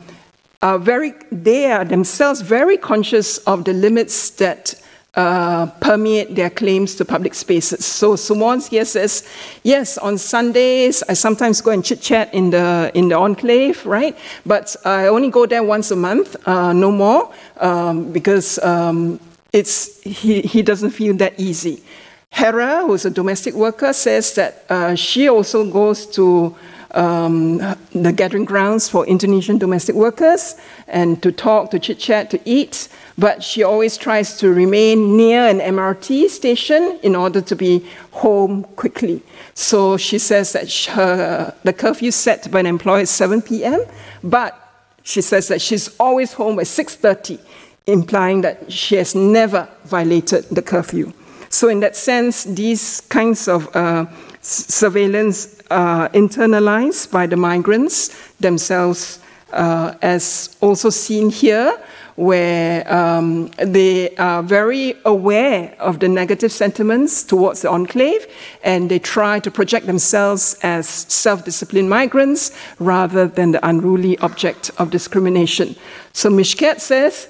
are 0.62 0.78
very, 0.78 1.14
they 1.32 1.70
are 1.70 1.84
themselves 1.84 2.40
very 2.40 2.76
conscious 2.76 3.38
of 3.38 3.64
the 3.64 3.72
limits 3.72 4.30
that 4.30 4.74
uh, 5.16 5.66
permeate 5.80 6.34
their 6.34 6.50
claims 6.50 6.94
to 6.94 7.04
public 7.04 7.34
spaces. 7.34 7.84
So 7.84 8.16
Sumons 8.16 8.68
here 8.68 8.84
says, 8.84 9.26
yes, 9.62 9.98
on 9.98 10.18
Sundays 10.18 11.02
I 11.08 11.14
sometimes 11.14 11.60
go 11.62 11.70
and 11.70 11.84
chit 11.84 12.02
chat 12.02 12.32
in 12.34 12.50
the 12.50 12.90
in 12.94 13.08
the 13.08 13.16
enclave, 13.16 13.84
right? 13.86 14.16
But 14.44 14.76
I 14.84 15.08
only 15.08 15.30
go 15.30 15.46
there 15.46 15.62
once 15.62 15.90
a 15.90 15.96
month, 15.96 16.36
uh, 16.46 16.72
no 16.72 16.92
more, 16.92 17.32
um, 17.60 18.12
because 18.12 18.58
um, 18.58 19.18
it's 19.52 20.02
he, 20.02 20.42
he 20.42 20.62
doesn't 20.62 20.90
feel 20.90 21.16
that 21.16 21.40
easy. 21.40 21.82
Hera, 22.30 22.82
who's 22.86 23.06
a 23.06 23.10
domestic 23.10 23.54
worker, 23.54 23.94
says 23.94 24.34
that 24.34 24.66
uh, 24.68 24.94
she 24.94 25.28
also 25.30 25.64
goes 25.70 26.06
to 26.08 26.54
um, 26.96 27.58
the 27.92 28.12
gathering 28.12 28.44
grounds 28.44 28.88
for 28.88 29.06
Indonesian 29.06 29.58
domestic 29.58 29.94
workers 29.94 30.56
and 30.88 31.22
to 31.22 31.30
talk, 31.30 31.70
to 31.70 31.78
chit 31.78 31.98
chat, 31.98 32.30
to 32.30 32.40
eat 32.44 32.88
but 33.18 33.42
she 33.42 33.62
always 33.62 33.96
tries 33.96 34.36
to 34.38 34.52
remain 34.52 35.16
near 35.16 35.46
an 35.46 35.58
MRT 35.58 36.28
station 36.28 36.98
in 37.02 37.16
order 37.16 37.40
to 37.40 37.56
be 37.56 37.86
home 38.10 38.64
quickly. 38.76 39.22
So 39.54 39.96
she 39.96 40.18
says 40.18 40.52
that 40.52 40.72
her, 40.90 41.54
the 41.62 41.72
curfew 41.72 42.10
set 42.10 42.50
by 42.50 42.60
an 42.60 42.66
employer 42.66 43.00
is 43.00 43.10
7 43.10 43.40
p.m., 43.40 43.82
but 44.22 44.62
she 45.02 45.22
says 45.22 45.48
that 45.48 45.62
she's 45.62 45.96
always 45.98 46.34
home 46.34 46.56
by 46.56 46.64
6.30, 46.64 47.40
implying 47.86 48.42
that 48.42 48.70
she 48.70 48.96
has 48.96 49.14
never 49.14 49.68
violated 49.84 50.44
the 50.50 50.62
curfew. 50.62 51.12
So 51.48 51.68
in 51.68 51.80
that 51.80 51.96
sense, 51.96 52.44
these 52.44 53.00
kinds 53.02 53.48
of 53.48 53.74
uh, 53.74 54.06
surveillance 54.46 55.60
are 55.70 56.08
internalized 56.10 57.10
by 57.10 57.26
the 57.26 57.36
migrants 57.36 58.16
themselves, 58.38 59.18
uh, 59.52 59.94
as 60.02 60.56
also 60.60 60.90
seen 60.90 61.30
here 61.30 61.76
where 62.16 62.90
um, 62.92 63.48
they 63.58 64.14
are 64.16 64.42
very 64.42 64.94
aware 65.04 65.74
of 65.78 66.00
the 66.00 66.08
negative 66.08 66.50
sentiments 66.50 67.22
towards 67.22 67.60
the 67.62 67.68
enclave 67.68 68.26
and 68.64 68.90
they 68.90 68.98
try 68.98 69.38
to 69.38 69.50
project 69.50 69.86
themselves 69.86 70.56
as 70.62 70.88
self 70.88 71.44
disciplined 71.44 71.90
migrants 71.90 72.56
rather 72.78 73.28
than 73.28 73.52
the 73.52 73.68
unruly 73.68 74.16
object 74.18 74.70
of 74.78 74.90
discrimination. 74.90 75.76
So 76.12 76.30
Mishket 76.30 76.80
says, 76.80 77.28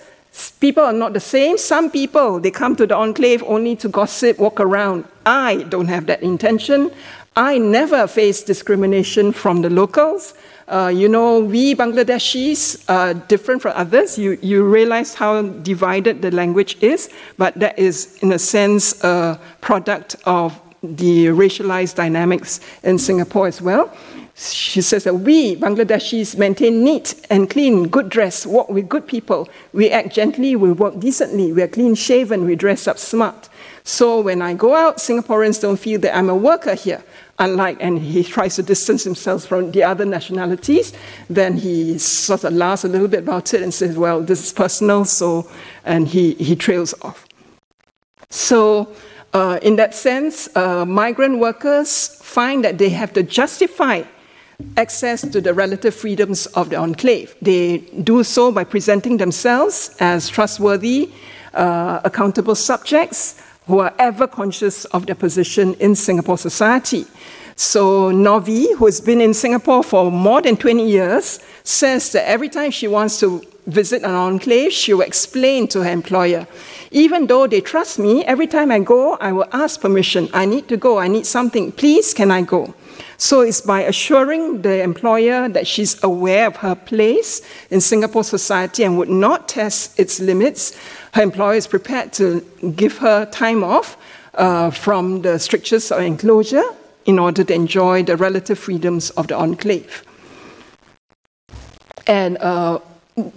People 0.60 0.84
are 0.84 0.92
not 0.92 1.12
the 1.12 1.20
same. 1.20 1.58
Some 1.58 1.90
people, 1.90 2.40
they 2.40 2.50
come 2.50 2.76
to 2.76 2.86
the 2.86 2.96
enclave 2.96 3.42
only 3.44 3.76
to 3.76 3.88
gossip, 3.88 4.38
walk 4.38 4.60
around. 4.60 5.04
I 5.24 5.64
don't 5.68 5.88
have 5.88 6.06
that 6.06 6.22
intention. 6.22 6.90
I 7.36 7.58
never 7.58 8.06
face 8.06 8.42
discrimination 8.42 9.32
from 9.32 9.62
the 9.62 9.70
locals. 9.70 10.34
Uh, 10.68 10.90
you 10.92 11.08
know, 11.08 11.40
we 11.40 11.74
Bangladeshis 11.74 12.84
are 12.88 13.14
different 13.14 13.62
from 13.62 13.72
others. 13.76 14.18
You, 14.18 14.38
you 14.42 14.64
realize 14.64 15.14
how 15.14 15.42
divided 15.42 16.22
the 16.22 16.30
language 16.30 16.76
is, 16.80 17.08
but 17.38 17.54
that 17.54 17.78
is, 17.78 18.18
in 18.22 18.32
a 18.32 18.38
sense, 18.38 19.02
a 19.04 19.38
product 19.60 20.16
of 20.24 20.58
the 20.82 21.26
racialized 21.26 21.94
dynamics 21.94 22.60
in 22.82 22.98
Singapore 22.98 23.46
as 23.46 23.62
well. 23.62 23.94
She 24.36 24.82
says 24.82 25.04
that 25.04 25.14
we 25.14 25.56
Bangladeshis 25.56 26.36
maintain 26.36 26.84
neat 26.84 27.14
and 27.30 27.48
clean, 27.48 27.88
good 27.88 28.10
dress, 28.10 28.44
walk 28.44 28.68
with 28.68 28.88
good 28.88 29.06
people. 29.06 29.48
We 29.72 29.90
act 29.90 30.14
gently, 30.14 30.56
we 30.56 30.72
work 30.72 31.00
decently, 31.00 31.52
we 31.52 31.62
are 31.62 31.68
clean 31.68 31.94
shaven, 31.94 32.44
we 32.44 32.54
dress 32.54 32.86
up 32.86 32.98
smart. 32.98 33.48
So 33.82 34.20
when 34.20 34.42
I 34.42 34.52
go 34.52 34.74
out, 34.74 34.98
Singaporeans 34.98 35.62
don't 35.62 35.78
feel 35.78 36.00
that 36.00 36.14
I'm 36.14 36.28
a 36.28 36.36
worker 36.36 36.74
here 36.74 37.02
unlike, 37.38 37.78
and 37.80 37.98
he 37.98 38.24
tries 38.24 38.56
to 38.56 38.62
distance 38.62 39.04
himself 39.04 39.44
from 39.44 39.70
the 39.72 39.82
other 39.82 40.04
nationalities, 40.04 40.92
then 41.28 41.56
he 41.56 41.98
sort 41.98 42.44
of 42.44 42.52
laughs 42.52 42.84
a 42.84 42.88
little 42.88 43.08
bit 43.08 43.20
about 43.20 43.52
it 43.54 43.62
and 43.62 43.72
says, 43.72 43.96
well, 43.96 44.20
this 44.22 44.44
is 44.44 44.52
personal, 44.52 45.04
so, 45.04 45.48
and 45.84 46.08
he, 46.08 46.34
he 46.34 46.56
trails 46.56 46.94
off. 47.02 47.26
So, 48.30 48.94
uh, 49.32 49.58
in 49.62 49.76
that 49.76 49.94
sense, 49.94 50.48
uh, 50.56 50.84
migrant 50.86 51.38
workers 51.38 52.08
find 52.22 52.64
that 52.64 52.78
they 52.78 52.88
have 52.88 53.12
to 53.14 53.22
justify 53.22 54.02
access 54.76 55.22
to 55.22 55.40
the 55.40 55.52
relative 55.52 55.94
freedoms 55.94 56.46
of 56.46 56.70
the 56.70 56.76
enclave. 56.76 57.34
They 57.42 57.78
do 58.02 58.24
so 58.24 58.52
by 58.52 58.64
presenting 58.64 59.16
themselves 59.16 59.96
as 60.00 60.28
trustworthy, 60.28 61.10
uh, 61.54 62.00
accountable 62.04 62.54
subjects 62.54 63.40
who 63.66 63.80
are 63.80 63.92
ever 63.98 64.26
conscious 64.26 64.84
of 64.86 65.06
their 65.06 65.14
position 65.14 65.74
in 65.74 65.94
Singapore 65.94 66.38
society. 66.38 67.04
So 67.56 68.10
Novi, 68.10 68.74
who 68.74 68.84
has 68.84 69.00
been 69.00 69.20
in 69.20 69.32
Singapore 69.34 69.82
for 69.82 70.12
more 70.12 70.42
than 70.42 70.56
20 70.56 70.86
years, 70.86 71.40
says 71.64 72.12
that 72.12 72.28
every 72.28 72.48
time 72.48 72.70
she 72.70 72.86
wants 72.86 73.18
to 73.20 73.42
visit 73.66 74.02
an 74.04 74.10
enclave, 74.10 74.72
she 74.72 74.94
will 74.94 75.02
explain 75.02 75.66
to 75.68 75.82
her 75.82 75.90
employer, 75.90 76.46
even 76.90 77.26
though 77.26 77.46
they 77.46 77.60
trust 77.60 77.98
me, 77.98 78.24
every 78.24 78.46
time 78.46 78.70
I 78.70 78.78
go, 78.78 79.14
I 79.14 79.32
will 79.32 79.48
ask 79.52 79.80
permission. 79.80 80.28
I 80.32 80.44
need 80.44 80.68
to 80.68 80.76
go, 80.76 80.98
I 80.98 81.08
need 81.08 81.26
something. 81.26 81.72
Please, 81.72 82.14
can 82.14 82.30
I 82.30 82.42
go? 82.42 82.74
So 83.16 83.40
it's 83.40 83.60
by 83.60 83.82
assuring 83.82 84.62
the 84.62 84.82
employer 84.82 85.48
that 85.48 85.66
she's 85.66 86.02
aware 86.02 86.46
of 86.46 86.56
her 86.56 86.74
place 86.74 87.42
in 87.70 87.80
Singapore 87.80 88.24
society 88.24 88.84
and 88.84 88.98
would 88.98 89.08
not 89.08 89.48
test 89.48 89.98
its 89.98 90.20
limits, 90.20 90.76
her 91.14 91.22
employer 91.22 91.54
is 91.54 91.66
prepared 91.66 92.12
to 92.14 92.40
give 92.76 92.98
her 92.98 93.26
time 93.26 93.64
off 93.64 93.96
uh, 94.34 94.70
from 94.70 95.22
the 95.22 95.38
strictures 95.38 95.90
of 95.90 96.00
enclosure 96.00 96.64
in 97.06 97.18
order 97.18 97.44
to 97.44 97.54
enjoy 97.54 98.02
the 98.02 98.16
relative 98.16 98.58
freedoms 98.58 99.10
of 99.10 99.28
the 99.28 99.36
enclave. 99.36 100.04
And 102.06 102.36
uh, 102.38 102.80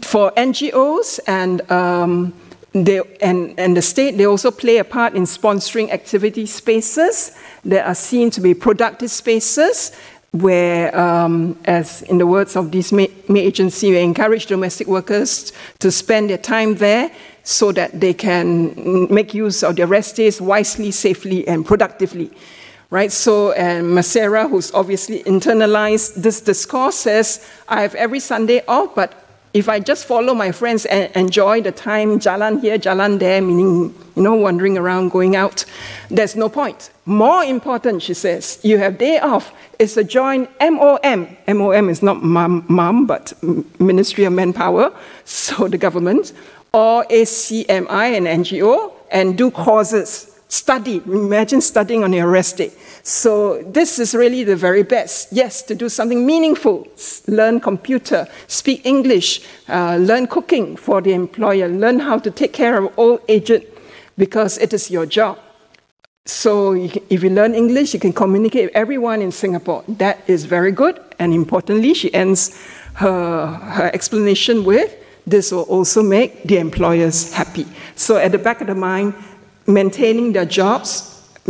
for 0.02 0.32
NGOs 0.32 1.20
and, 1.28 1.70
um, 1.72 2.34
they, 2.74 3.02
and, 3.22 3.60
and 3.60 3.76
the 3.76 3.82
state, 3.82 4.18
they 4.18 4.26
also 4.26 4.52
play 4.52 4.78
a 4.78 4.84
part 4.84 5.16
in 5.16 5.24
sponsoring 5.24 5.90
activity 5.92 6.46
spaces 6.46 7.36
that 7.66 7.88
are 7.88 7.96
seen 7.96 8.30
to 8.32 8.42
be 8.42 8.54
productive 8.54 9.10
spaces 9.10 9.92
where, 10.32 10.96
um, 10.96 11.58
as 11.66 12.04
in 12.04 12.20
the 12.20 12.28
words 12.28 12.56
of 12.56 12.72
this 12.72 12.92
May, 12.92 13.10
agency, 13.30 13.90
we 13.92 14.00
encourage 14.00 14.46
domestic 14.46 14.86
workers 14.88 15.52
to 15.80 15.92
spend 15.92 16.30
their 16.30 16.38
time 16.38 16.76
there 16.76 17.12
so 17.44 17.72
that 17.72 18.00
they 18.00 18.14
can 18.14 19.12
make 19.12 19.34
use 19.34 19.64
of 19.64 19.76
their 19.76 19.88
rest 19.88 20.18
days 20.18 20.40
wisely, 20.40 20.92
safely, 20.92 21.48
and 21.48 21.66
productively 21.66 22.32
right? 22.92 23.12
So, 23.12 23.52
and 23.52 23.86
Masera, 23.86 24.50
who's 24.50 24.72
obviously 24.74 25.22
internalized 25.24 26.16
this 26.16 26.42
discourse, 26.42 26.96
says, 26.96 27.46
I 27.68 27.84
have 27.84 27.94
every 27.96 28.20
Sunday 28.20 28.64
off, 28.68 28.96
but 28.96 29.29
if 29.60 29.68
I 29.68 29.80
just 29.80 30.06
follow 30.06 30.34
my 30.34 30.52
friends 30.54 30.86
and 30.86 31.12
enjoy 31.16 31.62
the 31.62 31.74
time, 31.74 32.18
jalan 32.20 32.62
here, 32.62 32.78
jalan 32.78 33.20
there, 33.20 33.42
meaning, 33.42 33.94
you 34.16 34.24
know, 34.24 34.36
wandering 34.36 34.78
around, 34.78 35.10
going 35.10 35.36
out, 35.36 35.66
there's 36.10 36.38
no 36.38 36.48
point. 36.48 36.92
More 37.06 37.44
important, 37.44 38.02
she 38.02 38.14
says, 38.14 38.60
you 38.64 38.78
have 38.78 38.98
day 38.98 39.20
off, 39.20 39.52
It's 39.78 39.96
to 39.96 40.04
join 40.06 40.48
MOM. 40.62 41.38
MOM 41.48 41.90
is 41.90 42.02
not 42.02 42.24
mom, 42.24 43.06
but 43.06 43.34
Ministry 43.80 44.24
of 44.24 44.34
Manpower, 44.34 44.94
so 45.26 45.68
the 45.68 45.78
government, 45.78 46.32
or 46.74 47.04
ACMI, 47.06 48.18
an 48.18 48.26
NGO, 48.26 48.94
and 49.12 49.38
do 49.38 49.52
courses. 49.52 50.29
Study. 50.52 51.00
Imagine 51.06 51.62
studying 51.62 52.04
on 52.04 52.12
your 52.12 52.28
rest 52.28 52.58
day. 52.58 52.72
So 53.04 53.62
this 53.62 54.00
is 54.00 54.16
really 54.16 54.44
the 54.44 54.56
very 54.56 54.82
best. 54.82 55.32
Yes, 55.32 55.62
to 55.64 55.76
do 55.76 55.90
something 55.90 56.26
meaningful. 56.26 56.88
Learn 57.28 57.60
computer, 57.60 58.28
speak 58.48 58.84
English, 58.84 59.42
uh, 59.70 59.98
learn 59.98 60.26
cooking 60.26 60.76
for 60.76 61.02
the 61.02 61.14
employer, 61.14 61.68
learn 61.68 62.00
how 62.00 62.18
to 62.18 62.32
take 62.32 62.52
care 62.52 62.84
of 62.84 62.92
old 62.98 63.22
aged 63.28 63.64
because 64.18 64.58
it 64.58 64.74
is 64.74 64.90
your 64.90 65.06
job. 65.06 65.38
So 66.26 66.74
if 66.74 67.24
you 67.24 67.30
learn 67.30 67.54
English, 67.54 67.94
you 67.94 68.00
can 68.00 68.14
communicate 68.14 68.66
with 68.66 68.76
everyone 68.76 69.22
in 69.22 69.32
Singapore. 69.32 69.84
That 69.88 70.18
is 70.28 70.46
very 70.46 70.72
good. 70.72 71.00
And 71.20 71.32
importantly, 71.32 71.94
she 71.94 72.12
ends 72.12 72.60
her, 72.96 73.46
her 73.46 73.92
explanation 73.94 74.66
with 74.66 74.96
this 75.30 75.52
will 75.52 75.64
also 75.64 76.02
make 76.02 76.44
the 76.44 76.58
employers 76.58 77.32
happy. 77.34 77.68
So 77.96 78.18
at 78.18 78.32
the 78.32 78.38
back 78.38 78.62
of 78.62 78.68
the 78.68 78.76
mind, 78.76 79.14
maintaining 79.70 80.34
their 80.34 80.46
jobs, 80.46 81.06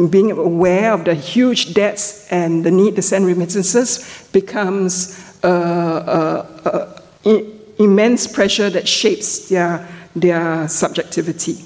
being 0.10 0.32
aware 0.32 0.94
of 0.94 1.06
the 1.06 1.16
huge 1.16 1.74
debts 1.74 2.28
and 2.32 2.64
the 2.64 2.72
need 2.72 2.96
to 2.96 3.02
send 3.02 3.26
remittances 3.26 4.28
becomes 4.32 5.40
uh, 5.44 5.48
uh, 5.48 7.00
uh, 7.26 7.42
immense 7.80 8.28
pressure 8.28 8.70
that 8.70 8.88
shapes 8.88 9.50
their, 9.50 9.88
their 10.16 10.68
subjectivity. 10.68 11.58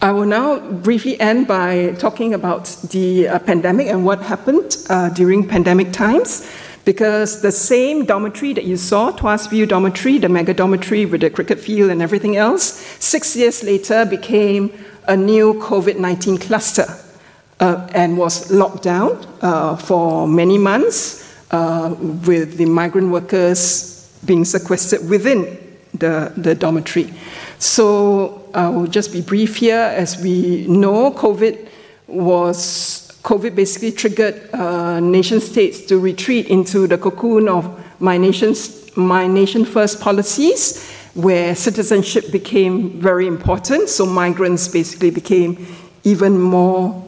I 0.00 0.12
will 0.12 0.26
now 0.26 0.60
briefly 0.60 1.18
end 1.18 1.46
by 1.46 1.94
talking 1.98 2.34
about 2.34 2.66
the 2.90 3.28
uh, 3.28 3.38
pandemic 3.38 3.86
and 3.86 4.04
what 4.04 4.20
happened 4.20 4.76
uh, 4.90 5.08
during 5.08 5.48
pandemic 5.48 5.92
times. 5.92 6.46
Because 6.84 7.40
the 7.40 7.52
same 7.52 8.04
dormitory 8.04 8.52
that 8.52 8.64
you 8.64 8.76
saw, 8.76 9.10
Tuas 9.10 9.48
View 9.48 9.66
Dormitory, 9.66 10.18
the 10.18 10.28
mega 10.28 10.52
dormitory 10.52 11.06
with 11.06 11.22
the 11.22 11.30
cricket 11.30 11.58
field 11.58 11.90
and 11.90 12.02
everything 12.02 12.36
else, 12.36 12.64
six 13.00 13.34
years 13.34 13.62
later 13.62 14.04
became 14.04 14.70
a 15.06 15.16
new 15.16 15.54
COVID 15.54 15.98
19 15.98 16.38
cluster 16.38 16.86
uh, 17.60 17.88
and 17.94 18.18
was 18.18 18.50
locked 18.50 18.82
down 18.82 19.26
uh, 19.40 19.76
for 19.76 20.28
many 20.28 20.58
months 20.58 21.24
uh, 21.50 21.94
with 22.26 22.56
the 22.56 22.66
migrant 22.66 23.10
workers 23.10 24.10
being 24.26 24.44
sequestered 24.44 25.08
within 25.08 25.58
the, 25.94 26.32
the 26.36 26.54
dormitory. 26.54 27.12
So 27.58 28.48
I 28.54 28.68
will 28.68 28.86
just 28.86 29.12
be 29.12 29.20
brief 29.20 29.56
here. 29.56 29.76
As 29.96 30.20
we 30.20 30.66
know, 30.66 31.12
COVID 31.12 31.68
was 32.08 33.03
COVID 33.24 33.56
basically 33.56 33.90
triggered 33.90 34.54
uh, 34.54 35.00
nation 35.00 35.40
states 35.40 35.80
to 35.86 35.98
retreat 35.98 36.46
into 36.48 36.86
the 36.86 36.98
cocoon 36.98 37.48
of 37.48 37.64
my 37.98 38.18
nation's 38.18 38.84
my 38.96 39.26
nation 39.26 39.64
first 39.64 40.00
policies, 40.00 40.88
where 41.14 41.54
citizenship 41.56 42.30
became 42.30 43.00
very 43.00 43.26
important. 43.26 43.88
So 43.88 44.06
migrants 44.06 44.68
basically 44.68 45.10
became 45.10 45.66
even 46.04 46.40
more 46.40 47.02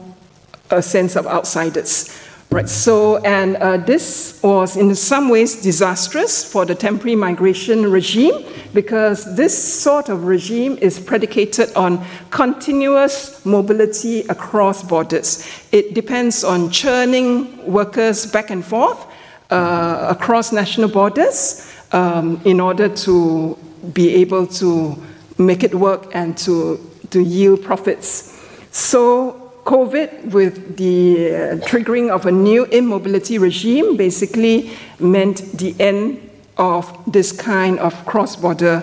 a 0.69 0.81
sense 0.81 1.15
of 1.15 1.27
outsiders. 1.27 2.09
Right, 2.49 2.69
so, 2.69 3.17
and 3.17 3.57
uh, 3.57 3.75
this 3.75 4.41
was 4.41 4.77
in 4.77 4.95
some 4.95 5.27
ways 5.27 5.61
disastrous 5.61 6.49
for 6.49 6.65
the 6.65 6.73
temporary 6.73 7.15
migration 7.15 7.91
regime 7.91 8.45
because 8.73 9.35
this 9.35 9.81
sort 9.81 10.07
of 10.07 10.23
regime 10.23 10.77
is 10.77 10.97
predicated 10.97 11.73
on 11.75 12.05
continuous 12.29 13.45
mobility 13.45 14.21
across 14.29 14.81
borders. 14.81 15.45
It 15.73 15.93
depends 15.93 16.45
on 16.45 16.71
churning 16.71 17.65
workers 17.65 18.25
back 18.25 18.49
and 18.49 18.63
forth 18.63 19.05
uh, 19.51 20.07
across 20.09 20.53
national 20.53 20.87
borders 20.87 21.69
um, 21.91 22.39
in 22.45 22.61
order 22.61 22.87
to 22.87 23.57
be 23.91 24.15
able 24.15 24.47
to 24.47 24.95
make 25.37 25.63
it 25.63 25.75
work 25.75 26.09
and 26.15 26.37
to, 26.39 26.79
to 27.09 27.21
yield 27.21 27.61
profits. 27.61 28.41
So, 28.71 29.46
COVID, 29.67 30.31
with 30.31 30.77
the 30.77 31.27
uh, 31.27 31.39
triggering 31.67 32.09
of 32.09 32.25
a 32.25 32.31
new 32.31 32.63
immobility 32.71 33.37
regime, 33.37 33.97
basically 33.97 34.71
meant 34.97 35.43
the 35.57 35.75
end 35.77 36.21
of 36.57 36.87
this 37.05 37.33
kind 37.33 37.77
of 37.79 37.93
cross 38.05 38.37
border 38.37 38.81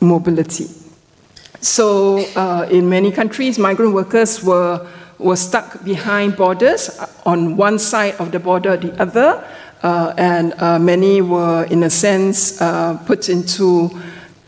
mobility. 0.00 0.66
So, 1.60 2.26
uh, 2.34 2.66
in 2.68 2.88
many 2.88 3.12
countries, 3.12 3.56
migrant 3.56 3.94
workers 3.94 4.42
were, 4.42 4.84
were 5.18 5.36
stuck 5.36 5.84
behind 5.84 6.36
borders, 6.36 6.90
uh, 6.98 7.06
on 7.24 7.56
one 7.56 7.78
side 7.78 8.16
of 8.18 8.32
the 8.32 8.40
border 8.40 8.72
or 8.72 8.76
the 8.78 9.00
other, 9.00 9.44
uh, 9.84 10.12
and 10.18 10.54
uh, 10.58 10.80
many 10.80 11.22
were, 11.22 11.68
in 11.70 11.84
a 11.84 11.90
sense, 11.90 12.60
uh, 12.60 12.98
put 13.06 13.28
into 13.28 13.90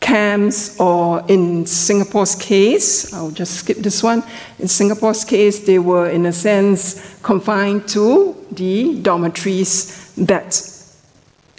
camps, 0.00 0.78
or 0.80 1.24
in 1.28 1.66
Singapore's 1.66 2.34
case, 2.34 3.12
I'll 3.12 3.30
just 3.30 3.56
skip 3.56 3.78
this 3.78 4.02
one. 4.02 4.22
In 4.58 4.68
Singapore's 4.68 5.24
case, 5.24 5.60
they 5.60 5.78
were, 5.78 6.08
in 6.08 6.26
a 6.26 6.32
sense, 6.32 7.18
confined 7.22 7.88
to 7.88 8.34
the 8.52 9.00
dormitories 9.02 10.14
that 10.14 10.62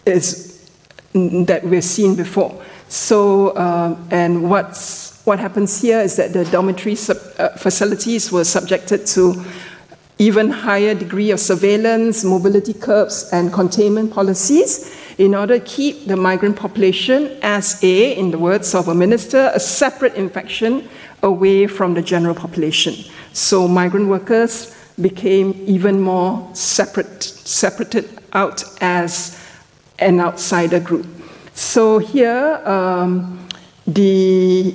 is 0.05 0.69
that 1.13 1.63
we've 1.63 1.83
seen 1.83 2.15
before. 2.15 2.63
So, 2.87 3.49
uh, 3.49 3.97
and 4.11 4.49
what's, 4.49 5.21
what 5.25 5.39
happens 5.39 5.81
here 5.81 5.99
is 5.99 6.15
that 6.15 6.33
the 6.33 6.45
dormitory 6.45 6.95
sub, 6.95 7.17
uh, 7.37 7.49
facilities 7.49 8.31
were 8.31 8.43
subjected 8.43 9.05
to 9.07 9.43
even 10.17 10.49
higher 10.49 10.93
degree 10.93 11.31
of 11.31 11.39
surveillance, 11.39 12.23
mobility 12.23 12.73
curbs, 12.73 13.29
and 13.31 13.53
containment 13.53 14.11
policies 14.11 14.98
in 15.19 15.35
order 15.35 15.59
to 15.59 15.65
keep 15.65 16.07
the 16.07 16.15
migrant 16.15 16.55
population 16.55 17.37
as 17.41 17.83
a, 17.83 18.13
in 18.17 18.31
the 18.31 18.39
words 18.39 18.73
of 18.73 18.87
a 18.87 18.95
minister, 18.95 19.51
a 19.53 19.59
separate 19.59 20.15
infection 20.15 20.87
away 21.21 21.67
from 21.67 21.93
the 21.93 22.01
general 22.01 22.33
population. 22.33 22.95
So 23.33 23.67
migrant 23.67 24.07
workers 24.07 24.73
became 24.99 25.61
even 25.67 25.99
more 25.99 26.49
separate, 26.53 27.21
separated 27.21 28.09
out 28.31 28.63
as 28.81 29.37
an 29.99 30.21
outsider 30.21 30.79
group. 30.79 31.05
So 31.53 31.99
here, 31.99 32.61
um, 32.65 33.45
the 33.85 34.73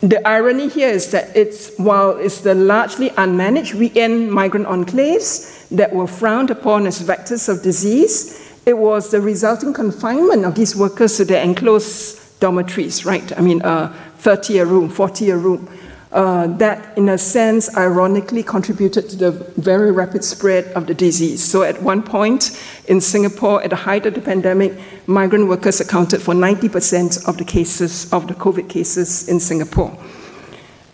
the 0.00 0.26
irony 0.26 0.68
here 0.68 0.88
is 0.88 1.10
that 1.10 1.36
it's 1.36 1.76
while 1.76 2.16
it's 2.16 2.42
the 2.42 2.54
largely 2.54 3.10
unmanaged 3.10 3.74
weekend 3.74 4.30
migrant 4.30 4.66
enclaves 4.66 5.68
that 5.70 5.92
were 5.92 6.06
frowned 6.06 6.50
upon 6.50 6.86
as 6.86 7.02
vectors 7.02 7.48
of 7.48 7.62
disease, 7.62 8.47
it 8.68 8.76
was 8.76 9.10
the 9.10 9.18
resulting 9.18 9.72
confinement 9.72 10.44
of 10.44 10.54
these 10.54 10.76
workers 10.76 11.16
to 11.16 11.24
their 11.24 11.42
enclosed 11.42 12.38
dormitories, 12.38 13.06
right? 13.06 13.32
I 13.38 13.40
mean, 13.40 13.62
uh, 13.62 13.90
30 14.18 14.58
a 14.58 14.66
room, 14.66 14.90
40 14.90 15.30
a 15.30 15.36
room. 15.38 15.70
Uh, 16.12 16.46
that, 16.58 16.96
in 16.98 17.08
a 17.08 17.16
sense, 17.16 17.74
ironically 17.76 18.42
contributed 18.42 19.08
to 19.08 19.16
the 19.16 19.30
very 19.56 19.90
rapid 19.90 20.22
spread 20.22 20.66
of 20.74 20.86
the 20.86 20.92
disease. 20.92 21.42
So, 21.42 21.62
at 21.62 21.82
one 21.82 22.02
point 22.02 22.58
in 22.88 23.00
Singapore, 23.00 23.62
at 23.62 23.70
the 23.70 23.76
height 23.76 24.04
of 24.04 24.12
the 24.12 24.20
pandemic, 24.20 24.78
migrant 25.06 25.48
workers 25.48 25.80
accounted 25.80 26.20
for 26.20 26.34
90% 26.34 27.26
of 27.26 27.38
the 27.38 27.44
cases, 27.44 28.12
of 28.12 28.26
the 28.26 28.34
COVID 28.34 28.68
cases 28.68 29.28
in 29.28 29.40
Singapore. 29.40 29.96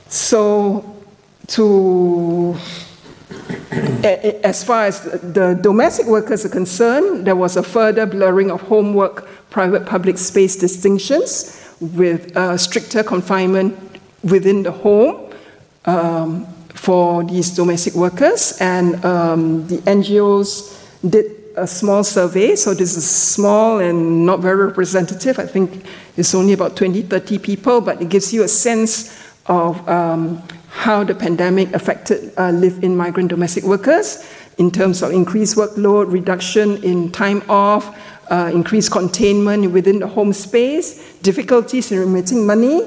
So, 0.09 0.85
to 1.49 2.57
as 4.05 4.62
far 4.62 4.85
as 4.85 5.03
the 5.03 5.59
domestic 5.61 6.07
workers 6.07 6.45
are 6.45 6.51
concerned, 6.51 7.27
there 7.27 7.37
was 7.37 7.57
a 7.57 7.62
further 7.62 8.07
blurring 8.07 8.51
of 8.51 8.61
homework, 8.62 9.29
private 9.51 9.87
public 9.87 10.18
space 10.18 10.57
distinctions 10.57 11.61
with 11.81 12.37
uh, 12.37 12.57
stricter 12.57 13.03
confinement 13.03 13.77
within 14.22 14.62
the 14.62 14.72
home 14.72 15.33
um, 15.87 16.47
for 16.75 17.25
these 17.25 17.51
domestic 17.51 17.95
workers. 17.95 18.59
And 18.61 19.05
um, 19.05 19.66
the 19.66 19.79
NGOs 19.79 20.81
did 21.09 21.27
a 21.57 21.66
small 21.66 22.03
survey, 22.03 22.57
so 22.57 22.75
this 22.75 22.97
is 22.97 23.09
small 23.09 23.79
and 23.79 24.27
not 24.27 24.41
very 24.41 24.66
representative. 24.66 25.39
I 25.39 25.47
think 25.47 25.87
it's 26.16 26.35
only 26.35 26.53
about 26.53 26.77
20, 26.77 27.03
30 27.03 27.39
people, 27.39 27.81
but 27.81 28.03
it 28.03 28.09
gives 28.09 28.33
you 28.33 28.43
a 28.43 28.49
sense 28.49 29.16
of 29.47 29.89
um, 29.89 30.43
how 30.75 31.05
the 31.05 31.14
pandemic 31.14 31.72
affected 31.72 32.33
uh, 32.37 32.51
live-in 32.51 32.97
migrant 32.97 33.29
domestic 33.29 33.62
workers 33.62 34.29
in 34.59 34.72
terms 34.72 35.03
of 35.03 35.12
increased 35.12 35.57
workload, 35.57 36.12
reduction 36.12 36.83
in 36.83 37.12
time 37.12 37.43
off, 37.49 37.97
uh, 38.31 38.51
increased 38.53 38.91
containment 38.91 39.70
within 39.70 40.01
the 40.01 40.07
home 40.07 40.33
space, 40.33 41.16
difficulties 41.22 41.93
in 41.93 42.01
remitting 42.01 42.45
money, 42.45 42.83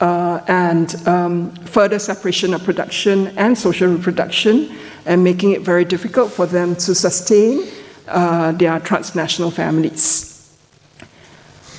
uh, 0.00 0.40
and 0.48 0.94
um, 1.08 1.50
further 1.64 1.98
separation 1.98 2.52
of 2.52 2.62
production 2.62 3.28
and 3.38 3.56
social 3.56 3.90
reproduction, 3.90 4.70
and 5.06 5.24
making 5.24 5.52
it 5.52 5.62
very 5.62 5.84
difficult 5.84 6.30
for 6.30 6.44
them 6.44 6.76
to 6.76 6.94
sustain 6.94 7.66
uh, 8.08 8.52
their 8.52 8.78
transnational 8.80 9.50
families. 9.50 10.26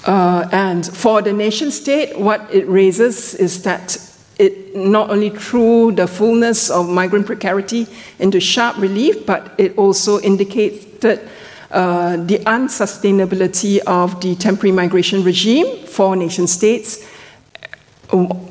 Uh, 0.06 0.50
and 0.52 0.88
for 0.88 1.22
the 1.22 1.32
nation 1.32 1.70
state, 1.70 2.18
what 2.20 2.42
it 2.52 2.68
raises 2.68 3.36
is 3.36 3.62
that 3.62 4.11
it 4.42 4.76
not 4.76 5.12
only 5.12 5.30
threw 5.30 5.92
the 5.92 6.08
fullness 6.08 6.70
of 6.72 6.90
migrant 6.90 7.28
precarity 7.28 7.86
into 8.18 8.40
sharp 8.40 8.76
relief, 8.78 9.26
but 9.26 9.54
it 9.58 9.78
also 9.78 10.20
indicated 10.20 11.30
uh, 11.70 12.18
the 12.18 12.40
unsustainability 12.40 13.78
of 13.86 14.20
the 14.20 14.36
temporary 14.36 14.72
migration 14.72 15.24
regime 15.24 15.86
for 15.86 16.16
nation 16.16 16.48
states 16.48 17.08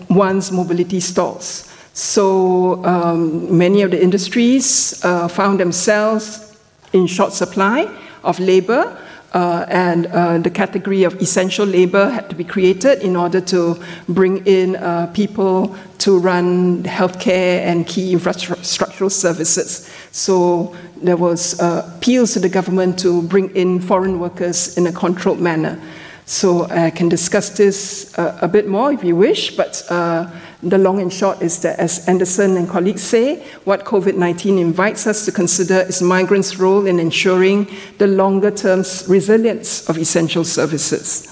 once 0.08 0.50
mobility 0.52 1.00
stalls. 1.00 1.66
So 1.92 2.84
um, 2.84 3.58
many 3.58 3.82
of 3.82 3.90
the 3.90 4.00
industries 4.00 5.04
uh, 5.04 5.28
found 5.28 5.58
themselves 5.58 6.56
in 6.92 7.06
short 7.06 7.32
supply 7.32 7.90
of 8.22 8.38
labor, 8.38 8.96
uh, 9.32 9.64
and 9.68 10.06
uh, 10.06 10.38
the 10.38 10.50
category 10.50 11.04
of 11.04 11.20
essential 11.20 11.66
labor 11.66 12.10
had 12.10 12.28
to 12.28 12.36
be 12.36 12.44
created 12.44 13.00
in 13.02 13.16
order 13.16 13.40
to 13.40 13.80
bring 14.08 14.44
in 14.46 14.76
uh, 14.76 15.06
people 15.14 15.76
to 15.98 16.18
run 16.18 16.82
healthcare 16.82 17.60
and 17.60 17.86
key 17.86 18.14
infrastructural 18.14 19.10
services. 19.10 19.90
So 20.12 20.74
there 20.96 21.16
was 21.16 21.60
uh, 21.60 21.92
appeals 21.96 22.32
to 22.32 22.40
the 22.40 22.48
government 22.48 22.98
to 23.00 23.22
bring 23.22 23.54
in 23.54 23.80
foreign 23.80 24.18
workers 24.18 24.76
in 24.76 24.86
a 24.86 24.92
controlled 24.92 25.40
manner. 25.40 25.80
So 26.26 26.66
I 26.70 26.90
can 26.90 27.08
discuss 27.08 27.50
this 27.50 28.16
uh, 28.16 28.38
a 28.40 28.46
bit 28.46 28.68
more 28.68 28.92
if 28.92 29.02
you 29.02 29.16
wish, 29.16 29.56
but 29.56 29.82
uh, 29.90 30.30
the 30.62 30.78
long 30.78 31.00
and 31.00 31.12
short 31.12 31.40
is 31.40 31.60
that, 31.62 31.78
as 31.78 32.06
Anderson 32.06 32.56
and 32.56 32.68
colleagues 32.68 33.02
say, 33.02 33.42
what 33.64 33.84
COVID 33.84 34.16
19 34.16 34.58
invites 34.58 35.06
us 35.06 35.24
to 35.24 35.32
consider 35.32 35.80
is 35.80 36.02
migrants' 36.02 36.58
role 36.58 36.86
in 36.86 36.98
ensuring 36.98 37.66
the 37.98 38.06
longer 38.06 38.50
term 38.50 38.84
resilience 39.08 39.88
of 39.88 39.96
essential 39.96 40.44
services. 40.44 41.26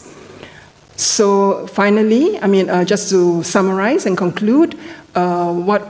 So, 0.96 1.66
finally, 1.68 2.40
I 2.40 2.46
mean, 2.46 2.70
uh, 2.70 2.84
just 2.84 3.10
to 3.10 3.42
summarize 3.44 4.06
and 4.06 4.16
conclude, 4.16 4.76
uh, 5.14 5.52
what, 5.52 5.82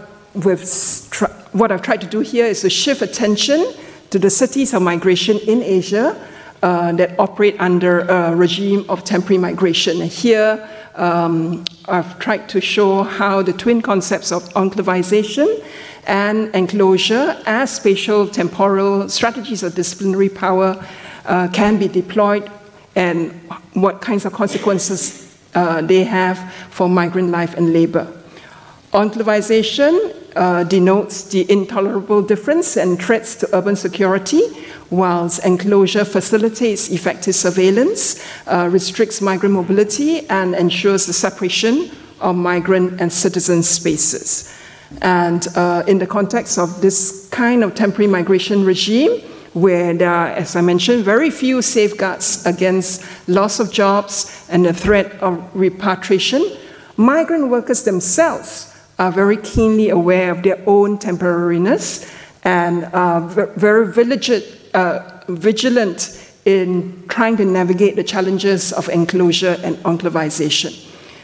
what 1.53 1.72
I've 1.72 1.82
tried 1.82 2.01
to 2.01 2.07
do 2.07 2.20
here 2.20 2.45
is 2.45 2.61
to 2.62 2.70
shift 2.70 3.03
attention 3.03 3.72
to 4.11 4.18
the 4.18 4.30
cities 4.30 4.74
of 4.74 4.82
migration 4.82 5.39
in 5.47 5.62
Asia 5.62 6.20
uh, 6.62 6.93
that 6.93 7.18
operate 7.18 7.57
under 7.61 8.01
a 8.01 8.34
regime 8.34 8.84
of 8.89 9.05
temporary 9.05 9.39
migration. 9.39 10.03
And 10.03 10.11
here, 10.11 10.68
um, 10.99 11.64
I've 11.86 12.18
tried 12.18 12.49
to 12.51 12.61
show 12.61 13.03
how 13.03 13.42
the 13.42 13.53
twin 13.53 13.80
concepts 13.80 14.32
of 14.32 14.42
enclavization 14.55 15.64
and 16.07 16.55
enclosure 16.55 17.40
as 17.46 17.76
spatial 17.76 18.26
temporal 18.26 19.09
strategies 19.09 19.62
of 19.62 19.74
disciplinary 19.74 20.28
power 20.28 20.84
uh, 21.26 21.49
can 21.53 21.78
be 21.78 21.88
deployed 21.88 22.51
and 22.96 23.30
what 23.74 24.01
kinds 24.01 24.24
of 24.24 24.32
consequences 24.32 25.36
uh, 25.55 25.80
they 25.82 26.03
have 26.05 26.53
for 26.70 26.88
migrant 26.88 27.30
life 27.30 27.55
and 27.55 27.72
labor. 27.72 28.12
Enclavization 28.93 30.14
uh, 30.34 30.64
denotes 30.64 31.24
the 31.24 31.51
intolerable 31.51 32.22
difference 32.22 32.76
and 32.76 33.01
threats 33.01 33.34
to 33.36 33.49
urban 33.55 33.76
security, 33.76 34.41
whilst 34.91 35.45
enclosure 35.45 36.07
facilitates 36.07 36.89
effective 36.89 37.34
surveillance, 37.34 38.24
uh, 38.47 38.66
restricts 38.72 39.20
migrant 39.20 39.55
mobility, 39.55 40.26
and 40.30 40.55
ensures 40.55 41.05
the 41.05 41.12
separation 41.12 41.91
of 42.20 42.34
migrant 42.34 42.99
and 42.99 43.12
citizen 43.12 43.62
spaces. 43.62 44.55
And 45.03 45.47
uh, 45.55 45.82
in 45.86 45.99
the 45.99 46.07
context 46.07 46.57
of 46.57 46.80
this 46.80 47.28
kind 47.30 47.62
of 47.62 47.74
temporary 47.74 48.11
migration 48.11 48.64
regime, 48.64 49.20
where 49.53 49.93
there 49.93 50.11
are, 50.11 50.28
as 50.28 50.57
I 50.57 50.62
mentioned, 50.62 51.05
very 51.05 51.30
few 51.30 51.61
safeguards 51.61 52.47
against 52.47 53.05
loss 53.28 53.61
of 53.61 53.70
jobs 53.70 54.47
and 54.49 54.64
the 54.64 54.72
threat 54.72 55.12
of 55.20 55.45
repatriation, 55.55 56.57
migrant 56.97 57.49
workers 57.49 57.82
themselves 57.82 58.68
are 58.99 59.12
very 59.12 59.36
keenly 59.36 59.90
aware 59.90 60.30
of 60.32 60.42
their 60.42 60.61
own 60.66 60.99
temporariness 60.99 62.12
and 62.44 62.84
are 62.86 63.20
very 63.57 63.92
vigilant, 63.92 64.40
uh, 64.74 65.20
in 66.44 67.05
trying 67.09 67.36
to 67.36 67.44
navigate 67.44 67.96
the 67.96 68.05
challenges 68.05 68.72
of 68.72 68.88
enclosure 68.88 69.59
and 69.62 69.76
enclavization. 69.78 70.72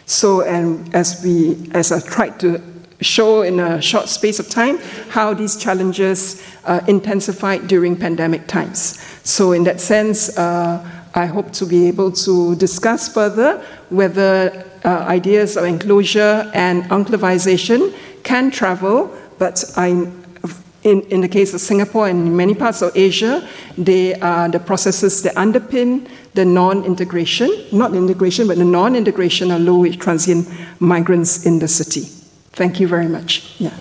So, 0.07 0.43
and 0.43 0.95
as 0.95 1.23
we, 1.25 1.57
as 1.73 1.91
I 1.93 2.01
tried 2.01 2.39
to 2.41 2.61
show 3.01 3.43
in 3.43 3.59
a 3.59 3.81
short 3.81 4.09
space 4.09 4.39
of 4.39 4.51
time, 4.51 4.79
how 5.09 5.33
these 5.33 5.57
challenges 5.57 6.43
uh, 6.65 6.81
intensified 6.87 7.67
during 7.69 7.97
pandemic 7.97 8.47
times. 8.47 9.01
So, 9.25 9.53
in 9.53 9.65
that 9.65 9.81
sense, 9.81 10.37
uh, 10.37 10.87
I 11.15 11.27
hope 11.27 11.53
to 11.53 11.67
be 11.67 11.89
able 11.89 12.13
to 12.13 12.55
discuss 12.57 13.09
further 13.09 13.65
whether 13.89 14.65
uh, 14.85 15.05
ideas 15.09 15.57
of 15.57 15.65
enclosure 15.65 16.51
and 16.55 16.85
enclavization 16.85 17.93
can 18.23 18.51
travel, 18.51 19.11
but 19.39 19.65
I, 19.77 19.89
in, 20.83 21.01
in 21.03 21.21
the 21.23 21.29
case 21.29 21.55
of 21.55 21.61
Singapore 21.61 22.09
and 22.09 22.37
many 22.37 22.55
parts 22.55 22.83
of 22.83 22.97
Asia, 22.97 23.49
they 23.79 24.15
are 24.21 24.49
the 24.49 24.61
processes 24.61 25.23
that 25.23 25.35
underpin 25.37 26.07
the 26.35 26.45
non 26.45 26.85
integration, 26.85 27.49
not 27.73 27.95
integration, 27.95 28.47
but 28.47 28.59
the 28.59 28.65
non 28.65 28.95
integration 28.95 29.51
of 29.51 29.63
low 29.63 29.79
wage 29.79 29.99
transient 29.99 30.47
migrants 30.81 31.47
in 31.47 31.59
the 31.59 31.69
city. 31.69 32.03
Thank 32.53 32.79
you 32.81 32.89
very 32.89 33.09
much. 33.09 33.55
Yeah. 33.59 33.73